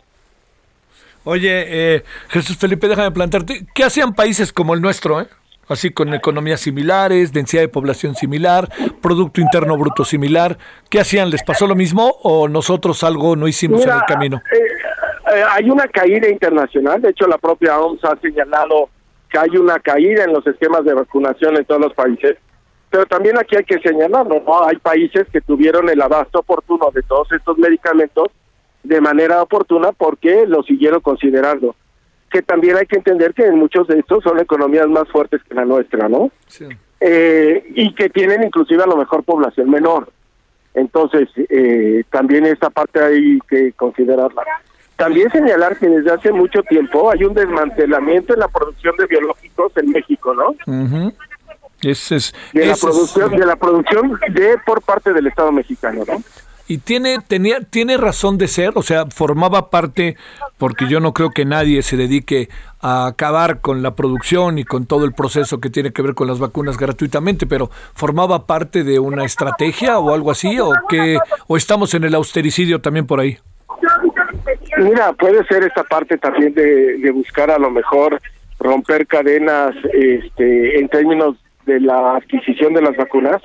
Oye, 1.29 1.65
eh, 1.67 2.03
Jesús 2.29 2.55
Felipe, 2.55 2.87
déjame 2.87 3.11
plantarte. 3.11 3.67
¿Qué 3.75 3.83
hacían 3.83 4.13
países 4.13 4.53
como 4.53 4.73
el 4.73 4.79
nuestro, 4.79 5.19
eh? 5.19 5.27
así 5.67 5.91
con 5.91 6.13
economías 6.13 6.61
similares, 6.61 7.33
densidad 7.33 7.63
de 7.63 7.67
población 7.67 8.15
similar, 8.15 8.69
Producto 9.01 9.41
Interno 9.41 9.77
Bruto 9.77 10.05
similar. 10.05 10.57
¿Qué 10.89 10.99
hacían? 10.99 11.29
¿Les 11.29 11.43
pasó 11.43 11.67
lo 11.67 11.75
mismo 11.75 12.15
o 12.23 12.47
nosotros 12.47 13.03
algo 13.03 13.35
no 13.35 13.47
hicimos 13.47 13.83
en 13.83 13.91
el 13.91 14.01
camino? 14.07 14.41
eh, 14.53 14.57
eh, 15.33 15.43
hay 15.51 15.69
una 15.69 15.87
caída 15.87 16.29
internacional, 16.29 17.01
de 17.01 17.09
hecho 17.09 17.27
la 17.27 17.37
propia 17.37 17.79
OMS 17.79 18.03
ha 18.05 18.17
señalado 18.17 18.89
que 19.29 19.37
hay 19.37 19.57
una 19.57 19.79
caída 19.79 20.23
en 20.23 20.33
los 20.33 20.45
esquemas 20.47 20.85
de 20.85 20.93
vacunación 20.93 21.57
en 21.57 21.65
todos 21.65 21.81
los 21.81 21.93
países, 21.93 22.37
pero 22.89 23.05
también 23.05 23.37
aquí 23.37 23.55
hay 23.55 23.65
que 23.65 23.79
señalarlo, 23.79 24.41
¿no? 24.45 24.63
Hay 24.63 24.77
países 24.77 25.27
que 25.31 25.41
tuvieron 25.41 25.89
el 25.89 26.01
abasto 26.01 26.39
oportuno 26.39 26.89
de 26.93 27.03
todos 27.03 27.31
estos 27.33 27.57
medicamentos 27.57 28.27
de 28.83 29.01
manera 29.01 29.41
oportuna 29.41 29.91
porque 29.91 30.45
lo 30.47 30.63
siguieron 30.63 31.01
considerando. 31.01 31.75
Que 32.29 32.41
también 32.41 32.77
hay 32.77 32.85
que 32.85 32.97
entender 32.97 33.33
que 33.33 33.51
muchos 33.51 33.87
de 33.87 33.99
estos 33.99 34.23
son 34.23 34.39
economías 34.39 34.87
más 34.87 35.07
fuertes 35.09 35.41
que 35.43 35.53
la 35.53 35.65
nuestra, 35.65 36.07
¿no? 36.07 36.31
Eh, 36.99 37.63
y 37.75 37.93
que 37.93 38.09
tienen 38.09 38.43
inclusive 38.43 38.83
a 38.83 38.87
lo 38.87 38.97
mejor 38.97 39.23
población 39.23 39.69
menor. 39.69 40.09
Entonces, 40.73 41.27
eh, 41.49 42.03
también 42.09 42.45
esta 42.45 42.69
parte 42.69 43.01
hay 43.01 43.39
que 43.49 43.73
considerarla. 43.73 44.43
También 44.97 45.29
señalar 45.31 45.77
que 45.77 45.87
desde 45.87 46.11
hace 46.11 46.31
mucho 46.31 46.61
tiempo 46.63 47.09
hay 47.11 47.23
un 47.23 47.33
desmantelamiento 47.33 48.33
en 48.33 48.39
la 48.39 48.47
producción 48.47 48.95
de 48.97 49.05
biológicos 49.05 49.71
en 49.77 49.91
México, 49.91 50.33
¿no? 50.33 50.49
Ujú. 50.65 51.13
Ese 51.83 52.15
es, 52.15 52.33
De 52.53 52.65
la 52.65 52.73
es- 52.73 52.81
producción, 52.81 53.31
de 53.31 53.45
la 53.45 53.55
producción 53.55 54.19
de 54.29 54.55
por 54.65 54.81
parte 54.81 55.13
del 55.13 55.27
Estado 55.27 55.51
mexicano, 55.51 56.01
¿no? 56.07 56.21
Y 56.69 56.79
tiene, 56.79 57.19
tenía, 57.25 57.61
tiene 57.61 57.95
razón 57.95 58.37
de 58.37 58.49
ser, 58.49 58.71
o 58.75 58.81
sea, 58.81 59.05
formaba 59.05 59.69
parte, 59.69 60.17
porque 60.57 60.87
yo 60.89 60.99
no 60.99 61.13
creo 61.13 61.29
que 61.29 61.45
nadie 61.45 61.81
se 61.81 61.95
dedique 61.95 62.49
a 62.81 63.05
acabar 63.07 63.61
con 63.61 63.81
la 63.83 63.95
producción 63.95 64.57
y 64.59 64.65
con 64.65 64.85
todo 64.85 65.05
el 65.05 65.13
proceso 65.13 65.59
que 65.61 65.69
tiene 65.69 65.93
que 65.93 66.01
ver 66.01 66.13
con 66.13 66.27
las 66.27 66.39
vacunas 66.39 66.75
gratuitamente, 66.77 67.45
pero 67.47 67.69
formaba 67.93 68.47
parte 68.47 68.83
de 68.83 68.99
una 68.99 69.23
estrategia 69.23 69.97
o 69.99 70.13
algo 70.13 70.29
así, 70.29 70.59
o 70.59 70.71
que, 70.89 71.17
o 71.47 71.55
estamos 71.55 71.93
en 71.93 72.03
el 72.03 72.15
austericidio 72.15 72.81
también 72.81 73.05
por 73.07 73.21
ahí. 73.21 73.37
Mira, 74.77 75.13
puede 75.13 75.45
ser 75.45 75.63
esta 75.63 75.83
parte 75.83 76.17
también 76.17 76.53
de, 76.53 76.97
de 76.97 77.11
buscar 77.11 77.51
a 77.51 77.57
lo 77.57 77.69
mejor 77.69 78.21
romper 78.59 79.05
cadenas 79.07 79.75
este, 79.93 80.79
en 80.79 80.87
términos 80.89 81.37
de 81.65 81.79
la 81.79 82.15
adquisición 82.15 82.73
de 82.73 82.81
las 82.81 82.95
vacunas. 82.95 83.41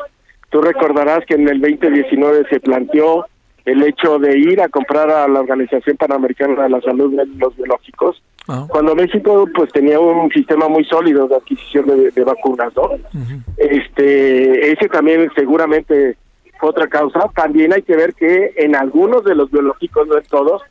Tú 0.51 0.61
recordarás 0.61 1.25
que 1.27 1.35
en 1.35 1.49
el 1.49 1.61
2019 1.61 2.47
se 2.51 2.61
planteó 2.61 3.27
el 3.65 3.83
hecho 3.85 4.19
de 4.19 4.39
ir 4.39 4.61
a 4.61 4.69
comprar 4.69 5.11
a 5.11 5.29
la 5.29 5.41
Organización 5.41 5.97
Panamericana 5.97 6.65
de 6.65 6.69
la 6.69 6.81
Salud 6.81 7.15
los 7.39 7.57
biológicos, 7.57 8.23
cuando 8.69 8.97
México 8.97 9.49
pues 9.55 9.71
tenía 9.71 10.01
un 10.01 10.29
sistema 10.31 10.69
muy 10.69 10.85
sólido 10.85 11.29
de 11.29 11.37
adquisición 11.37 11.87
de, 11.87 12.11
de 12.11 12.25
vacunas, 12.25 12.73
¿no? 12.75 12.91
Este, 13.57 14.73
ese 14.73 14.89
también 14.89 15.31
seguramente 15.37 16.17
fue 16.59 16.71
otra 16.71 16.89
causa. 16.89 17.21
También 17.37 17.73
hay 17.73 17.83
que 17.83 17.97
ver 17.97 18.15
que 18.15 18.53
en 18.57 18.75
algunos 18.75 19.25
de 19.25 19.37
los 19.37 19.51
biológicos, 19.51 20.09
no 20.09 20.19
en 20.19 20.25
todos, 20.25 20.63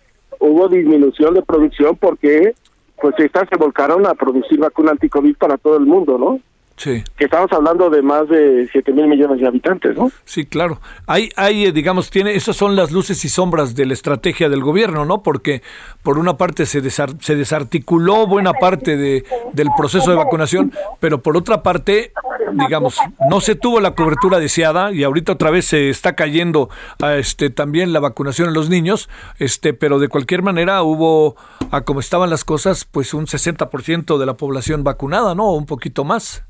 hubo 0.41 0.67
disminución 0.67 1.35
de 1.35 1.43
producción 1.43 1.95
porque 1.95 2.53
pues 2.99 3.15
estas 3.19 3.47
se 3.49 3.57
volcaron 3.57 4.05
a 4.05 4.15
producir 4.15 4.59
vacuna 4.59 4.91
anticovid 4.91 5.37
para 5.37 5.57
todo 5.57 5.77
el 5.77 5.85
mundo, 5.85 6.17
¿no? 6.17 6.39
Sí. 6.81 7.03
Que 7.15 7.25
estamos 7.25 7.51
hablando 7.51 7.91
de 7.91 8.01
más 8.01 8.27
de 8.27 8.67
7 8.71 8.91
mil 8.91 9.05
millones 9.05 9.39
de 9.39 9.47
habitantes, 9.47 9.95
¿no? 9.95 10.11
Sí, 10.25 10.45
claro. 10.47 10.81
Hay, 11.05 11.29
hay, 11.35 11.65
eh, 11.65 11.71
digamos, 11.71 12.09
tiene, 12.09 12.33
esas 12.33 12.55
son 12.55 12.75
las 12.75 12.91
luces 12.91 13.23
y 13.23 13.29
sombras 13.29 13.75
de 13.75 13.85
la 13.85 13.93
estrategia 13.93 14.49
del 14.49 14.63
gobierno, 14.63 15.05
¿no? 15.05 15.21
Porque 15.21 15.61
por 16.01 16.17
una 16.17 16.37
parte 16.37 16.65
se, 16.65 16.81
desar- 16.81 17.21
se 17.21 17.35
desarticuló 17.35 18.25
buena 18.25 18.53
parte 18.53 18.97
de, 18.97 19.23
del 19.53 19.67
proceso 19.77 20.09
de 20.09 20.15
vacunación, 20.17 20.73
pero 20.99 21.21
por 21.21 21.37
otra 21.37 21.61
parte, 21.61 22.13
digamos, 22.53 22.97
no 23.29 23.41
se 23.41 23.53
tuvo 23.53 23.79
la 23.79 23.93
cobertura 23.93 24.39
deseada 24.39 24.91
y 24.91 25.03
ahorita 25.03 25.33
otra 25.33 25.51
vez 25.51 25.65
se 25.65 25.89
está 25.91 26.15
cayendo 26.15 26.69
a, 26.99 27.13
este, 27.17 27.51
también 27.51 27.93
la 27.93 27.99
vacunación 27.99 28.47
en 28.47 28.55
los 28.55 28.69
niños, 28.69 29.07
este, 29.37 29.75
pero 29.75 29.99
de 29.99 30.07
cualquier 30.07 30.41
manera 30.41 30.81
hubo, 30.81 31.35
a 31.69 31.81
como 31.81 31.99
estaban 31.99 32.31
las 32.31 32.43
cosas, 32.43 32.85
pues 32.85 33.13
un 33.13 33.27
60% 33.27 34.17
de 34.17 34.25
la 34.25 34.33
población 34.33 34.83
vacunada, 34.83 35.35
¿no? 35.35 35.45
O 35.49 35.53
un 35.57 35.67
poquito 35.67 36.03
más. 36.05 36.43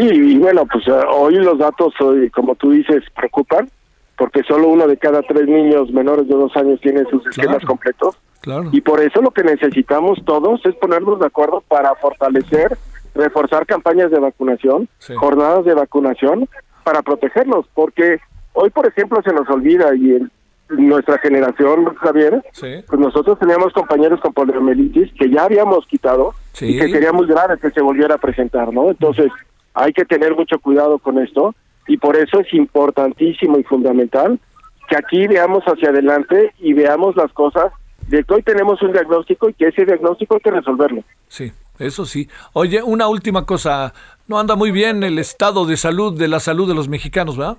Sí, 0.00 0.06
y 0.08 0.38
bueno, 0.38 0.64
pues 0.70 0.86
eh, 0.88 0.92
hoy 1.12 1.34
los 1.36 1.58
datos, 1.58 1.92
hoy, 2.00 2.30
como 2.30 2.54
tú 2.54 2.70
dices, 2.70 3.02
preocupan, 3.14 3.68
porque 4.16 4.42
solo 4.44 4.68
uno 4.68 4.86
de 4.86 4.96
cada 4.96 5.20
tres 5.22 5.46
niños 5.46 5.90
menores 5.92 6.26
de 6.26 6.34
dos 6.34 6.56
años 6.56 6.80
tiene 6.80 7.04
sus 7.10 7.26
esquemas 7.26 7.62
completos. 7.64 8.16
Claro. 8.40 8.70
Y 8.72 8.80
por 8.80 9.00
eso 9.00 9.20
lo 9.20 9.30
que 9.30 9.42
necesitamos 9.42 10.18
todos 10.24 10.64
es 10.64 10.74
ponernos 10.76 11.20
de 11.20 11.26
acuerdo 11.26 11.62
para 11.68 11.94
fortalecer, 11.96 12.78
reforzar 13.14 13.66
campañas 13.66 14.10
de 14.10 14.18
vacunación, 14.18 14.88
Sí. 14.98 15.14
jornadas 15.14 15.66
de 15.66 15.74
vacunación, 15.74 16.48
para 16.82 17.02
protegerlos, 17.02 17.66
porque 17.74 18.18
hoy, 18.54 18.70
por 18.70 18.86
ejemplo, 18.86 19.20
se 19.22 19.34
nos 19.34 19.48
olvida 19.50 19.94
y 19.94 20.12
en 20.12 20.30
nuestra 20.70 21.18
generación, 21.18 21.94
Javier, 21.96 22.42
Sí. 22.52 22.82
pues 22.88 22.98
nosotros 22.98 23.38
teníamos 23.38 23.74
compañeros 23.74 24.20
con 24.20 24.32
poliomielitis 24.32 25.12
que 25.18 25.28
ya 25.28 25.44
habíamos 25.44 25.86
quitado 25.86 26.32
Sí. 26.52 26.74
y 26.74 26.78
que 26.78 26.88
sería 26.88 27.12
muy 27.12 27.26
grave 27.26 27.58
que 27.60 27.70
se 27.70 27.82
volviera 27.82 28.14
a 28.14 28.18
presentar, 28.18 28.72
¿no? 28.72 28.88
Entonces, 28.88 29.30
hay 29.74 29.92
que 29.92 30.04
tener 30.04 30.34
mucho 30.34 30.58
cuidado 30.58 30.98
con 30.98 31.18
esto 31.18 31.54
y 31.86 31.96
por 31.96 32.16
eso 32.16 32.40
es 32.40 32.52
importantísimo 32.54 33.58
y 33.58 33.64
fundamental 33.64 34.38
que 34.88 34.96
aquí 34.96 35.26
veamos 35.26 35.62
hacia 35.64 35.90
adelante 35.90 36.52
y 36.58 36.72
veamos 36.72 37.16
las 37.16 37.32
cosas 37.32 37.72
de 38.08 38.24
que 38.24 38.34
hoy 38.34 38.42
tenemos 38.42 38.82
un 38.82 38.92
diagnóstico 38.92 39.48
y 39.48 39.54
que 39.54 39.68
ese 39.68 39.84
diagnóstico 39.84 40.34
hay 40.34 40.40
que 40.40 40.50
resolverlo. 40.50 41.04
Sí, 41.28 41.52
eso 41.78 42.04
sí. 42.04 42.28
Oye, 42.52 42.82
una 42.82 43.06
última 43.06 43.46
cosa. 43.46 43.94
No 44.26 44.38
anda 44.38 44.56
muy 44.56 44.72
bien 44.72 45.02
el 45.02 45.18
estado 45.18 45.64
de 45.64 45.76
salud, 45.76 46.18
de 46.18 46.28
la 46.28 46.40
salud 46.40 46.68
de 46.68 46.74
los 46.74 46.88
mexicanos, 46.88 47.36
¿verdad? 47.36 47.56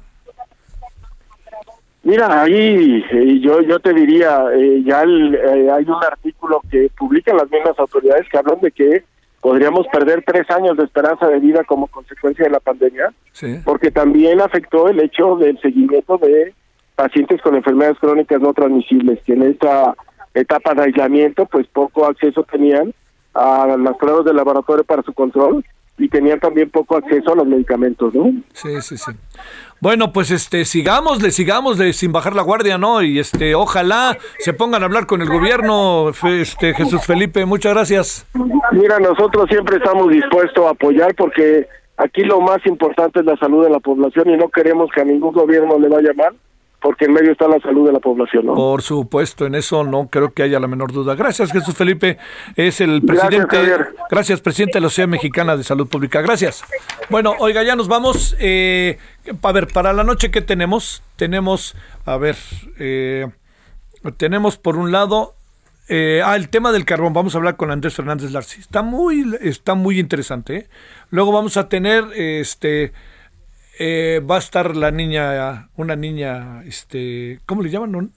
Mira, 2.03 2.41
ahí 2.41 3.03
eh, 3.11 3.39
yo 3.41 3.61
yo 3.61 3.79
te 3.79 3.93
diría, 3.93 4.45
eh, 4.53 4.81
ya 4.83 5.03
el, 5.03 5.35
eh, 5.35 5.69
hay 5.71 5.83
un 5.85 6.03
artículo 6.03 6.61
que 6.69 6.89
publican 6.97 7.37
las 7.37 7.49
mismas 7.51 7.77
autoridades 7.77 8.27
que 8.29 8.37
hablan 8.37 8.59
de 8.59 8.71
que 8.71 9.03
podríamos 9.41 9.87
perder 9.87 10.23
tres 10.25 10.49
años 10.51 10.77
de 10.77 10.83
esperanza 10.85 11.27
de 11.27 11.39
vida 11.39 11.63
como 11.63 11.87
consecuencia 11.87 12.45
de 12.45 12.51
la 12.51 12.59
pandemia, 12.59 13.11
Sí. 13.33 13.57
porque 13.65 13.91
también 13.91 14.39
afectó 14.39 14.87
el 14.87 14.99
hecho 14.99 15.35
del 15.35 15.59
seguimiento 15.61 16.17
de 16.17 16.53
pacientes 16.95 17.41
con 17.41 17.55
enfermedades 17.55 17.97
crónicas 17.99 18.39
no 18.39 18.53
transmisibles, 18.53 19.19
que 19.25 19.33
en 19.33 19.43
esta 19.43 19.95
etapa 20.33 20.73
de 20.75 20.83
aislamiento 20.83 21.45
pues 21.47 21.67
poco 21.67 22.05
acceso 22.05 22.43
tenían 22.43 22.93
a 23.33 23.75
las 23.79 23.97
pruebas 23.97 24.25
de 24.25 24.33
laboratorio 24.33 24.83
para 24.83 25.01
su 25.01 25.13
control 25.13 25.65
y 26.01 26.09
tenían 26.09 26.39
también 26.39 26.69
poco 26.71 26.97
acceso 26.97 27.31
a 27.31 27.35
los 27.35 27.45
medicamentos, 27.45 28.13
¿no? 28.15 28.33
Sí, 28.53 28.81
sí, 28.81 28.97
sí. 28.97 29.11
Bueno, 29.79 30.11
pues 30.11 30.31
este, 30.31 30.65
sigámosle, 30.65 31.29
sigámosle 31.29 31.93
sin 31.93 32.11
bajar 32.11 32.35
la 32.35 32.41
guardia, 32.41 32.79
¿no? 32.79 33.03
Y 33.03 33.19
este, 33.19 33.53
ojalá 33.53 34.17
se 34.39 34.53
pongan 34.53 34.81
a 34.81 34.87
hablar 34.87 35.05
con 35.05 35.21
el 35.21 35.29
gobierno, 35.29 36.09
este, 36.23 36.73
Jesús 36.73 37.05
Felipe, 37.05 37.45
muchas 37.45 37.73
gracias. 37.73 38.27
Mira, 38.71 38.97
nosotros 38.99 39.45
siempre 39.47 39.77
estamos 39.77 40.09
dispuestos 40.09 40.65
a 40.65 40.71
apoyar 40.71 41.13
porque 41.13 41.67
aquí 41.97 42.23
lo 42.23 42.41
más 42.41 42.65
importante 42.65 43.19
es 43.19 43.25
la 43.25 43.37
salud 43.37 43.63
de 43.63 43.69
la 43.69 43.79
población 43.79 44.31
y 44.31 44.37
no 44.37 44.49
queremos 44.49 44.89
que 44.91 45.01
a 45.01 45.05
ningún 45.05 45.33
gobierno 45.33 45.77
le 45.77 45.87
vaya 45.87 46.13
mal 46.15 46.35
porque 46.81 47.05
en 47.05 47.13
medio 47.13 47.31
está 47.31 47.47
la 47.47 47.59
salud 47.59 47.85
de 47.85 47.93
la 47.93 47.99
población, 47.99 48.47
¿no? 48.47 48.55
Por 48.55 48.81
supuesto, 48.81 49.45
en 49.45 49.55
eso 49.55 49.83
no 49.83 50.07
creo 50.09 50.33
que 50.33 50.43
haya 50.43 50.59
la 50.59 50.67
menor 50.67 50.91
duda. 50.91 51.15
Gracias, 51.15 51.51
Jesús 51.51 51.75
Felipe. 51.75 52.17
Es 52.55 52.81
el 52.81 53.01
Gracias, 53.01 53.27
presidente. 53.29 53.55
Javier. 53.57 53.95
Gracias, 54.09 54.41
presidente 54.41 54.77
de 54.77 54.81
la 54.81 54.89
Sociedad 54.89 55.07
Mexicana 55.07 55.55
de 55.55 55.63
Salud 55.63 55.87
Pública. 55.87 56.21
Gracias. 56.21 56.63
Bueno, 57.09 57.35
oiga, 57.39 57.63
ya 57.63 57.75
nos 57.75 57.87
vamos. 57.87 58.35
Eh, 58.39 58.97
a 59.41 59.51
ver, 59.51 59.67
para 59.67 59.93
la 59.93 60.03
noche, 60.03 60.31
¿qué 60.31 60.41
tenemos? 60.41 61.03
Tenemos, 61.17 61.75
a 62.05 62.17
ver, 62.17 62.35
eh, 62.79 63.27
tenemos 64.17 64.57
por 64.57 64.77
un 64.77 64.91
lado. 64.91 65.35
eh, 65.87 66.21
ah, 66.23 66.35
el 66.35 66.49
tema 66.49 66.71
del 66.71 66.85
carbón. 66.85 67.13
Vamos 67.13 67.35
a 67.35 67.37
hablar 67.37 67.57
con 67.57 67.69
Andrés 67.69 67.93
Fernández 67.93 68.31
Larci. 68.31 68.59
Está 68.61 68.81
muy, 68.81 69.35
está 69.41 69.75
muy 69.75 69.99
interesante. 69.99 70.55
¿eh? 70.55 70.69
Luego 71.09 71.31
vamos 71.31 71.57
a 71.57 71.67
tener, 71.67 72.05
este, 72.15 72.93
eh, 73.83 74.19
va 74.19 74.35
a 74.35 74.37
estar 74.39 74.75
la 74.75 74.91
niña, 74.91 75.69
una 75.75 75.95
niña, 75.95 76.61
este, 76.65 77.39
¿cómo 77.47 77.63
le 77.63 77.71
llaman? 77.71 78.11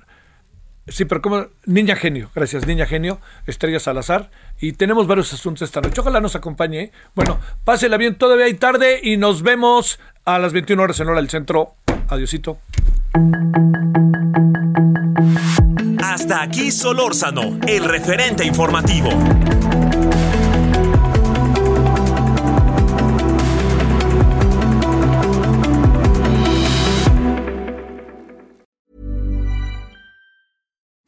Sí, 0.88 1.06
pero 1.06 1.22
como 1.22 1.46
Niña 1.64 1.96
Genio, 1.96 2.30
gracias, 2.34 2.66
Niña 2.66 2.84
Genio, 2.84 3.18
Estrella 3.46 3.80
Salazar. 3.80 4.30
Y 4.60 4.72
tenemos 4.72 5.06
varios 5.06 5.32
asuntos 5.32 5.62
esta 5.62 5.80
noche. 5.80 6.02
Ojalá 6.02 6.20
nos 6.20 6.36
acompañe. 6.36 6.92
Bueno, 7.14 7.40
pásela 7.64 7.96
bien, 7.96 8.16
todavía 8.16 8.44
hay 8.44 8.52
tarde 8.52 9.00
y 9.02 9.16
nos 9.16 9.42
vemos 9.42 9.98
a 10.26 10.38
las 10.38 10.52
21 10.52 10.82
horas 10.82 11.00
en 11.00 11.08
hora 11.08 11.16
del 11.16 11.30
centro. 11.30 11.76
Adiosito. 12.08 12.58
Hasta 16.02 16.42
aquí 16.42 16.70
Solórzano, 16.70 17.58
el 17.66 17.84
referente 17.84 18.44
informativo. 18.44 19.08